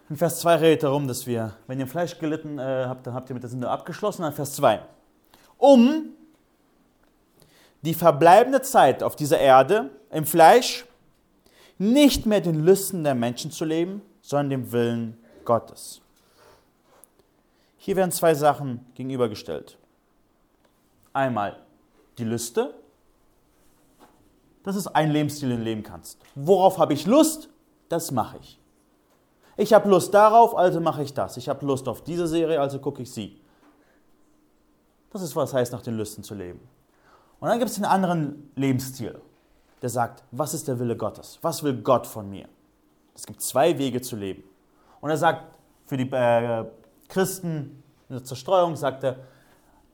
In 0.09 0.17
Vers 0.17 0.41
2 0.41 0.55
redet 0.55 0.83
darum, 0.83 1.07
dass 1.07 1.25
wir, 1.25 1.53
wenn 1.67 1.79
ihr 1.79 1.87
Fleisch 1.87 2.19
gelitten 2.19 2.59
äh, 2.59 2.83
habt, 2.85 3.07
dann 3.07 3.13
habt 3.13 3.29
ihr 3.29 3.33
mit 3.33 3.43
der 3.43 3.49
Sünde 3.49 3.69
abgeschlossen. 3.69 4.23
Dann 4.23 4.33
Vers 4.33 4.55
2. 4.55 4.81
Um 5.57 6.09
die 7.81 7.93
verbleibende 7.93 8.61
Zeit 8.61 9.03
auf 9.03 9.15
dieser 9.15 9.39
Erde 9.39 9.89
im 10.09 10.25
Fleisch 10.25 10.85
nicht 11.81 12.27
mehr 12.27 12.41
den 12.41 12.63
Lüsten 12.63 13.03
der 13.03 13.15
Menschen 13.15 13.49
zu 13.49 13.65
leben, 13.65 14.03
sondern 14.21 14.49
dem 14.51 14.71
Willen 14.71 15.17
Gottes. 15.45 16.01
Hier 17.77 17.95
werden 17.95 18.11
zwei 18.11 18.35
Sachen 18.35 18.85
gegenübergestellt. 18.93 19.79
Einmal 21.11 21.57
die 22.19 22.23
Lüste. 22.23 22.75
Das 24.61 24.75
ist 24.75 24.85
ein 24.87 25.09
Lebensstil, 25.09 25.49
den 25.49 25.57
du 25.57 25.63
leben 25.63 25.81
kannst. 25.81 26.19
Worauf 26.35 26.77
habe 26.77 26.93
ich 26.93 27.07
Lust? 27.07 27.49
Das 27.89 28.11
mache 28.11 28.37
ich. 28.39 28.59
Ich 29.57 29.73
habe 29.73 29.89
Lust 29.89 30.13
darauf, 30.13 30.55
also 30.55 30.79
mache 30.79 31.01
ich 31.01 31.15
das. 31.15 31.35
Ich 31.37 31.49
habe 31.49 31.65
Lust 31.65 31.87
auf 31.87 32.03
diese 32.03 32.27
Serie, 32.27 32.61
also 32.61 32.77
gucke 32.77 33.01
ich 33.01 33.11
sie. 33.11 33.41
Das 35.09 35.23
ist, 35.23 35.35
was 35.35 35.51
heißt, 35.51 35.73
nach 35.73 35.81
den 35.81 35.97
Lüsten 35.97 36.23
zu 36.23 36.35
leben. 36.35 36.59
Und 37.39 37.49
dann 37.49 37.57
gibt 37.57 37.71
es 37.71 37.75
den 37.75 37.85
anderen 37.85 38.51
Lebensstil, 38.55 39.19
der 39.81 39.89
sagt, 39.89 40.23
was 40.31 40.53
ist 40.53 40.67
der 40.67 40.79
Wille 40.79 40.95
Gottes? 40.95 41.39
Was 41.41 41.63
will 41.63 41.81
Gott 41.81 42.05
von 42.05 42.29
mir? 42.29 42.47
Es 43.15 43.25
gibt 43.25 43.41
zwei 43.41 43.77
Wege 43.77 44.01
zu 44.01 44.15
leben. 44.15 44.43
Und 44.99 45.09
er 45.09 45.17
sagt, 45.17 45.57
für 45.85 45.97
die 45.97 46.09
äh, 46.11 46.65
Christen 47.09 47.83
in 48.09 48.15
der 48.15 48.23
Zerstreuung, 48.23 48.75
sagt 48.75 49.03
er, 49.03 49.17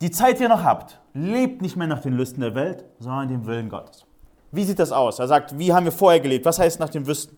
die 0.01 0.11
Zeit, 0.11 0.39
die 0.39 0.43
ihr 0.43 0.49
noch 0.49 0.63
habt, 0.63 0.99
lebt 1.13 1.61
nicht 1.61 1.75
mehr 1.75 1.88
nach 1.88 2.01
den 2.01 2.13
Lüsten 2.13 2.41
der 2.41 2.53
Welt, 2.53 2.85
sondern 2.99 3.29
dem 3.29 3.45
Willen 3.45 3.69
Gottes. 3.69 4.05
Wie 4.51 4.63
sieht 4.63 4.79
das 4.79 4.91
aus? 4.91 5.19
Er 5.19 5.27
sagt, 5.27 5.57
wie 5.57 5.73
haben 5.73 5.85
wir 5.85 5.91
vorher 5.91 6.19
gelebt? 6.19 6.45
Was 6.45 6.59
heißt 6.59 6.79
nach 6.79 6.89
den 6.89 7.05
Lüsten? 7.05 7.38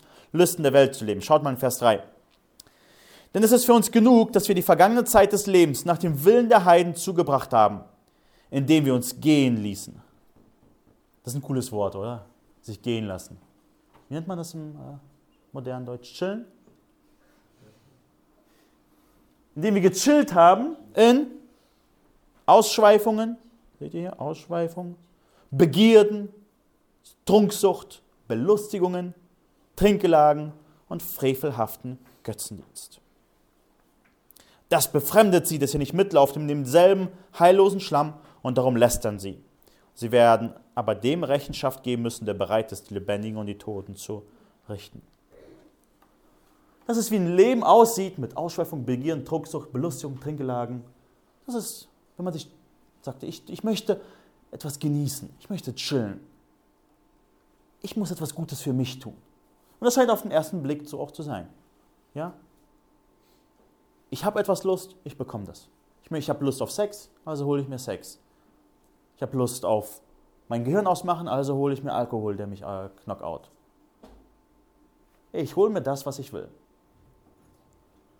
Der 0.63 0.73
Welt 0.73 0.93
zu 0.93 1.05
leben. 1.05 1.21
Schaut 1.21 1.41
mal 1.41 1.51
in 1.51 1.57
Vers 1.57 1.79
3. 1.79 2.03
Denn 3.33 3.43
es 3.43 3.51
ist 3.51 3.65
für 3.65 3.73
uns 3.73 3.89
genug, 3.89 4.31
dass 4.33 4.47
wir 4.47 4.55
die 4.55 4.61
vergangene 4.61 5.03
Zeit 5.03 5.33
des 5.33 5.47
Lebens 5.47 5.85
nach 5.85 5.97
dem 5.97 6.23
Willen 6.23 6.49
der 6.49 6.65
Heiden 6.65 6.95
zugebracht 6.95 7.53
haben, 7.53 7.81
indem 8.51 8.85
wir 8.85 8.93
uns 8.93 9.19
gehen 9.19 9.57
ließen. 9.57 9.99
Das 11.23 11.33
ist 11.33 11.39
ein 11.39 11.43
cooles 11.43 11.71
Wort, 11.71 11.95
oder? 11.95 12.25
Sich 12.61 12.81
gehen 12.81 13.05
lassen. 13.05 13.37
Wie 14.07 14.15
nennt 14.15 14.27
man 14.27 14.37
das 14.37 14.53
im 14.53 14.75
äh, 14.75 14.97
modernen 15.51 15.85
Deutsch? 15.85 16.13
Chillen? 16.13 16.45
Indem 19.55 19.75
wir 19.75 19.81
gechillt 19.81 20.33
haben 20.33 20.75
in 20.95 21.27
Ausschweifungen, 22.45 23.37
seht 23.79 23.93
ihr 23.93 24.01
hier, 24.01 24.21
Ausschweifungen, 24.21 24.95
Begierden, 25.51 26.29
Trunksucht, 27.25 28.01
Belustigungen, 28.27 29.13
Trinkgelagen 29.75 30.53
und 30.87 31.01
frevelhaften 31.01 31.97
Götzendienst. 32.23 33.01
Das 34.69 34.91
befremdet 34.91 35.47
sie, 35.47 35.59
dass 35.59 35.71
sie 35.71 35.77
nicht 35.77 35.93
mitlaufen 35.93 36.43
in 36.43 36.47
demselben 36.47 37.09
heillosen 37.37 37.79
Schlamm 37.79 38.13
und 38.41 38.57
darum 38.57 38.75
lästern 38.75 39.19
sie. 39.19 39.41
Sie 39.99 40.13
werden 40.13 40.53
aber 40.75 40.95
dem 40.95 41.25
Rechenschaft 41.25 41.83
geben 41.83 42.03
müssen, 42.03 42.25
der 42.25 42.33
bereit 42.33 42.71
ist, 42.71 42.89
die 42.89 42.93
Lebendigen 42.93 43.37
und 43.37 43.47
die 43.47 43.57
Toten 43.57 43.97
zu 43.97 44.23
richten. 44.69 45.01
Das 46.87 46.95
ist, 46.95 47.11
wie 47.11 47.17
ein 47.17 47.35
Leben 47.35 47.65
aussieht 47.65 48.17
mit 48.17 48.37
Ausschweifung, 48.37 48.85
Begieren, 48.85 49.25
Drucksucht, 49.25 49.73
Belustigung, 49.73 50.17
Trinkgelagen. 50.17 50.85
Das 51.45 51.55
ist, 51.55 51.89
wenn 52.15 52.23
man 52.23 52.33
sich 52.33 52.49
sagt, 53.01 53.23
ich, 53.23 53.43
ich 53.49 53.65
möchte 53.65 53.99
etwas 54.51 54.79
genießen, 54.79 55.29
ich 55.37 55.49
möchte 55.49 55.75
chillen. 55.75 56.21
Ich 57.81 57.97
muss 57.97 58.09
etwas 58.09 58.33
Gutes 58.33 58.61
für 58.61 58.71
mich 58.71 58.99
tun. 58.99 59.17
Und 59.81 59.85
das 59.85 59.95
scheint 59.95 60.11
auf 60.11 60.21
den 60.21 60.31
ersten 60.31 60.63
Blick 60.63 60.87
so 60.87 61.01
auch 61.01 61.11
zu 61.11 61.23
sein. 61.23 61.49
Ja? 62.13 62.33
Ich 64.11 64.23
habe 64.23 64.39
etwas 64.39 64.63
Lust, 64.63 64.95
ich 65.03 65.17
bekomme 65.17 65.43
das. 65.43 65.67
Ich, 66.03 66.09
ich 66.09 66.29
habe 66.29 66.45
Lust 66.45 66.61
auf 66.61 66.71
Sex, 66.71 67.09
also 67.25 67.45
hole 67.45 67.63
ich 67.63 67.67
mir 67.67 67.79
Sex. 67.79 68.17
Ich 69.19 69.21
habe 69.21 69.35
Lust 69.35 69.65
auf 69.65 70.01
mein 70.47 70.63
Gehirn 70.63 70.87
ausmachen, 70.87 71.27
also 71.27 71.55
hole 71.55 71.73
ich 71.73 71.83
mir 71.83 71.91
Alkohol, 71.91 72.37
der 72.37 72.47
mich 72.47 72.61
äh, 72.61 72.87
knockout. 73.03 73.51
Ich 75.33 75.57
hole 75.57 75.69
mir 75.69 75.81
das, 75.81 76.05
was 76.05 76.19
ich 76.19 76.31
will. 76.31 76.47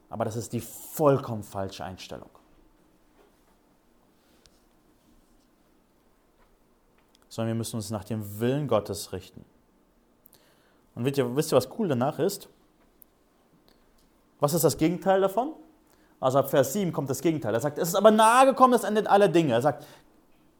Aber 0.10 0.26
das 0.26 0.36
ist 0.36 0.52
die 0.52 0.60
vollkommen 0.60 1.44
falsche 1.44 1.86
Einstellung. 1.86 2.30
Sondern 7.30 7.54
wir 7.54 7.60
müssen 7.60 7.78
uns 7.78 7.92
nach 7.92 8.04
dem 8.04 8.42
Willen 8.42 8.68
Gottes 8.68 9.14
richten. 9.14 9.46
Und 10.96 11.06
wisst 11.06 11.18
ihr, 11.18 11.34
wisst 11.34 11.54
ihr, 11.54 11.56
was 11.56 11.70
cool 11.80 11.88
danach 11.88 12.20
ist? 12.20 12.50
Was 14.42 14.54
ist 14.54 14.66
das 14.66 14.78
Gegenteil 14.78 15.22
davon? 15.22 15.54
Also 16.20 16.40
ab 16.40 16.50
Vers 16.50 16.74
7 16.74 16.92
kommt 16.92 17.10
das 17.10 17.22
Gegenteil. 17.22 17.54
Er 17.54 17.62
sagt, 17.62 17.78
es 17.78 17.90
ist 17.90 17.96
aber 17.96 18.12
nahe 18.12 18.48
gekommen, 18.48 18.74
das 18.74 18.84
Ende 18.84 19.10
aller 19.10 19.30
Dinge. 19.30 19.54
Er 19.54 19.62
sagt, 19.62 19.86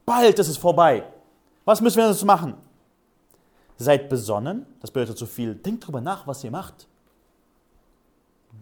bald 0.10 0.40
ist 0.40 0.48
es 0.48 0.58
vorbei. 0.58 1.04
Was 1.66 1.82
müssen 1.82 1.98
wir 1.98 2.10
jetzt 2.10 2.26
machen? 2.26 2.56
Seid 3.78 4.10
besonnen, 4.10 4.66
das 4.82 4.90
bedeutet 4.90 5.20
so 5.20 5.28
viel. 5.28 5.54
Denkt 5.54 5.86
drüber 5.86 6.02
nach, 6.02 6.26
was 6.26 6.44
ihr 6.44 6.50
macht. 6.50 6.88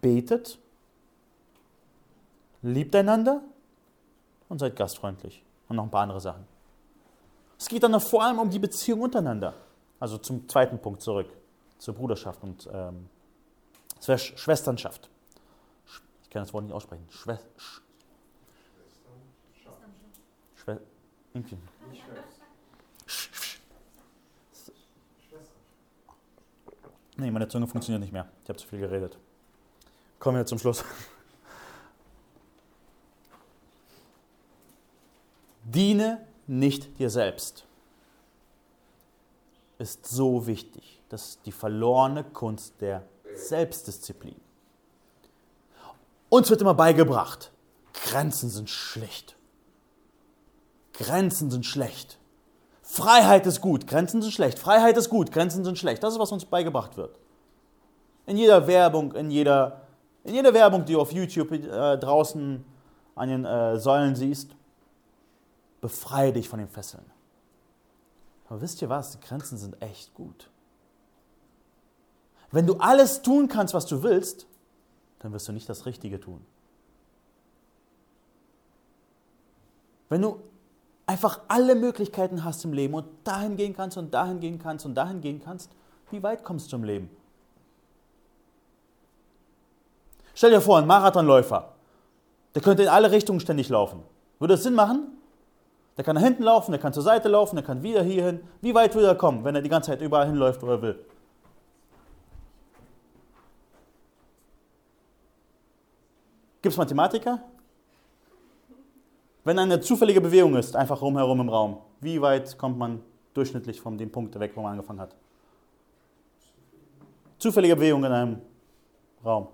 Betet, 0.01 0.59
liebt 2.61 2.93
einander 2.95 3.41
und 4.49 4.59
seid 4.59 4.75
gastfreundlich. 4.75 5.41
Und 5.69 5.77
noch 5.77 5.83
ein 5.83 5.89
paar 5.89 6.03
andere 6.03 6.19
Sachen. 6.19 6.45
Es 7.57 7.67
geht 7.67 7.81
dann 7.81 7.99
vor 8.01 8.23
allem 8.23 8.39
um 8.39 8.49
die 8.49 8.59
Beziehung 8.59 9.01
untereinander. 9.01 9.53
Also 9.99 10.17
zum 10.17 10.47
zweiten 10.49 10.77
Punkt 10.79 11.01
zurück, 11.01 11.29
zur 11.79 11.95
Bruderschaft 11.95 12.43
und 12.43 12.69
ähm, 12.71 13.09
Schwesternschaft. 13.99 15.09
Ich 16.23 16.29
kann 16.29 16.43
das 16.43 16.53
Wort 16.53 16.65
nicht 16.65 16.73
aussprechen. 16.73 17.05
Schwe 17.09 17.39
Sch 17.57 17.81
Schwe 20.55 20.79
irgendwie. 21.37 21.57
Nee, 27.17 27.31
meine 27.31 27.47
Zunge 27.47 27.67
funktioniert 27.67 28.01
nicht 28.01 28.13
mehr. 28.13 28.27
Ich 28.43 28.49
habe 28.49 28.59
zu 28.59 28.67
viel 28.67 28.79
geredet. 28.79 29.17
Kommen 30.19 30.37
wir 30.37 30.45
zum 30.45 30.59
Schluss. 30.59 30.83
Diene 35.63 36.25
nicht 36.45 36.99
dir 36.99 37.09
selbst. 37.09 37.65
Ist 39.79 40.05
so 40.05 40.47
wichtig. 40.47 41.01
Das 41.09 41.29
ist 41.29 41.45
die 41.45 41.51
verlorene 41.51 42.23
Kunst 42.23 42.81
der 42.81 43.03
Selbstdisziplin. 43.35 44.39
Uns 46.29 46.49
wird 46.49 46.61
immer 46.61 46.73
beigebracht, 46.73 47.51
Grenzen 47.93 48.49
sind 48.49 48.69
schlecht. 48.69 49.36
Grenzen 50.97 51.51
sind 51.51 51.65
schlecht. 51.65 52.17
Freiheit 52.81 53.45
ist 53.45 53.61
gut, 53.61 53.85
Grenzen 53.85 54.21
sind 54.21 54.31
schlecht. 54.31 54.57
Freiheit 54.57 54.97
ist 54.97 55.09
gut, 55.09 55.31
Grenzen 55.31 55.63
sind 55.63 55.77
schlecht. 55.77 56.03
Das 56.03 56.13
ist, 56.13 56.19
was 56.19 56.31
uns 56.31 56.45
beigebracht 56.45 56.97
wird. 56.97 57.19
In 58.25 58.37
jeder 58.37 58.65
Werbung, 58.67 59.13
in 59.13 59.29
jeder, 59.29 59.81
in 60.23 60.33
jeder 60.33 60.53
Werbung, 60.53 60.85
die 60.85 60.93
du 60.93 61.01
auf 61.01 61.11
YouTube 61.11 61.51
äh, 61.51 61.97
draußen 61.97 62.65
an 63.15 63.29
den 63.29 63.45
äh, 63.45 63.77
Säulen 63.79 64.15
siehst, 64.15 64.55
befreie 65.81 66.33
dich 66.33 66.49
von 66.49 66.59
den 66.59 66.67
Fesseln. 66.67 67.05
Aber 68.49 68.61
wisst 68.61 68.81
ihr 68.81 68.89
was? 68.89 69.11
Die 69.11 69.19
Grenzen 69.19 69.57
sind 69.57 69.79
echt 69.81 70.13
gut. 70.13 70.49
Wenn 72.51 72.65
du 72.65 72.77
alles 72.77 73.21
tun 73.21 73.47
kannst, 73.47 73.73
was 73.73 73.85
du 73.85 74.01
willst, 74.03 74.47
dann 75.19 75.33
wirst 75.33 75.47
du 75.47 75.51
nicht 75.51 75.69
das 75.69 75.85
Richtige 75.85 76.19
tun. 76.19 76.45
Wenn 80.09 80.21
du 80.21 80.41
einfach 81.07 81.39
alle 81.47 81.73
Möglichkeiten 81.73 82.43
hast 82.43 82.63
im 82.65 82.73
Leben 82.73 82.93
und 82.93 83.07
dahin 83.23 83.55
gehen 83.55 83.75
kannst 83.75 83.97
und 83.97 84.13
dahin 84.13 84.39
gehen 84.39 84.59
kannst 84.59 84.85
und 84.85 84.93
dahin 84.93 85.21
gehen 85.21 85.41
kannst, 85.43 85.71
wie 86.11 86.21
weit 86.21 86.43
kommst 86.43 86.71
du 86.71 86.75
im 86.75 86.83
Leben? 86.83 87.09
Stell 90.35 90.51
dir 90.51 90.61
vor, 90.61 90.77
ein 90.77 90.85
Marathonläufer, 90.85 91.73
der 92.53 92.61
könnte 92.61 92.83
in 92.83 92.89
alle 92.89 93.09
Richtungen 93.09 93.39
ständig 93.39 93.69
laufen. 93.69 94.03
Würde 94.37 94.53
das 94.53 94.63
Sinn 94.63 94.75
machen? 94.75 95.17
Der 95.95 96.03
kann 96.03 96.15
nach 96.15 96.21
hinten 96.21 96.43
laufen, 96.43 96.71
der 96.71 96.79
kann 96.79 96.93
zur 96.93 97.01
Seite 97.01 97.27
laufen, 97.27 97.55
der 97.55 97.65
kann 97.65 97.81
wieder 97.81 98.03
hierhin. 98.03 98.41
Wie 98.61 98.75
weit 98.75 98.93
würde 98.93 99.07
er 99.07 99.15
kommen, 99.15 99.43
wenn 99.43 99.55
er 99.55 99.63
die 99.63 99.69
ganze 99.69 99.89
Zeit 99.89 100.01
überall 100.01 100.27
hinläuft, 100.27 100.61
wo 100.61 100.67
er 100.67 100.81
will? 100.81 101.03
Gibt 106.61 106.73
es 106.73 106.77
Mathematiker? 106.77 107.39
Wenn 109.47 109.59
eine 109.59 109.79
zufällige 109.79 110.19
Bewegung 110.19 110.57
ist, 110.57 110.75
einfach 110.75 111.01
rumherum 111.01 111.39
im 111.39 111.47
Raum, 111.47 111.77
wie 112.01 112.21
weit 112.21 112.57
kommt 112.57 112.77
man 112.77 113.01
durchschnittlich 113.33 113.79
von 113.79 113.97
dem 113.97 114.11
Punkt 114.11 114.37
weg, 114.37 114.51
wo 114.55 114.61
man 114.61 114.73
angefangen 114.73 114.99
hat? 114.99 115.15
Zufällige 117.37 117.77
Bewegung 117.77 118.03
in 118.03 118.11
einem 118.11 118.41
Raum. 119.23 119.47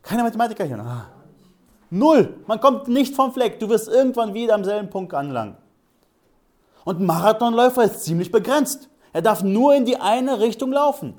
Keine 0.00 0.22
Mathematiker 0.22 0.64
hier. 0.64 0.78
Ah. 0.78 1.10
Null. 1.90 2.34
Man 2.46 2.60
kommt 2.60 2.88
nicht 2.88 3.14
vom 3.14 3.30
Fleck. 3.30 3.60
Du 3.60 3.68
wirst 3.68 3.88
irgendwann 3.88 4.32
wieder 4.32 4.54
am 4.54 4.64
selben 4.64 4.88
Punkt 4.88 5.12
anlangen. 5.12 5.58
Und 6.86 7.00
ein 7.00 7.04
Marathonläufer 7.04 7.84
ist 7.84 8.04
ziemlich 8.04 8.32
begrenzt. 8.32 8.88
Er 9.12 9.20
darf 9.20 9.42
nur 9.42 9.74
in 9.74 9.84
die 9.84 9.98
eine 9.98 10.40
Richtung 10.40 10.72
laufen. 10.72 11.12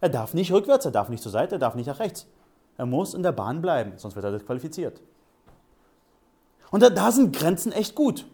Er 0.00 0.08
darf 0.08 0.32
nicht 0.32 0.52
rückwärts, 0.52 0.86
er 0.86 0.90
darf 0.90 1.10
nicht 1.10 1.22
zur 1.22 1.32
Seite, 1.32 1.56
er 1.56 1.58
darf 1.58 1.74
nicht 1.74 1.88
nach 1.88 1.98
rechts. 1.98 2.26
Er 2.82 2.86
muss 2.86 3.14
in 3.14 3.22
der 3.22 3.30
Bahn 3.30 3.62
bleiben, 3.62 3.92
sonst 3.94 4.16
wird 4.16 4.24
er 4.24 4.32
disqualifiziert. 4.32 5.00
Und 6.72 6.82
da, 6.82 6.90
da 6.90 7.12
sind 7.12 7.32
Grenzen 7.32 7.70
echt 7.70 7.94
gut, 7.94 8.26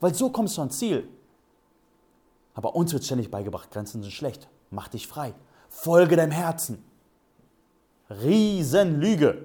weil 0.00 0.14
so 0.14 0.30
kommst 0.30 0.56
du 0.56 0.62
ans 0.62 0.78
Ziel. 0.78 1.06
Aber 2.54 2.74
uns 2.74 2.94
wird 2.94 3.04
ständig 3.04 3.30
beigebracht, 3.30 3.70
Grenzen 3.70 4.00
sind 4.00 4.10
schlecht. 4.10 4.48
Mach 4.70 4.88
dich 4.88 5.06
frei. 5.06 5.34
Folge 5.68 6.16
deinem 6.16 6.30
Herzen. 6.30 6.82
Riesenlüge. 8.08 9.44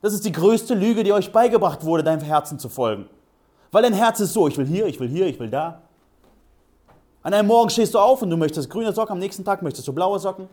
Das 0.00 0.14
ist 0.14 0.24
die 0.24 0.32
größte 0.32 0.72
Lüge, 0.72 1.04
die 1.04 1.12
euch 1.12 1.30
beigebracht 1.30 1.84
wurde, 1.84 2.02
deinem 2.02 2.22
Herzen 2.22 2.58
zu 2.58 2.70
folgen. 2.70 3.10
Weil 3.72 3.82
dein 3.82 3.92
Herz 3.92 4.20
ist 4.20 4.32
so, 4.32 4.48
ich 4.48 4.56
will 4.56 4.64
hier, 4.64 4.86
ich 4.86 4.98
will 4.98 5.08
hier, 5.08 5.26
ich 5.26 5.38
will 5.38 5.50
da. 5.50 5.82
An 7.22 7.34
einem 7.34 7.48
Morgen 7.48 7.68
stehst 7.68 7.92
du 7.92 7.98
auf 7.98 8.22
und 8.22 8.30
du 8.30 8.38
möchtest 8.38 8.70
grüne 8.70 8.94
Socken, 8.94 9.12
am 9.12 9.18
nächsten 9.18 9.44
Tag 9.44 9.60
möchtest 9.60 9.86
du 9.86 9.92
blaue 9.92 10.18
Socken. 10.18 10.48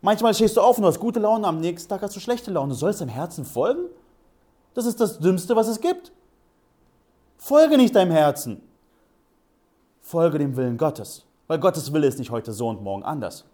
Manchmal 0.00 0.34
stehst 0.34 0.56
du 0.56 0.60
auf 0.60 0.76
und 0.76 0.82
du 0.82 0.88
hast 0.88 1.00
gute 1.00 1.20
Laune, 1.20 1.46
am 1.46 1.60
nächsten 1.60 1.88
Tag 1.88 2.02
hast 2.02 2.14
du 2.14 2.20
schlechte 2.20 2.50
Laune. 2.50 2.70
Du 2.70 2.74
sollst 2.74 3.00
deinem 3.00 3.08
Herzen 3.08 3.44
folgen? 3.44 3.86
Das 4.74 4.86
ist 4.86 5.00
das 5.00 5.18
Dümmste, 5.18 5.56
was 5.56 5.68
es 5.68 5.80
gibt. 5.80 6.12
Folge 7.38 7.76
nicht 7.76 7.94
deinem 7.94 8.12
Herzen. 8.12 8.60
Folge 10.00 10.38
dem 10.38 10.56
Willen 10.56 10.76
Gottes. 10.76 11.24
Weil 11.46 11.58
Gottes 11.58 11.92
Wille 11.92 12.06
ist 12.06 12.18
nicht 12.18 12.30
heute 12.30 12.52
so 12.52 12.68
und 12.68 12.82
morgen 12.82 13.02
anders. 13.02 13.44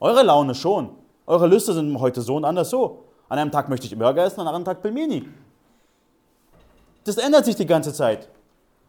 Eure 0.00 0.22
Laune 0.22 0.54
schon. 0.54 0.90
Eure 1.26 1.46
Lüste 1.46 1.72
sind 1.72 1.98
heute 2.00 2.20
so 2.20 2.36
und 2.36 2.44
anders 2.44 2.70
so. 2.70 3.04
An 3.28 3.38
einem 3.38 3.50
Tag 3.50 3.68
möchte 3.68 3.86
ich 3.86 3.98
Burger 3.98 4.24
essen, 4.24 4.40
an 4.40 4.48
einem 4.48 4.56
anderen 4.56 4.76
Tag 4.76 4.82
Pelmeni. 4.82 5.26
Das 7.04 7.16
ändert 7.16 7.44
sich 7.44 7.56
die 7.56 7.66
ganze 7.66 7.92
Zeit. 7.92 8.28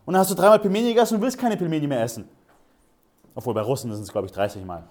Und 0.05 0.13
dann 0.13 0.22
hast 0.22 0.32
du 0.32 0.36
dreimal 0.36 0.59
Pelmeni 0.59 0.89
gegessen 0.89 1.16
und 1.16 1.22
willst 1.22 1.38
keine 1.38 1.57
Pelmeni 1.57 1.88
mehr 1.88 2.01
essen. 2.01 2.28
Obwohl 3.34 3.53
bei 3.53 3.61
Russen 3.61 3.93
sind 3.93 4.03
es, 4.03 4.11
glaube 4.11 4.28
ich, 4.28 4.34
30 4.34 4.66
Mal. 4.66 4.84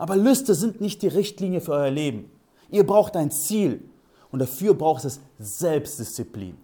Aber 0.00 0.16
Lüste 0.16 0.54
sind 0.54 0.80
nicht 0.80 1.02
die 1.02 1.08
Richtlinie 1.08 1.60
für 1.60 1.72
euer 1.72 1.90
Leben. 1.90 2.30
Ihr 2.70 2.86
braucht 2.86 3.16
ein 3.16 3.30
Ziel 3.30 3.86
und 4.32 4.38
dafür 4.38 4.72
braucht 4.72 5.04
es 5.04 5.20
Selbstdisziplin. 5.38 6.56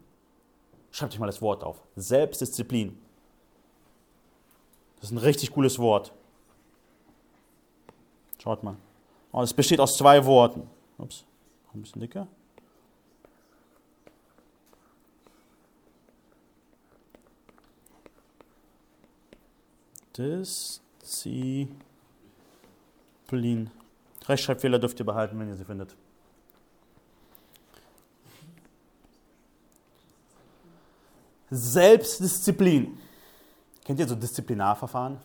Schreibt 0.91 1.13
euch 1.13 1.19
mal 1.19 1.27
das 1.27 1.43
Wort 1.43 1.63
auf. 1.63 1.83
Selbstdisziplin. 1.97 2.99
Das 5.01 5.11
ist 5.11 5.13
ein 5.15 5.19
richtig 5.19 5.51
cooles 5.51 5.79
Wort. 5.79 6.15
Schaut 8.43 8.63
mal. 8.63 8.79
Oh, 9.33 9.43
es 9.43 9.53
besteht 9.53 9.81
aus 9.81 9.99
zwei 9.99 10.25
Worten. 10.25 10.63
Ups, 10.97 11.27
ein 11.75 11.83
bisschen 11.83 12.01
dicker. 12.01 12.27
Disziplin. 20.17 21.77
Disziplin. 23.27 23.71
Rechtschreibfehler 24.27 24.79
dürft 24.79 24.99
ihr 25.01 25.07
behalten, 25.07 25.39
wenn 25.39 25.49
ihr 25.49 25.57
sie 25.57 25.65
findet. 25.65 25.97
Selbstdisziplin. 31.51 32.99
Kennt 33.85 34.01
ihr 34.01 34.09
so 34.09 34.15
Disziplinarverfahren? 34.15 35.19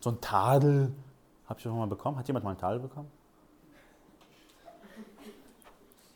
So 0.00 0.10
ein 0.10 0.20
Tadel. 0.20 0.92
Habt 1.46 1.60
ihr 1.60 1.70
schon 1.70 1.78
mal 1.78 1.86
bekommen? 1.86 2.18
Hat 2.18 2.26
jemand 2.26 2.44
mal 2.44 2.50
einen 2.50 2.60
Tadel 2.60 2.80
bekommen? 2.80 3.10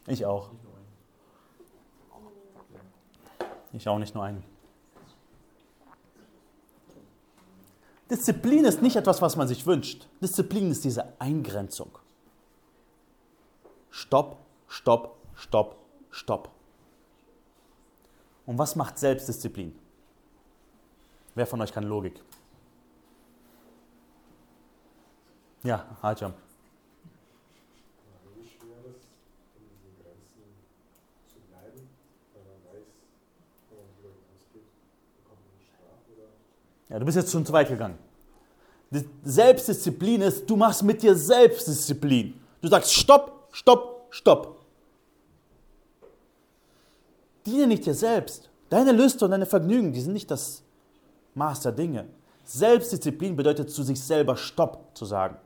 Ich 0.06 0.24
auch. 0.24 0.50
Ich 3.72 3.88
auch 3.88 3.98
nicht 3.98 4.14
nur 4.14 4.24
einen. 4.24 4.49
Disziplin 8.10 8.64
ist 8.64 8.82
nicht 8.82 8.96
etwas, 8.96 9.22
was 9.22 9.36
man 9.36 9.46
sich 9.46 9.64
wünscht. 9.66 10.08
Disziplin 10.20 10.70
ist 10.70 10.84
diese 10.84 11.20
Eingrenzung. 11.20 11.96
Stopp, 13.90 14.38
stopp, 14.66 15.16
stopp, 15.34 15.76
stopp. 16.10 16.50
Und 18.46 18.58
was 18.58 18.74
macht 18.74 18.98
Selbstdisziplin? 18.98 19.78
Wer 21.36 21.46
von 21.46 21.60
euch 21.60 21.72
kann 21.72 21.84
Logik? 21.84 22.20
Ja, 25.62 25.86
Hajam. 26.02 26.34
Ja, 36.90 36.98
du 36.98 37.04
bist 37.04 37.16
jetzt 37.16 37.30
schon 37.30 37.46
zu 37.46 37.52
weit 37.52 37.68
gegangen. 37.68 37.98
Die 38.90 39.08
Selbstdisziplin 39.22 40.22
ist, 40.22 40.50
du 40.50 40.56
machst 40.56 40.82
mit 40.82 41.02
dir 41.02 41.14
Selbstdisziplin. 41.14 42.34
Du 42.60 42.68
sagst 42.68 42.92
Stopp, 42.92 43.48
Stopp, 43.52 44.06
Stopp. 44.10 44.56
Diene 47.46 47.68
nicht 47.68 47.86
dir 47.86 47.94
selbst. 47.94 48.50
Deine 48.68 48.92
Lüste 48.92 49.24
und 49.24 49.30
deine 49.30 49.46
Vergnügen, 49.46 49.92
die 49.92 50.00
sind 50.00 50.12
nicht 50.12 50.30
das 50.30 50.62
Maß 51.34 51.60
der 51.60 51.72
Dinge. 51.72 52.06
Selbstdisziplin 52.44 53.36
bedeutet 53.36 53.70
zu 53.70 53.84
sich 53.84 54.00
selber 54.00 54.36
Stopp 54.36 54.90
zu 54.94 55.04
sagen. 55.04 55.36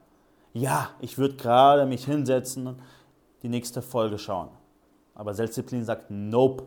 Ja, 0.55 0.90
ich 1.01 1.18
würde 1.18 1.36
gerade 1.36 1.84
mich 1.84 2.07
hinsetzen 2.07 2.66
und 2.66 2.78
die 3.42 3.49
nächste 3.49 3.82
Folge 3.82 4.18
schauen. 4.18 4.49
Aber 5.14 5.34
Selbstdisziplin 5.34 5.84
sagt 5.84 6.11
Nope. 6.11 6.64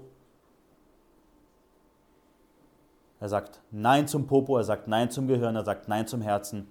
Er 3.20 3.30
sagt 3.30 3.60
Nein 3.72 4.08
zum 4.08 4.28
Popo, 4.28 4.58
er 4.58 4.64
sagt 4.64 4.88
Nein 4.88 5.10
zum 5.10 5.28
Gehirn, 5.28 5.56
er 5.56 5.64
sagt 5.64 5.88
Nein 5.88 6.08
zum 6.08 6.22
Herzen 6.22 6.68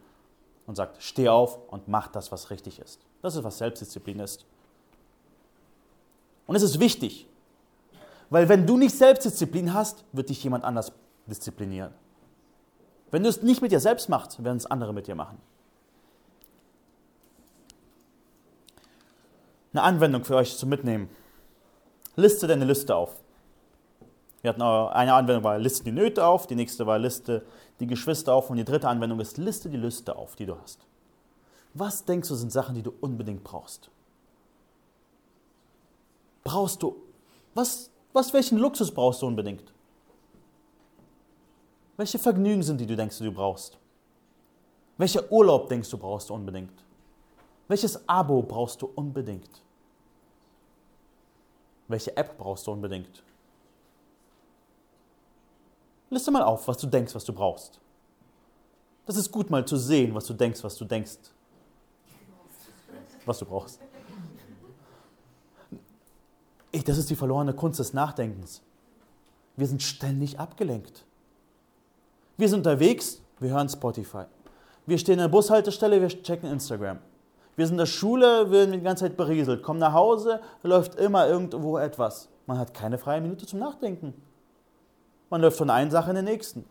und 0.66 0.76
sagt 0.76 1.03
Steh 1.03 1.28
auf 1.28 1.59
und 1.68 1.88
mach 1.88 2.09
das, 2.09 2.30
was 2.30 2.51
richtig 2.51 2.78
ist. 2.78 3.01
Das 3.22 3.34
ist, 3.34 3.44
was 3.44 3.59
Selbstdisziplin 3.59 4.20
ist. 4.20 4.47
Und 6.47 6.55
es 6.55 6.62
ist 6.62 6.78
wichtig, 6.78 7.26
weil 8.30 8.49
wenn 8.49 8.66
du 8.66 8.76
nicht 8.76 8.97
Selbstdisziplin 8.97 9.74
hast, 9.74 10.05
wird 10.12 10.28
dich 10.28 10.42
jemand 10.44 10.64
anders 10.64 10.92
disziplinieren. 11.26 11.92
Wenn 13.11 13.22
du 13.22 13.28
es 13.28 13.42
nicht 13.42 13.62
mit 13.62 13.72
dir 13.72 13.80
selbst 13.80 14.09
machst, 14.09 14.42
werden 14.42 14.57
es 14.57 14.66
andere 14.66 14.92
mit 14.92 15.07
dir 15.07 15.14
machen. 15.14 15.38
Eine 19.72 19.82
Anwendung 19.82 20.24
für 20.24 20.36
euch 20.36 20.57
zum 20.57 20.68
Mitnehmen. 20.68 21.09
Liste 22.16 22.47
deine 22.47 22.64
Liste 22.64 22.94
auf. 22.97 23.14
Wir 24.47 24.51
hatten 24.51 24.62
eine 24.62 25.12
Anwendung 25.12 25.42
war 25.42 25.59
Liste 25.59 25.82
die 25.82 25.90
Nöte 25.90 26.24
auf, 26.24 26.47
die 26.47 26.55
nächste 26.55 26.86
war 26.86 27.01
Liste 27.01 27.44
die 27.80 27.86
Geschwister 27.88 28.32
auf 28.32 28.49
und 28.49 28.57
die 28.57 28.64
dritte 28.64 28.88
Anwendung 28.88 29.18
ist 29.18 29.38
Liste 29.38 29.68
die 29.68 29.76
Liste 29.76 30.14
auf, 30.14 30.36
die 30.36 30.47
du 30.47 30.57
hast. 30.57 30.86
Was 31.74 32.05
denkst 32.05 32.28
du 32.28 32.36
sind 32.36 32.53
Sachen, 32.53 32.76
die 32.76 32.82
du 32.82 32.94
unbedingt 33.01 33.42
brauchst? 33.42 33.90
Brauchst 36.44 36.80
du 36.80 36.94
was 37.55 37.90
was 38.12 38.32
welchen 38.32 38.59
Luxus 38.59 38.92
brauchst 38.92 39.20
du 39.20 39.26
unbedingt? 39.26 39.72
Welche 41.97 42.20
Vergnügen 42.20 42.62
sind 42.62 42.80
die 42.80 42.86
du 42.86 42.94
denkst, 42.94 43.18
du 43.18 43.32
brauchst? 43.32 43.76
Welcher 44.97 45.28
Urlaub 45.32 45.68
denkst 45.68 45.90
du 45.90 45.99
brauchst 45.99 46.30
du 46.30 46.34
unbedingt? 46.34 46.84
Welches 47.66 48.09
Abo 48.09 48.42
brauchst 48.42 48.80
du 48.80 48.92
unbedingt? 48.94 49.61
Welche 51.88 52.16
App 52.16 52.38
brauchst 52.38 52.64
du 52.68 52.70
unbedingt? 52.70 53.26
Liste 56.17 56.31
mal 56.31 56.43
auf, 56.43 56.67
was 56.67 56.79
du 56.79 56.87
denkst, 56.87 57.14
was 57.14 57.25
du 57.25 57.33
brauchst. 57.35 57.79
Das 59.05 59.17
ist 59.17 59.31
gut 59.31 59.51
mal 59.51 59.67
zu 59.67 59.77
sehen, 59.77 60.14
was 60.14 60.25
du 60.25 60.33
denkst, 60.33 60.64
was 60.64 60.75
du 60.77 60.87
denkst, 60.87 61.19
was 63.27 63.39
du 63.39 63.45
brauchst. 63.45 63.79
Ey, 66.73 66.83
das 66.83 66.97
ist 66.97 67.11
die 67.11 67.17
verlorene 67.17 67.53
Kunst 67.53 67.81
des 67.81 67.93
Nachdenkens. 67.93 68.62
Wir 69.57 69.67
sind 69.67 69.83
ständig 69.83 70.41
abgelenkt. 70.41 71.05
Wir 72.39 72.49
sind 72.49 72.61
unterwegs, 72.61 73.21
wir 73.39 73.51
hören 73.51 73.69
Spotify. 73.69 74.25
Wir 74.87 74.97
stehen 74.97 75.14
in 75.14 75.21
der 75.21 75.29
Bushaltestelle, 75.29 76.01
wir 76.01 76.09
checken 76.09 76.51
Instagram. 76.51 76.99
Wir 77.57 77.67
sind 77.67 77.75
in 77.75 77.79
der 77.79 77.87
Schule, 77.87 78.51
werden 78.51 78.73
die 78.73 78.81
ganze 78.81 79.05
Zeit 79.05 79.19
berieselt. 79.19 79.62
Kommen 79.62 79.81
nach 79.81 79.93
Hause, 79.93 80.41
läuft 80.62 80.95
immer 80.95 81.29
irgendwo 81.29 81.77
etwas. 81.77 82.31
Man 82.47 82.59
hat 82.59 82.73
keine 82.73 82.97
freie 82.97 83.21
Minute 83.21 83.47
zum 83.47 83.59
Nachdenken. 83.59 84.14
Man 85.31 85.41
läuft 85.41 85.59
von 85.59 85.70
einer 85.70 85.91
Sache 85.91 86.11
in 86.11 86.16
den 86.16 86.24
nächsten. 86.24 86.64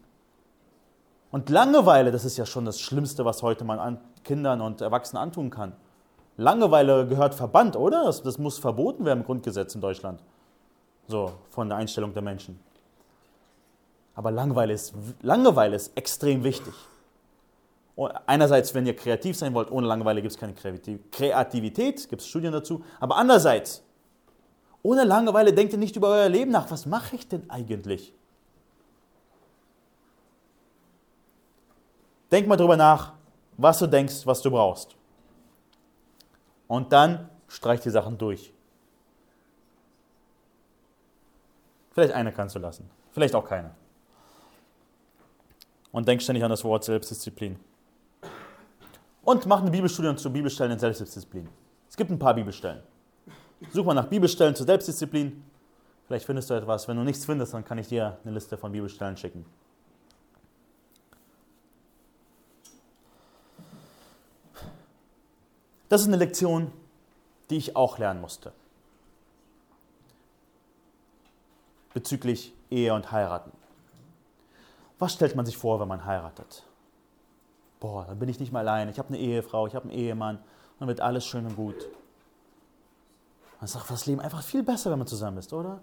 Und 1.32 1.50
Langeweile, 1.50 2.12
das 2.12 2.24
ist 2.24 2.38
ja 2.38 2.46
schon 2.46 2.66
das 2.66 2.80
Schlimmste, 2.80 3.26
was 3.26 3.44
heute 3.44 3.66
man 3.66 3.80
an 3.80 4.00
Kindern 4.24 4.62
und 4.62 4.82
Erwachsenen 4.82 5.22
antun 5.22 5.50
kann. 5.50 5.74
Langeweile 6.38 7.08
gehört 7.08 7.36
verbannt, 7.36 7.76
oder? 7.76 8.06
Das, 8.06 8.22
das 8.22 8.38
muss 8.38 8.58
verboten 8.58 9.06
werden 9.06 9.20
im 9.20 9.26
Grundgesetz 9.26 9.76
in 9.76 9.82
Deutschland. 9.82 10.22
So, 11.08 11.34
von 11.50 11.70
der 11.70 11.78
Einstellung 11.78 12.14
der 12.14 12.22
Menschen. 12.22 12.60
Aber 14.16 14.32
Langeweile 14.32 14.74
ist, 14.74 14.94
Langeweile 15.22 15.76
ist 15.76 15.96
extrem 15.98 16.44
wichtig. 16.44 16.74
Einerseits, 18.26 18.74
wenn 18.74 18.86
ihr 18.86 18.96
kreativ 18.96 19.38
sein 19.38 19.54
wollt, 19.54 19.72
ohne 19.72 19.88
Langeweile 19.88 20.22
gibt 20.22 20.34
es 20.34 20.38
keine 20.38 20.54
Kreativität, 20.54 22.10
gibt 22.10 22.22
es 22.22 22.28
Studien 22.28 22.52
dazu. 22.52 22.84
Aber 23.00 23.16
andererseits, 23.16 23.84
ohne 24.84 25.04
Langeweile 25.04 25.54
denkt 25.54 25.74
ihr 25.74 25.80
nicht 25.80 25.96
über 25.96 26.10
euer 26.10 26.30
Leben 26.30 26.52
nach. 26.52 26.70
Was 26.72 26.86
mache 26.86 27.16
ich 27.16 27.28
denn 27.28 27.50
eigentlich? 27.50 28.14
Denk 32.32 32.48
mal 32.48 32.58
drüber 32.58 32.78
nach, 32.78 33.14
was 33.58 33.80
du 33.80 33.88
denkst, 33.88 34.26
was 34.26 34.42
du 34.42 34.52
brauchst. 34.52 34.96
Und 36.68 36.92
dann 36.92 37.30
streich 37.48 37.82
die 37.82 37.90
Sachen 37.90 38.18
durch. 38.18 38.52
Vielleicht 41.92 42.14
eine 42.14 42.34
kannst 42.34 42.56
du 42.56 42.60
lassen, 42.60 42.90
vielleicht 43.12 43.36
auch 43.36 43.46
keine. 43.46 43.72
Und 45.92 46.08
denk 46.08 46.22
ständig 46.22 46.44
an 46.44 46.50
das 46.50 46.64
Wort 46.66 46.84
Selbstdisziplin. 46.84 47.58
Und 49.24 49.46
mach 49.46 49.62
eine 49.62 49.72
Bibelstudie 49.72 50.14
zu 50.18 50.32
Bibelstellen 50.32 50.74
in 50.74 50.80
Selbstdisziplin. 50.80 51.48
Es 51.90 51.96
gibt 51.96 52.12
ein 52.12 52.20
paar 52.20 52.34
Bibelstellen. 52.34 52.84
Such 53.72 53.86
mal 53.86 53.94
nach 53.94 54.08
Bibelstellen 54.08 54.54
zur 54.56 54.66
Selbstdisziplin. 54.66 55.42
Vielleicht 56.06 56.26
findest 56.26 56.50
du 56.50 56.54
etwas. 56.54 56.88
Wenn 56.88 56.98
du 56.98 57.04
nichts 57.04 57.26
findest, 57.26 57.54
dann 57.54 57.64
kann 57.64 57.78
ich 57.78 57.88
dir 57.88 58.18
eine 58.24 58.34
Liste 58.34 58.58
von 58.58 58.72
Bibelstellen 58.72 59.16
schicken. 59.16 59.46
Das 65.90 66.02
ist 66.02 66.08
eine 66.08 66.18
Lektion, 66.18 66.72
die 67.50 67.58
ich 67.58 67.76
auch 67.76 67.98
lernen 67.98 68.22
musste. 68.22 68.52
Bezüglich 71.94 72.54
Ehe 72.70 72.94
und 72.94 73.12
Heiraten. 73.12 73.52
Was 75.00 75.14
stellt 75.14 75.36
man 75.36 75.46
sich 75.46 75.58
vor, 75.58 75.80
wenn 75.80 75.88
man 75.88 76.06
heiratet? 76.06 76.64
Boah, 77.80 78.06
dann 78.06 78.18
bin 78.18 78.30
ich 78.30 78.40
nicht 78.40 78.52
mehr 78.52 78.62
allein. 78.62 78.90
Ich 78.90 78.98
habe 78.98 79.10
eine 79.10 79.20
Ehefrau, 79.20 79.68
ich 79.68 79.76
habe 79.76 79.90
einen 79.90 79.98
Ehemann. 79.98 80.40
Dann 80.80 80.88
wird 80.88 81.02
alles 81.02 81.26
schön 81.26 81.46
und 81.46 81.56
gut. 81.56 81.76
Man 83.60 83.68
sagt 83.68 83.90
das 83.90 84.06
Leben 84.06 84.22
einfach 84.22 84.42
viel 84.42 84.64
besser, 84.64 84.92
wenn 84.92 85.00
man 85.00 85.08
zusammen 85.08 85.38
ist, 85.38 85.54
oder? 85.54 85.80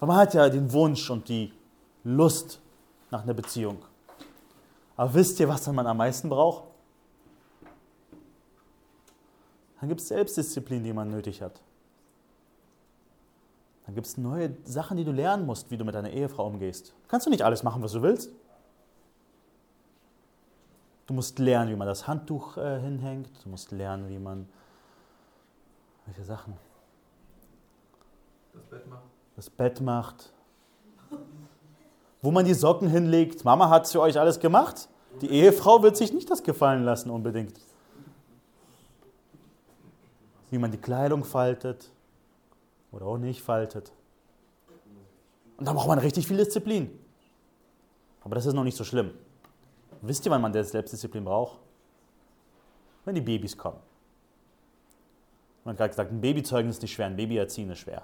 Weil 0.00 0.08
man 0.08 0.16
hat 0.16 0.34
ja 0.34 0.48
den 0.48 0.72
Wunsch 0.72 1.10
und 1.10 1.28
die 1.28 1.52
Lust 2.04 2.60
nach 3.10 3.22
einer 3.22 3.34
Beziehung. 3.34 3.84
Aber 4.96 5.14
wisst 5.14 5.38
ihr, 5.40 5.48
was 5.48 5.66
man 5.68 5.86
am 5.86 5.96
meisten 5.96 6.28
braucht? 6.28 6.64
Dann 9.82 9.88
gibt 9.88 10.00
es 10.00 10.06
Selbstdisziplin, 10.06 10.84
die 10.84 10.92
man 10.92 11.10
nötig 11.10 11.42
hat. 11.42 11.60
Dann 13.84 13.96
gibt 13.96 14.06
es 14.06 14.16
neue 14.16 14.54
Sachen, 14.62 14.96
die 14.96 15.04
du 15.04 15.10
lernen 15.10 15.44
musst, 15.44 15.72
wie 15.72 15.76
du 15.76 15.84
mit 15.84 15.96
deiner 15.96 16.10
Ehefrau 16.10 16.46
umgehst. 16.46 16.94
Kannst 17.08 17.26
du 17.26 17.30
nicht 17.30 17.42
alles 17.42 17.64
machen, 17.64 17.82
was 17.82 17.90
du 17.90 18.00
willst? 18.00 18.30
Du 21.06 21.14
musst 21.14 21.40
lernen, 21.40 21.68
wie 21.68 21.74
man 21.74 21.88
das 21.88 22.06
Handtuch 22.06 22.56
äh, 22.58 22.78
hinhängt. 22.78 23.28
Du 23.42 23.48
musst 23.48 23.72
lernen, 23.72 24.08
wie 24.08 24.20
man. 24.20 24.48
Welche 26.06 26.22
Sachen? 26.22 26.56
Das 28.52 28.62
Bett 28.62 28.86
macht. 28.86 29.02
Das 29.34 29.50
Bett 29.50 29.80
macht. 29.80 30.32
Wo 32.20 32.30
man 32.30 32.44
die 32.44 32.54
Socken 32.54 32.86
hinlegt. 32.86 33.44
Mama 33.44 33.68
hat 33.68 33.86
es 33.86 33.90
für 33.90 34.00
euch 34.00 34.20
alles 34.20 34.38
gemacht. 34.38 34.88
Die 35.22 35.30
Ehefrau 35.32 35.82
wird 35.82 35.96
sich 35.96 36.12
nicht 36.12 36.30
das 36.30 36.44
gefallen 36.44 36.84
lassen, 36.84 37.10
unbedingt 37.10 37.58
wie 40.52 40.58
man 40.58 40.70
die 40.70 40.78
Kleidung 40.78 41.24
faltet 41.24 41.90
oder 42.92 43.06
auch 43.06 43.16
nicht 43.16 43.40
faltet. 43.40 43.90
Und 45.56 45.66
da 45.66 45.72
braucht 45.72 45.88
man 45.88 45.98
richtig 45.98 46.26
viel 46.26 46.36
Disziplin. 46.36 46.90
Aber 48.22 48.34
das 48.34 48.44
ist 48.44 48.52
noch 48.52 48.62
nicht 48.62 48.76
so 48.76 48.84
schlimm. 48.84 49.12
Wisst 50.02 50.26
ihr, 50.26 50.30
wann 50.30 50.42
man 50.42 50.52
Selbstdisziplin 50.52 51.24
braucht? 51.24 51.58
Wenn 53.06 53.14
die 53.14 53.22
Babys 53.22 53.56
kommen. 53.56 53.78
Man 55.64 55.72
hat 55.72 55.78
gerade 55.78 55.90
gesagt, 55.90 56.12
ein 56.12 56.20
Babyzeugen 56.20 56.70
ist 56.70 56.82
nicht 56.82 56.92
schwer, 56.92 57.06
ein 57.06 57.16
Baby 57.16 57.38
erziehen 57.38 57.70
ist 57.70 57.78
schwer. 57.78 58.02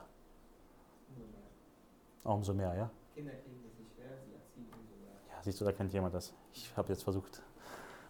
Auch 2.25 2.37
umso 2.37 2.55
mehr, 2.55 2.75
ja? 2.75 2.91
Kinder 3.15 3.33
kriegen 3.33 3.61
das 3.63 3.79
nicht 3.79 3.95
schwer, 3.95 4.17
sie 4.25 4.33
erziehen 4.33 4.67
umso 4.73 4.95
mehr. 5.03 5.13
Ja, 5.29 5.43
siehst 5.43 5.61
du, 5.61 5.65
da 5.67 5.73
kennt 5.73 5.93
jemand 5.93 6.15
das. 6.15 6.33
Ich 6.55 6.75
habe 6.77 6.89
jetzt 6.89 7.03
versucht. 7.03 7.43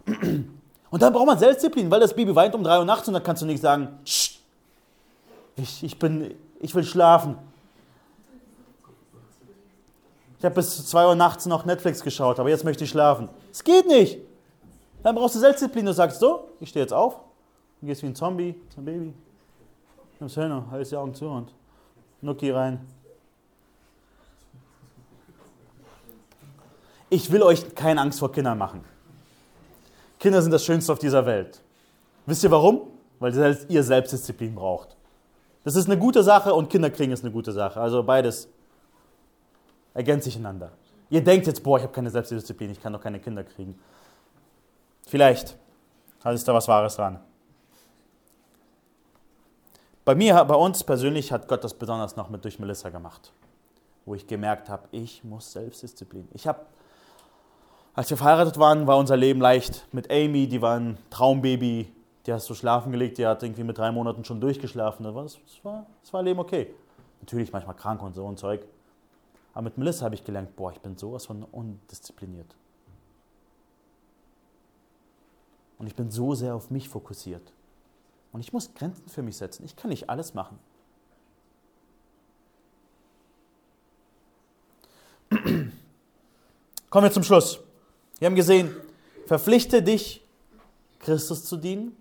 Und 0.91 1.03
dann 1.03 1.13
braucht 1.13 1.27
man 1.27 1.39
Selbstdisziplin, 1.39 1.91
weil 1.91 2.01
das 2.01 2.15
Baby 2.15 2.35
weint 2.35 2.55
um 2.55 2.65
3 2.65 2.79
Uhr 2.79 2.85
nachts 2.85 3.07
und 3.09 3.15
dann 3.15 3.23
kannst 3.23 3.43
du 3.43 3.47
nicht 3.47 3.61
sagen, 3.61 3.99
ich, 5.59 5.83
ich, 5.83 5.99
bin, 5.99 6.35
ich 6.61 6.75
will 6.75 6.85
schlafen. 6.85 7.37
Ich 10.39 10.45
habe 10.45 10.55
bis 10.55 10.87
2 10.87 11.09
Uhr 11.09 11.15
nachts 11.17 11.47
noch 11.47 11.65
Netflix 11.65 12.03
geschaut, 12.03 12.39
aber 12.39 12.49
jetzt 12.49 12.65
möchte 12.65 12.85
ich 12.85 12.91
schlafen. 12.91 13.29
Es 13.51 13.65
geht 13.65 13.87
nicht. 13.87 14.19
Dann 15.03 15.15
brauchst 15.15 15.35
du 15.35 15.41
Selbstdisziplin. 15.41 15.87
Du 15.87 15.93
sagst 15.93 16.21
so, 16.21 16.49
ich 16.61 16.69
stehe 16.69 16.85
jetzt 16.85 16.93
auf, 16.93 17.17
du 17.81 17.87
gehst 17.87 18.03
wie 18.03 18.07
ein 18.07 18.15
Zombie 18.15 18.55
zum 18.73 18.85
Baby. 18.85 19.13
Nimmst 20.21 20.37
hin, 20.37 20.71
hältst 20.71 20.93
die 20.93 20.97
Augen 20.97 21.15
zu 21.15 21.27
und 21.27 21.53
Nuki 22.21 22.51
rein. 22.51 22.81
Ich 27.11 27.31
will 27.31 27.43
euch 27.43 27.75
keine 27.75 28.01
Angst 28.01 28.19
vor 28.19 28.31
Kindern 28.31 28.59
machen. 28.59 28.85
Kinder 30.19 30.43
sind 30.43 30.51
das 30.51 30.65
Schönste 30.65 30.93
auf 30.93 30.99
dieser 30.99 31.25
Welt. 31.25 31.61
Wisst 32.27 32.45
ihr 32.45 32.51
warum? 32.51 32.83
Weil 33.19 33.57
ihr 33.69 33.83
Selbstdisziplin 33.83 34.55
braucht. 34.55 34.98
Das 35.69 35.77
ist 35.77 35.85
eine 35.85 35.99
gute 35.99 36.23
Sache 36.23 36.55
und 36.55 36.71
Kinder 36.71 36.89
kriegen 36.89 37.13
ist 37.13 37.23
eine 37.23 37.31
gute 37.31 37.53
Sache. 37.53 37.79
Also 37.79 38.03
beides 38.03 38.49
ergänzt 39.93 40.25
sich 40.25 40.35
einander. 40.37 40.73
Ihr 41.11 41.23
denkt 41.23 41.47
jetzt, 41.47 41.63
boah, 41.63 41.77
ich 41.77 41.83
habe 41.83 41.93
keine 41.93 42.09
Selbstdisziplin, 42.09 42.71
ich 42.71 42.81
kann 42.81 42.95
doch 42.95 43.03
keine 43.03 43.21
Kinder 43.21 43.45
kriegen. 43.45 43.79
Vielleicht 45.07 45.59
ist 46.25 46.49
da 46.49 46.55
was 46.55 46.69
Wahres 46.69 46.97
dran. 46.97 47.21
Bei 50.07 50.15
mir, 50.15 50.43
bei 50.47 50.55
uns 50.55 50.83
persönlich 50.83 51.33
hat 51.33 51.47
Gott 51.49 51.63
das 51.63 51.75
besonders 51.75 52.17
noch 52.17 52.31
mit 52.31 52.43
durch 52.45 52.59
Melissa 52.59 52.89
gemacht, 52.89 53.31
wo 54.07 54.15
ich 54.15 54.27
gemerkt 54.27 54.71
habe, 54.71 54.89
ich 54.91 55.23
muss 55.23 55.53
Selbstdisziplin. 55.53 56.29
Ich 56.33 56.47
habe, 56.47 56.61
als 57.93 58.09
wir 58.09 58.17
verheiratet 58.17 58.59
waren, 58.59 58.87
war 58.87 58.97
unser 58.97 59.19
Leben 59.19 59.43
leicht. 59.43 59.87
Mit 59.93 60.11
Amy, 60.11 60.49
die 60.49 60.63
war 60.63 60.81
ein 60.81 60.97
Traumbaby, 61.11 61.93
die 62.27 62.33
hast 62.33 62.49
du 62.51 62.55
schlafen 62.55 62.93
gelegt, 62.93 63.19
die 63.19 63.27
hat 63.27 63.43
irgendwie 63.43 63.65
mit 63.65 63.79
drei 63.79 63.91
Monaten 63.91 64.25
schon 64.25 64.41
durchgeschlafen. 64.41 65.05
Das 65.05 65.15
war, 65.15 65.23
das 65.25 65.39
war, 65.63 65.87
das 66.03 66.13
war 66.13 66.23
Leben 66.23 66.41
okay. 66.41 66.75
Natürlich 67.21 67.53
manchmal 67.53 67.77
krank 67.77 68.03
und 68.03 68.15
so 68.15 68.25
und 68.25 68.39
Zeug. 68.39 68.67
Aber 69.55 69.63
mit 69.63 69.79
Melissa 69.79 70.05
habe 70.05 70.15
ich 70.15 70.25
gelernt, 70.25 70.55
boah, 70.57 70.71
ich 70.73 70.81
bin 70.81 70.97
sowas 70.97 71.27
von 71.27 71.43
undiszipliniert. 71.43 72.55
Und 75.79 75.87
ich 75.87 75.95
bin 75.95 76.11
so 76.11 76.35
sehr 76.35 76.55
auf 76.55 76.71
mich 76.71 76.89
fokussiert. 76.89 77.53
Und 78.33 78.41
ich 78.41 78.53
muss 78.53 78.75
Grenzen 78.75 79.09
für 79.09 79.23
mich 79.23 79.37
setzen. 79.37 79.65
Ich 79.65 79.77
kann 79.77 79.91
nicht 79.91 80.11
alles 80.11 80.35
machen. 80.35 80.59
Kommen 86.91 87.05
wir 87.05 87.13
zum 87.13 87.23
Schluss. 87.23 87.61
Wir 88.19 88.27
haben 88.27 88.35
gesehen, 88.35 88.75
verpflichte 89.27 89.83
dich, 89.83 90.25
Christus 90.99 91.45
zu 91.45 91.57
dienen. 91.57 91.97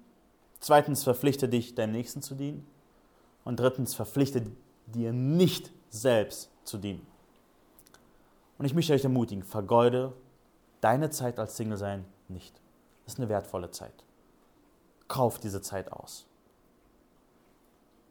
Zweitens, 0.68 1.06
verpflichte 1.06 1.48
dich, 1.48 1.76
deinem 1.76 1.94
Nächsten 1.94 2.22
zu 2.22 2.36
dienen. 2.36 2.68
Und 3.46 3.58
drittens, 3.58 3.96
verpflichte 3.96 4.52
dir 4.86 5.14
nicht 5.14 5.72
selbst 5.88 6.52
zu 6.66 6.78
dienen. 6.78 7.08
Und 8.58 8.66
ich 8.66 8.74
möchte 8.74 8.92
euch 8.92 9.06
ermutigen, 9.06 9.46
vergeude 9.46 10.12
deine 10.82 11.10
Zeit 11.10 11.40
als 11.40 11.56
Single 11.56 11.78
sein 11.78 12.04
nicht. 12.28 12.54
Das 13.06 13.14
ist 13.14 13.20
eine 13.22 13.30
wertvolle 13.30 13.72
Zeit. 13.72 13.94
Kauf 15.08 15.40
diese 15.40 15.62
Zeit 15.62 15.90
aus. 15.90 16.28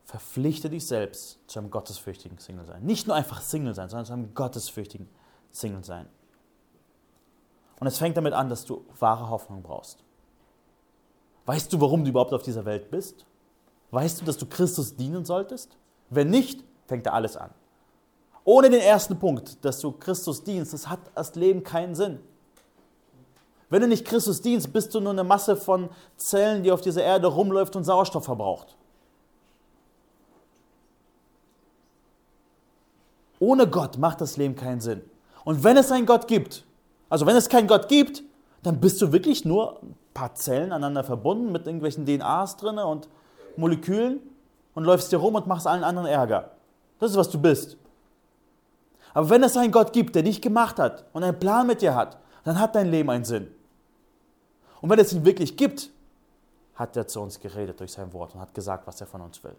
Verpflichte 0.07 0.70
dich 0.70 0.86
selbst 0.86 1.38
zu 1.48 1.59
einem 1.59 1.70
gottesfürchtigen 1.70 2.38
Single 2.38 2.64
sein. 2.64 2.82
Nicht 2.84 3.07
nur 3.07 3.16
einfach 3.16 3.42
Single 3.42 3.74
sein, 3.74 3.90
sondern 3.90 4.07
zu 4.07 4.14
einem 4.14 4.34
gottesfürchtigen 4.34 5.11
Single 5.52 5.84
sein. 5.84 6.09
Und 7.80 7.86
es 7.86 7.98
fängt 7.98 8.16
damit 8.16 8.32
an, 8.32 8.48
dass 8.48 8.64
du 8.64 8.86
wahre 8.98 9.28
Hoffnung 9.28 9.62
brauchst. 9.62 10.05
Weißt 11.47 11.72
du, 11.72 11.80
warum 11.80 12.05
du 12.05 12.11
überhaupt 12.11 12.32
auf 12.32 12.42
dieser 12.42 12.64
Welt 12.64 12.90
bist? 12.90 13.24
Weißt 13.92 14.20
du, 14.20 14.24
dass 14.24 14.36
du 14.36 14.47
Christus 14.47 14.97
dienen 14.97 15.24
solltest? 15.24 15.76
Wenn 16.11 16.28
nicht, 16.30 16.62
fängt 16.86 17.07
da 17.07 17.12
alles 17.12 17.36
an. 17.36 17.51
Ohne 18.44 18.68
den 18.68 18.80
ersten 18.80 19.18
Punkt, 19.18 19.64
dass 19.64 19.80
du 19.80 19.92
Christus 19.92 20.42
dienst, 20.42 20.72
das 20.72 20.88
hat 20.88 21.01
das 21.14 21.34
Leben 21.34 21.64
keinen 21.64 21.94
Sinn. 21.94 22.20
Wenn 23.68 23.82
du 23.82 23.88
nicht 23.88 24.05
Christus 24.05 24.40
dienst, 24.40 24.72
bist 24.72 24.94
du 24.94 25.01
nur 25.01 25.12
eine 25.12 25.24
Masse 25.24 25.57
von 25.57 25.88
Zellen, 26.16 26.62
die 26.62 26.70
auf 26.70 26.80
dieser 26.80 27.03
Erde 27.03 27.26
rumläuft 27.26 27.74
und 27.74 27.84
Sauerstoff 27.84 28.24
verbraucht. 28.24 28.76
Ohne 33.38 33.66
Gott 33.68 33.99
macht 33.99 34.20
das 34.20 34.36
Leben 34.36 34.55
keinen 34.55 34.80
Sinn. 34.80 35.03
Und 35.44 35.62
wenn 35.64 35.76
es 35.76 35.90
einen 35.90 36.07
Gott 36.07 36.28
gibt, 36.28 36.64
also 37.09 37.26
wenn 37.26 37.36
es 37.36 37.49
keinen 37.49 37.66
Gott 37.68 37.88
gibt, 37.88 38.22
dann 38.62 38.80
bist 38.80 39.03
du 39.03 39.12
wirklich 39.12 39.44
nur 39.44 39.80
paar 40.17 40.35
Zellen 40.35 40.73
aneinander 40.73 41.05
verbunden 41.05 41.53
mit 41.53 41.67
irgendwelchen 41.67 42.07
DNAs 42.07 42.57
drin 42.57 42.79
und 42.79 43.09
Molekülen 43.57 44.21
und 44.75 44.85
läufst 44.85 45.12
dir 45.12 45.19
rum 45.19 45.35
und 45.35 45.47
machst 45.47 45.67
allen 45.67 45.85
anderen 45.85 46.09
Ärger. 46.09 46.53
Das 46.99 47.11
ist, 47.11 47.17
was 47.17 47.31
du 47.31 47.41
bist. 47.41 47.77
Aber 49.12 49.29
wenn 49.31 49.43
es 49.43 49.57
einen 49.57 49.73
Gott 49.73 49.93
gibt, 49.93 50.14
der 50.14 50.23
dich 50.23 50.41
gemacht 50.41 50.79
hat 50.79 51.05
und 51.12 51.23
einen 51.23 51.39
Plan 51.39 51.67
mit 51.67 51.83
dir 51.83 51.95
hat, 51.95 52.19
dann 52.45 52.59
hat 52.59 52.75
dein 52.75 52.91
Leben 52.91 53.11
einen 53.11 53.25
Sinn. 53.25 53.49
Und 54.81 54.91
wenn 54.91 54.99
es 54.99 55.12
ihn 55.12 55.25
wirklich 55.25 55.57
gibt, 55.57 55.91
hat 56.75 56.97
er 56.97 57.07
zu 57.07 57.21
uns 57.21 57.39
geredet 57.41 57.81
durch 57.81 57.93
sein 57.93 58.12
Wort 58.12 58.35
und 58.35 58.41
hat 58.41 58.55
gesagt, 58.55 58.87
was 58.87 59.01
er 59.01 59.07
von 59.07 59.21
uns 59.21 59.43
will. 59.45 59.57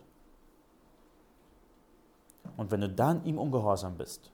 Und 2.56 2.72
wenn 2.72 2.82
du 2.82 2.90
dann 2.90 3.24
ihm 3.26 3.38
ungehorsam 3.38 3.98
bist, 3.98 4.32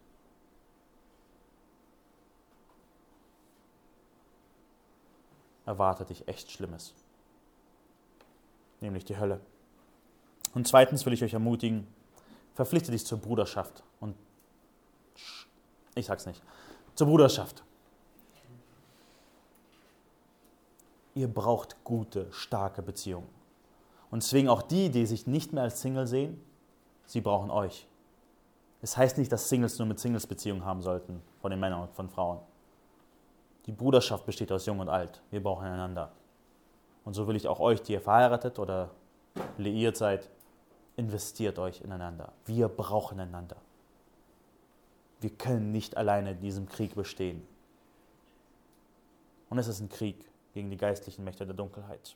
erwartet 5.66 6.10
dich 6.10 6.28
echt 6.28 6.52
Schlimmes, 6.52 6.94
nämlich 8.82 9.06
die 9.06 9.18
Hölle. 9.18 9.40
Und 10.54 10.68
zweitens 10.68 11.06
will 11.06 11.14
ich 11.14 11.24
euch 11.24 11.34
ermutigen, 11.34 11.88
verpflichte 12.54 12.92
dich 12.92 13.06
zur 13.06 13.18
Bruderschaft. 13.18 13.84
Und 14.00 14.16
ich 15.96 16.06
sag's 16.06 16.26
nicht, 16.26 16.42
zur 16.96 17.08
Bruderschaft. 17.08 17.64
Ihr 21.16 21.28
braucht 21.28 21.84
gute, 21.84 22.32
starke 22.32 22.82
Beziehungen. 22.82 23.30
Und 24.10 24.24
deswegen 24.24 24.50
auch 24.50 24.62
die, 24.62 24.90
die 24.90 25.06
sich 25.06 25.28
nicht 25.28 25.54
mehr 25.54 25.64
als 25.64 25.82
Single 25.82 26.08
sehen, 26.08 26.42
sie 27.06 27.22
brauchen 27.22 27.52
euch. 27.52 27.88
Es 28.82 28.98
heißt 28.98 29.18
nicht, 29.18 29.32
dass 29.32 29.48
Singles 29.50 29.80
nur 29.80 29.88
mit 29.88 30.00
Singles 30.00 30.28
Beziehungen 30.28 30.66
haben 30.66 30.82
sollten, 30.82 31.22
von 31.42 31.52
den 31.52 31.60
Männern 31.60 31.84
und 31.84 31.94
von 31.94 32.10
Frauen. 32.10 32.40
Die 33.66 33.72
Bruderschaft 33.72 34.26
besteht 34.26 34.52
aus 34.52 34.66
Jung 34.66 34.80
und 34.80 34.90
Alt. 34.90 35.22
Wir 35.32 35.42
brauchen 35.42 35.66
einander. 35.66 36.12
Und 37.06 37.14
so 37.14 37.28
will 37.28 37.36
ich 37.36 37.48
auch 37.48 37.60
euch, 37.60 37.82
die 37.82 37.94
ihr 37.94 38.02
verheiratet 38.02 38.60
oder 38.60 38.92
liiert 39.58 39.98
seid, 39.98 40.30
investiert 40.96 41.60
euch 41.60 41.82
ineinander. 41.82 42.34
Wir 42.46 42.68
brauchen 42.68 43.20
einander. 43.20 43.58
Wir 45.20 45.32
können 45.32 45.72
nicht 45.72 45.96
alleine 45.98 46.32
in 46.32 46.42
diesem 46.42 46.68
Krieg 46.68 46.96
bestehen. 46.96 47.48
Und 49.50 49.58
es 49.58 49.68
ist 49.68 49.80
ein 49.80 49.90
Krieg 49.90 50.30
gegen 50.54 50.70
die 50.70 50.78
geistlichen 50.78 51.24
Mächte 51.24 51.46
der 51.46 51.56
Dunkelheit. 51.56 52.16